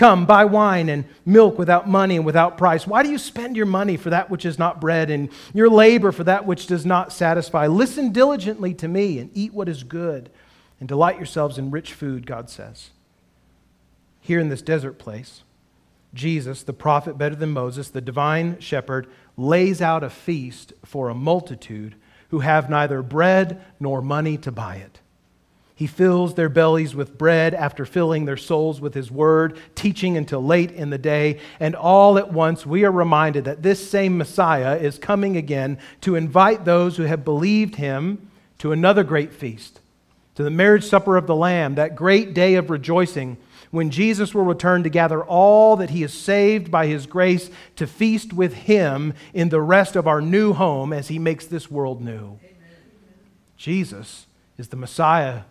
Come, 0.00 0.24
buy 0.24 0.46
wine 0.46 0.88
and 0.88 1.04
milk 1.26 1.58
without 1.58 1.86
money 1.86 2.16
and 2.16 2.24
without 2.24 2.56
price. 2.56 2.86
Why 2.86 3.02
do 3.02 3.10
you 3.10 3.18
spend 3.18 3.54
your 3.54 3.66
money 3.66 3.98
for 3.98 4.08
that 4.08 4.30
which 4.30 4.46
is 4.46 4.58
not 4.58 4.80
bread 4.80 5.10
and 5.10 5.28
your 5.52 5.68
labor 5.68 6.10
for 6.10 6.24
that 6.24 6.46
which 6.46 6.66
does 6.66 6.86
not 6.86 7.12
satisfy? 7.12 7.66
Listen 7.66 8.10
diligently 8.10 8.72
to 8.72 8.88
me 8.88 9.18
and 9.18 9.30
eat 9.34 9.52
what 9.52 9.68
is 9.68 9.82
good 9.82 10.30
and 10.78 10.88
delight 10.88 11.18
yourselves 11.18 11.58
in 11.58 11.70
rich 11.70 11.92
food, 11.92 12.26
God 12.26 12.48
says. 12.48 12.92
Here 14.22 14.40
in 14.40 14.48
this 14.48 14.62
desert 14.62 14.98
place, 14.98 15.42
Jesus, 16.14 16.62
the 16.62 16.72
prophet 16.72 17.18
better 17.18 17.36
than 17.36 17.50
Moses, 17.50 17.90
the 17.90 18.00
divine 18.00 18.58
shepherd, 18.58 19.06
lays 19.36 19.82
out 19.82 20.02
a 20.02 20.08
feast 20.08 20.72
for 20.82 21.10
a 21.10 21.14
multitude 21.14 21.94
who 22.30 22.38
have 22.38 22.70
neither 22.70 23.02
bread 23.02 23.62
nor 23.78 24.00
money 24.00 24.38
to 24.38 24.50
buy 24.50 24.76
it. 24.76 24.99
He 25.80 25.86
fills 25.86 26.34
their 26.34 26.50
bellies 26.50 26.94
with 26.94 27.16
bread 27.16 27.54
after 27.54 27.86
filling 27.86 28.26
their 28.26 28.36
souls 28.36 28.82
with 28.82 28.92
his 28.92 29.10
word, 29.10 29.58
teaching 29.74 30.14
until 30.18 30.44
late 30.44 30.70
in 30.72 30.90
the 30.90 30.98
day. 30.98 31.40
And 31.58 31.74
all 31.74 32.18
at 32.18 32.30
once, 32.30 32.66
we 32.66 32.84
are 32.84 32.92
reminded 32.92 33.46
that 33.46 33.62
this 33.62 33.90
same 33.90 34.18
Messiah 34.18 34.76
is 34.76 34.98
coming 34.98 35.38
again 35.38 35.78
to 36.02 36.16
invite 36.16 36.66
those 36.66 36.98
who 36.98 37.04
have 37.04 37.24
believed 37.24 37.76
him 37.76 38.30
to 38.58 38.72
another 38.72 39.02
great 39.02 39.32
feast, 39.32 39.80
to 40.34 40.42
the 40.42 40.50
marriage 40.50 40.84
supper 40.84 41.16
of 41.16 41.26
the 41.26 41.34
Lamb, 41.34 41.76
that 41.76 41.96
great 41.96 42.34
day 42.34 42.56
of 42.56 42.68
rejoicing 42.68 43.38
when 43.70 43.88
Jesus 43.88 44.34
will 44.34 44.44
return 44.44 44.82
to 44.82 44.90
gather 44.90 45.24
all 45.24 45.76
that 45.76 45.88
he 45.88 46.02
has 46.02 46.12
saved 46.12 46.70
by 46.70 46.88
his 46.88 47.06
grace 47.06 47.48
to 47.76 47.86
feast 47.86 48.34
with 48.34 48.52
him 48.52 49.14
in 49.32 49.48
the 49.48 49.62
rest 49.62 49.96
of 49.96 50.06
our 50.06 50.20
new 50.20 50.52
home 50.52 50.92
as 50.92 51.08
he 51.08 51.18
makes 51.18 51.46
this 51.46 51.70
world 51.70 52.02
new. 52.02 52.38
Amen. 52.44 52.68
Jesus 53.56 54.26
is 54.58 54.68
the 54.68 54.76
Messiah 54.76 55.44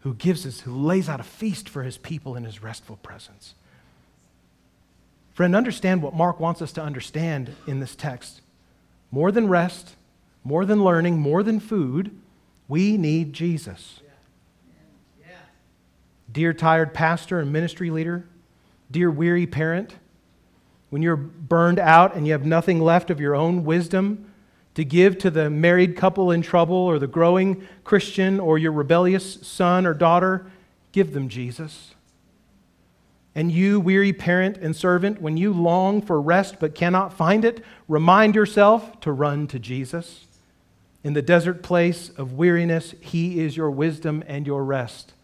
who 0.00 0.14
gives 0.14 0.46
us, 0.46 0.60
who 0.60 0.74
lays 0.74 1.08
out 1.08 1.20
a 1.20 1.24
feast 1.24 1.68
for 1.68 1.82
his 1.82 1.98
people 1.98 2.36
in 2.36 2.44
his 2.44 2.62
restful 2.62 2.96
presence. 2.96 3.54
Friend, 5.34 5.54
understand 5.54 6.02
what 6.02 6.14
Mark 6.14 6.40
wants 6.40 6.60
us 6.62 6.72
to 6.72 6.82
understand 6.82 7.54
in 7.66 7.80
this 7.80 7.94
text. 7.94 8.40
More 9.10 9.30
than 9.32 9.48
rest, 9.48 9.96
more 10.44 10.64
than 10.64 10.84
learning, 10.84 11.18
more 11.18 11.42
than 11.42 11.60
food, 11.60 12.16
we 12.68 12.96
need 12.96 13.32
Jesus. 13.32 14.00
Dear 16.32 16.52
tired 16.52 16.94
pastor 16.94 17.40
and 17.40 17.52
ministry 17.52 17.90
leader, 17.90 18.24
dear 18.90 19.10
weary 19.10 19.46
parent, 19.46 19.96
when 20.88 21.02
you're 21.02 21.16
burned 21.16 21.78
out 21.78 22.14
and 22.14 22.26
you 22.26 22.32
have 22.32 22.46
nothing 22.46 22.80
left 22.80 23.10
of 23.10 23.20
your 23.20 23.34
own 23.34 23.64
wisdom 23.64 24.29
to 24.74 24.84
give 24.84 25.18
to 25.18 25.30
the 25.30 25.50
married 25.50 25.96
couple 25.96 26.30
in 26.30 26.42
trouble 26.42 26.76
or 26.76 26.98
the 26.98 27.06
growing 27.06 27.66
Christian 27.84 28.38
or 28.38 28.58
your 28.58 28.72
rebellious 28.72 29.46
son 29.46 29.86
or 29.86 29.94
daughter, 29.94 30.46
give 30.92 31.12
them 31.12 31.28
Jesus. 31.28 31.94
And 33.34 33.52
you, 33.52 33.78
weary 33.78 34.12
parent 34.12 34.56
and 34.56 34.74
servant, 34.74 35.20
when 35.20 35.36
you 35.36 35.52
long 35.52 36.02
for 36.02 36.20
rest 36.20 36.56
but 36.58 36.74
cannot 36.74 37.12
find 37.12 37.44
it, 37.44 37.64
remind 37.88 38.34
yourself 38.34 39.00
to 39.00 39.12
run 39.12 39.46
to 39.48 39.58
Jesus. 39.58 40.26
In 41.02 41.14
the 41.14 41.22
desert 41.22 41.62
place 41.62 42.10
of 42.10 42.34
weariness, 42.34 42.94
He 43.00 43.40
is 43.40 43.56
your 43.56 43.70
wisdom 43.70 44.22
and 44.26 44.46
your 44.46 44.64
rest. 44.64 45.14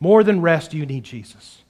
More 0.00 0.22
than 0.22 0.40
rest, 0.40 0.74
you 0.74 0.84
need 0.84 1.04
Jesus. 1.04 1.62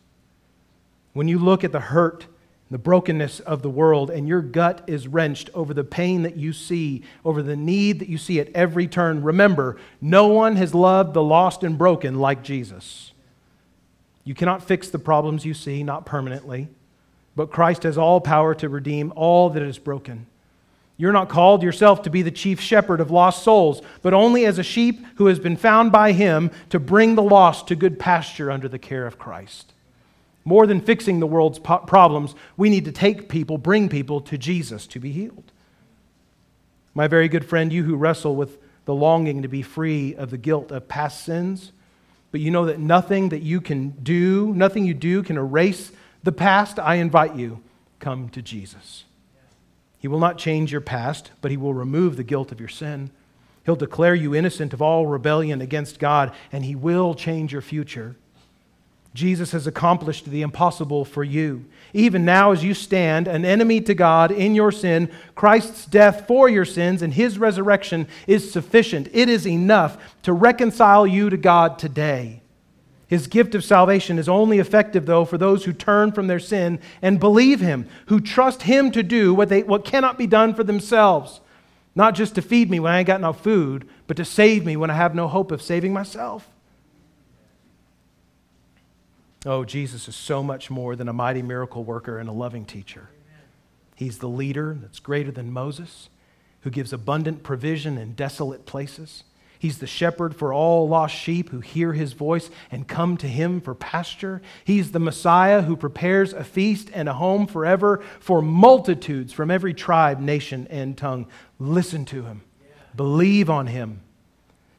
When 1.13 1.29
you 1.29 1.39
look 1.39 1.65
at 1.65 1.73
the 1.73 1.81
hurt, 1.81 2.27
the 2.71 2.79
brokenness 2.79 3.41
of 3.41 3.63
the 3.63 3.71
world, 3.71 4.11
and 4.11 4.29
your 4.29 4.43
gut 4.43 4.83
is 4.87 5.09
wrenched 5.09 5.49
over 5.55 5.73
the 5.73 5.85
pain 5.85 6.23
that 6.23 6.37
you 6.37 6.53
see, 6.53 7.03
over 7.25 7.43
the 7.43 7.57
need 7.57 7.99
that 8.01 8.09
you 8.09 8.19
see 8.19 8.41
at 8.41 8.51
every 8.55 8.87
turn, 8.87 9.23
remember, 9.23 9.79
no 10.01 10.27
one 10.27 10.57
has 10.57 10.75
loved 10.75 11.15
the 11.15 11.23
lost 11.23 11.63
and 11.63 11.79
broken 11.79 12.19
like 12.19 12.43
Jesus. 12.43 13.13
You 14.25 14.35
cannot 14.35 14.63
fix 14.63 14.91
the 14.91 14.99
problems 14.99 15.47
you 15.47 15.55
see, 15.55 15.83
not 15.83 16.05
permanently, 16.05 16.69
but 17.35 17.51
Christ 17.51 17.85
has 17.85 17.97
all 17.97 18.21
power 18.21 18.55
to 18.57 18.69
redeem 18.69 19.13
all 19.17 19.49
that 19.51 19.63
is 19.63 19.79
broken. 19.79 20.27
You're 20.99 21.13
not 21.13 21.29
called 21.29 21.63
yourself 21.63 22.03
to 22.03 22.11
be 22.11 22.23
the 22.23 22.31
chief 22.31 22.61
shepherd 22.61 23.01
of 23.01 23.11
lost 23.11 23.43
souls, 23.45 23.81
but 24.03 24.13
only 24.13 24.45
as 24.45 24.59
a 24.59 24.65
sheep 24.65 25.07
who 25.15 25.27
has 25.27 25.39
been 25.39 25.57
found 25.57 25.93
by 25.93 26.13
him 26.13 26.51
to 26.69 26.81
bring 26.81 27.15
the 27.15 27.23
lost 27.23 27.69
to 27.69 27.77
good 27.77 27.99
pasture 27.99 28.51
under 28.51 28.69
the 28.69 28.81
care 28.81 29.07
of 29.07 29.19
Christ. 29.19 29.73
More 30.49 30.67
than 30.67 30.81
fixing 30.81 31.21
the 31.21 31.27
world's 31.27 31.59
po- 31.59 31.81
problems, 31.81 32.35
we 32.57 32.71
need 32.71 32.87
to 32.87 32.93
take 32.93 33.29
people, 33.29 33.59
bring 33.59 33.91
people 33.91 34.23
to 34.23 34.39
Jesus 34.39 34.87
to 34.87 34.99
be 34.99 35.13
healed. 35.13 35.53
My 36.95 37.07
very 37.07 37.29
good 37.29 37.45
friend, 37.45 37.71
you 37.71 37.85
who 37.85 37.97
wrestle 37.97 38.35
with 38.35 38.57
the 38.87 38.95
longing 38.95 39.43
to 39.43 39.49
be 39.49 39.61
free 39.61 40.15
of 40.15 40.31
the 40.31 40.39
guilt 40.39 40.73
of 40.73 40.89
past 40.89 41.23
sins, 41.23 41.73
but 42.31 42.41
you 42.41 42.51
know 42.51 42.65
that 42.65 42.81
nothing 42.81 43.29
that 43.29 43.43
you 43.43 43.61
can 43.61 43.91
do, 43.91 44.55
nothing 44.55 44.87
you 44.87 44.95
do 44.95 45.23
can 45.23 45.37
erase 45.37 45.93
the 46.23 46.33
past, 46.33 46.79
I 46.79 46.95
invite 46.95 47.37
you, 47.37 47.63
come 48.01 48.31
to 48.31 48.41
Jesus. 48.41 49.05
He 49.99 50.09
will 50.09 50.19
not 50.19 50.39
change 50.39 50.73
your 50.73 50.81
past, 50.81 51.31
but 51.43 51.51
He 51.51 51.59
will 51.59 51.75
remove 51.75 52.17
the 52.17 52.25
guilt 52.25 52.53
of 52.53 52.59
your 52.59 52.71
sin. 52.71 53.11
He'll 53.67 53.77
declare 53.77 54.15
you 54.15 54.35
innocent 54.35 54.73
of 54.73 54.81
all 54.81 55.07
rebellion 55.07 55.61
against 55.61 55.99
God, 55.99 56.33
and 56.51 56.65
He 56.65 56.75
will 56.75 57.13
change 57.13 57.53
your 57.53 57.61
future. 57.61 58.17
Jesus 59.19 59.51
has 59.51 59.67
accomplished 59.67 60.27
the 60.27 60.43
impossible 60.43 61.05
for 61.05 61.25
you. 61.25 61.65
Even 61.93 62.25
now, 62.25 62.53
as 62.53 62.63
you 62.63 62.73
stand, 62.73 63.27
an 63.27 63.45
enemy 63.45 63.81
to 63.81 63.93
God 63.93 64.31
in 64.31 64.55
your 64.55 64.71
sin, 64.71 65.11
Christ's 65.35 65.87
death 65.87 66.29
for 66.29 66.49
your 66.49 66.65
sins 66.65 67.03
and 67.03 67.13
his 67.13 67.37
resurrection 67.37 68.07
is 68.29 68.53
sufficient. 68.53 69.09
It 69.13 69.29
is 69.29 69.45
enough 69.45 69.99
to 70.23 70.33
reconcile 70.33 71.05
you 71.05 71.31
to 71.31 71.37
God 71.37 71.81
today. 71.81 72.43
His 73.09 73.27
gift 73.27 73.57
of 73.57 73.65
salvation 73.65 74.21
is 74.21 74.29
only 74.29 74.61
effective, 74.61 75.07
though, 75.07 75.25
for 75.25 75.37
those 75.37 75.65
who 75.65 75.73
turn 75.73 76.13
from 76.13 76.29
their 76.29 76.39
sin 76.39 76.79
and 77.03 77.19
believe 77.19 77.59
Him, 77.59 77.89
who 78.07 78.21
trust 78.21 78.63
Him 78.63 78.93
to 78.93 79.03
do 79.03 79.35
what, 79.35 79.49
they, 79.49 79.65
what 79.65 79.85
cannot 79.85 80.17
be 80.17 80.29
done 80.29 80.55
for 80.55 80.63
themselves. 80.63 81.41
Not 81.97 82.15
just 82.15 82.37
to 82.37 82.43
feed 82.43 82.71
me 82.71 82.79
when 82.79 82.93
I 82.93 82.99
ain't 82.99 83.09
got 83.09 83.21
no 83.21 83.33
food, 83.33 83.89
but 84.07 84.17
to 84.19 84.25
save 84.25 84.65
me 84.65 84.77
when 84.77 84.91
I 84.91 84.95
have 84.95 85.17
no 85.17 85.27
hope 85.27 85.51
of 85.51 85.61
saving 85.61 85.93
myself. 85.93 86.49
Oh, 89.47 89.65
Jesus 89.65 90.09
is 90.09 90.17
so 90.17 90.43
much 90.43 90.71
more 90.71 90.97
than 90.97 91.09
a 91.09 91.13
mighty 91.13 91.43
miracle 91.43 91.85
worker 91.85 92.19
and 92.19 92.29
a 92.29 92.33
loving 92.33 92.65
teacher. 92.65 93.11
He's 93.95 94.19
the 94.19 94.29
leader 94.29 94.77
that's 94.81 95.01
greater 95.01 95.31
than 95.31 95.53
Moses, 95.53 96.09
who 96.63 96.71
gives 96.71 96.93
abundant 96.93 97.43
provision 97.43 97.99
in 97.99 98.15
desolate 98.15 98.67
places. 98.67 99.25
He's 99.59 99.79
the 99.79 99.87
shepherd 99.87 100.37
for 100.37 100.53
all 100.53 100.89
lost 100.89 101.15
sheep 101.15 101.51
who 101.51 101.61
hear 101.61 101.93
his 101.93 102.13
voice 102.13 102.49
and 102.71 102.87
come 102.87 103.17
to 103.17 103.27
him 103.27 103.61
for 103.61 103.75
pasture. 103.75 104.41
He's 104.65 104.93
the 104.93 105.01
Messiah 105.01 105.63
who 105.63 105.77
prepares 105.77 106.33
a 106.33 106.45
feast 106.45 106.91
and 106.95 107.09
a 107.09 107.15
home 107.15 107.47
forever 107.47 108.03
for 108.21 108.41
multitudes 108.41 109.33
from 109.33 109.51
every 109.51 109.75
tribe, 109.75 110.21
nation, 110.21 110.69
and 110.71 110.97
tongue. 110.97 111.27
Listen 111.59 112.05
to 112.07 112.23
him, 112.23 112.43
believe 112.95 113.51
on 113.51 113.67
him. 113.67 114.01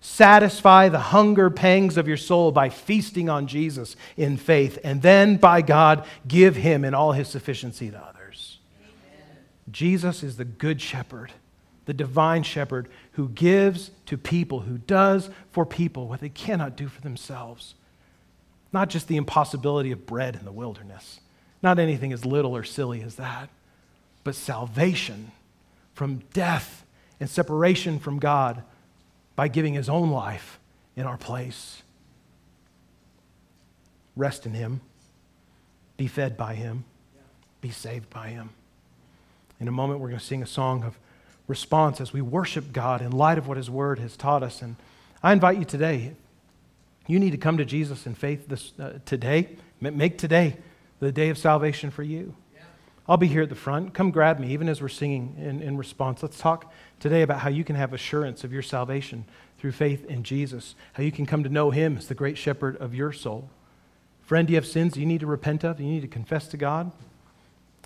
Satisfy 0.02 0.90
the 0.90 1.00
hunger 1.00 1.50
pangs 1.50 1.98
of 1.98 2.08
your 2.08 2.18
soul 2.18 2.52
by 2.52 2.70
feasting 2.70 3.30
on 3.30 3.48
Jesus 3.48 3.96
in 4.16 4.38
faith, 4.38 4.80
and 4.84 5.02
then, 5.02 5.38
by 5.38 5.62
God, 5.62 6.06
give 6.28 6.56
him 6.56 6.86
in 6.86 6.94
all 6.94 7.12
his 7.12 7.28
sufficiency 7.28 7.92
to 7.92 7.98
others. 7.98 8.60
Amen. 8.82 9.38
Jesus 9.70 10.24
is 10.24 10.38
the 10.38 10.46
good 10.46 10.82
shepherd 10.82 11.34
the 11.90 11.94
divine 11.96 12.44
shepherd 12.44 12.88
who 13.14 13.28
gives 13.30 13.90
to 14.06 14.16
people, 14.16 14.60
who 14.60 14.78
does 14.78 15.28
for 15.50 15.66
people 15.66 16.08
what 16.08 16.20
they 16.20 16.30
cannot 16.30 16.76
do 16.76 16.88
for 16.88 17.02
themselves. 17.02 17.74
Not 18.72 18.90
just 18.90 19.08
the 19.08 19.18
impossibility 19.18 19.92
of 19.92 20.06
bread 20.06 20.36
in 20.36 20.46
the 20.46 20.52
wilderness, 20.52 21.20
not 21.64 21.80
anything 21.80 22.14
as 22.14 22.28
little 22.28 22.56
or 22.56 22.64
silly 22.64 23.02
as 23.02 23.16
that, 23.16 23.50
but 24.24 24.36
salvation 24.36 25.32
from 25.96 26.22
death 26.32 26.86
and 27.20 27.28
separation 27.28 27.98
from 27.98 28.20
God 28.20 28.62
by 29.40 29.48
giving 29.48 29.74
his 29.74 29.88
own 29.88 30.10
life 30.12 30.60
in 30.98 31.06
our 31.06 31.16
place. 31.16 31.82
Rest 34.18 34.46
in 34.46 34.52
him, 34.52 34.82
be 35.96 36.08
fed 36.08 36.36
by 36.36 36.56
him, 36.56 36.84
be 37.62 37.70
saved 37.70 38.10
by 38.10 38.28
him. 38.28 38.50
In 39.62 39.70
a 39.70 39.72
moment, 39.72 40.02
we're 40.02 40.10
going 40.10 40.20
to 40.20 40.26
sing 40.26 40.44
a 40.44 40.46
song 40.46 40.84
of 40.84 41.00
response 41.48 42.02
as 42.02 42.12
we 42.12 42.20
worship 42.20 42.74
God 42.74 43.02
in 43.02 43.14
light 43.14 43.38
of 43.38 43.48
what 43.48 43.56
His 43.56 43.70
Word 43.70 43.98
has 44.00 44.18
taught 44.18 44.44
us. 44.44 44.62
And 44.62 44.76
I 45.24 45.32
invite 45.32 45.58
you 45.58 45.64
today, 45.64 46.16
you 47.08 47.18
need 47.18 47.32
to 47.32 47.38
come 47.38 47.56
to 47.60 47.66
Jesus 47.66 48.06
in 48.06 48.16
faith 48.16 48.50
this, 48.50 48.74
uh, 48.78 49.00
today. 49.06 49.56
Make 49.80 50.18
today 50.18 50.58
the 51.00 51.14
day 51.14 51.30
of 51.30 51.38
salvation 51.38 51.92
for 51.92 52.04
you. 52.04 52.36
I'll 53.08 53.16
be 53.16 53.28
here 53.28 53.44
at 53.44 53.50
the 53.50 53.56
front. 53.56 53.94
Come 53.94 54.12
grab 54.12 54.38
me, 54.38 54.52
even 54.52 54.68
as 54.68 54.82
we're 54.82 54.90
singing 54.90 55.36
in, 55.40 55.62
in 55.62 55.78
response. 55.78 56.22
Let's 56.22 56.38
talk 56.38 56.74
today 57.00 57.22
about 57.22 57.40
how 57.40 57.50
you 57.50 57.64
can 57.64 57.76
have 57.76 57.94
assurance 57.94 58.44
of 58.44 58.54
your 58.54 58.62
salvation 58.62 59.26
through 59.58 59.72
faith 59.72 60.06
in 60.06 60.24
Jesus, 60.24 60.76
how 60.94 61.04
you 61.04 61.12
can 61.12 61.26
come 61.26 61.44
to 61.44 61.50
know 61.50 61.72
Him 61.72 61.98
as 61.98 62.08
the 62.08 62.16
great 62.16 62.38
shepherd 62.38 62.78
of 62.78 62.96
your 62.96 63.12
soul. 63.12 63.50
Friend, 64.22 64.50
you 64.50 64.56
have 64.56 64.68
sins 64.68 64.96
you 64.96 65.06
need 65.06 65.22
to 65.22 65.28
repent 65.28 65.64
of? 65.64 65.80
You 65.80 65.88
need 65.88 66.02
to 66.02 66.08
confess 66.08 66.48
to 66.50 66.58
God? 66.58 66.92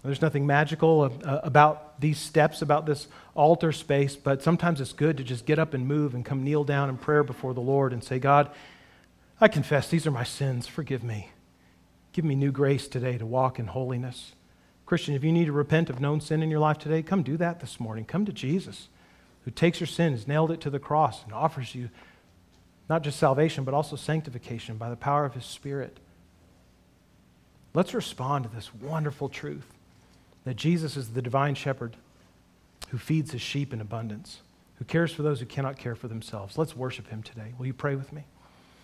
There's 0.04 0.22
nothing 0.22 0.46
magical 0.46 1.02
uh, 1.02 1.40
about 1.44 2.00
these 2.02 2.18
steps, 2.18 2.62
about 2.62 2.86
this 2.86 3.08
altar 3.36 3.72
space, 3.72 4.18
but 4.18 4.44
sometimes 4.44 4.82
it's 4.82 4.92
good 4.92 5.16
to 5.18 5.24
just 5.24 5.46
get 5.46 5.60
up 5.60 5.74
and 5.74 5.88
move 5.88 6.14
and 6.14 6.26
come 6.26 6.44
kneel 6.44 6.66
down 6.66 6.90
in 6.90 6.98
prayer 6.98 7.24
before 7.24 7.54
the 7.54 7.62
Lord 7.62 7.94
and 7.94 8.04
say, 8.04 8.20
God, 8.20 8.50
I 9.40 9.48
confess 9.48 9.88
these 9.88 10.06
are 10.06 10.12
my 10.12 10.26
sins. 10.26 10.68
Forgive 10.68 11.04
me. 11.04 11.30
Give 12.12 12.26
me 12.26 12.36
new 12.36 12.52
grace 12.52 12.90
today 12.90 13.18
to 13.18 13.26
walk 13.26 13.60
in 13.60 13.68
holiness. 13.68 14.34
Christian, 14.86 15.16
if 15.16 15.24
you 15.24 15.32
need 15.32 15.46
to 15.46 15.54
repent 15.54 15.90
of 15.90 16.02
known 16.02 16.20
sin 16.20 16.44
in 16.44 16.52
your 16.52 16.60
life 16.60 16.78
today, 16.78 17.02
come 17.02 17.24
do 17.24 17.38
that 17.38 17.62
this 17.62 17.80
morning. 17.80 18.04
Come 18.04 18.26
to 18.26 18.34
Jesus, 18.34 18.90
who 19.46 19.52
takes 19.52 19.80
your 19.80 19.88
sins, 19.88 20.28
nailed 20.28 20.52
it 20.52 20.62
to 20.62 20.70
the 20.70 20.80
cross, 20.80 21.24
and 21.24 21.34
offers 21.34 21.76
you 21.76 21.90
not 22.90 23.02
just 23.02 23.18
salvation, 23.18 23.64
but 23.64 23.74
also 23.74 23.96
sanctification 23.96 24.78
by 24.78 24.90
the 24.90 24.96
power 24.96 25.26
of 25.26 25.34
his 25.34 25.46
Spirit. 25.46 26.00
Let's 27.74 27.94
respond 27.94 28.44
to 28.44 28.50
this 28.54 28.74
wonderful 28.74 29.30
truth 29.30 29.66
that 30.44 30.56
Jesus 30.56 30.98
is 30.98 31.10
the 31.10 31.22
divine 31.22 31.56
shepherd 31.56 31.96
who 32.90 32.98
feeds 32.98 33.32
his 33.32 33.42
sheep 33.42 33.74
in 33.74 33.82
abundance, 33.82 34.42
who 34.76 34.86
cares 34.86 35.12
for 35.12 35.24
those 35.24 35.40
who 35.40 35.46
cannot 35.46 35.78
care 35.78 35.96
for 35.96 36.08
themselves. 36.08 36.58
Let's 36.58 36.76
worship 36.76 37.08
him 37.08 37.24
today. 37.24 37.54
Will 37.58 37.66
you 37.66 37.74
pray 37.74 37.96
with 37.96 38.12
me? 38.14 38.26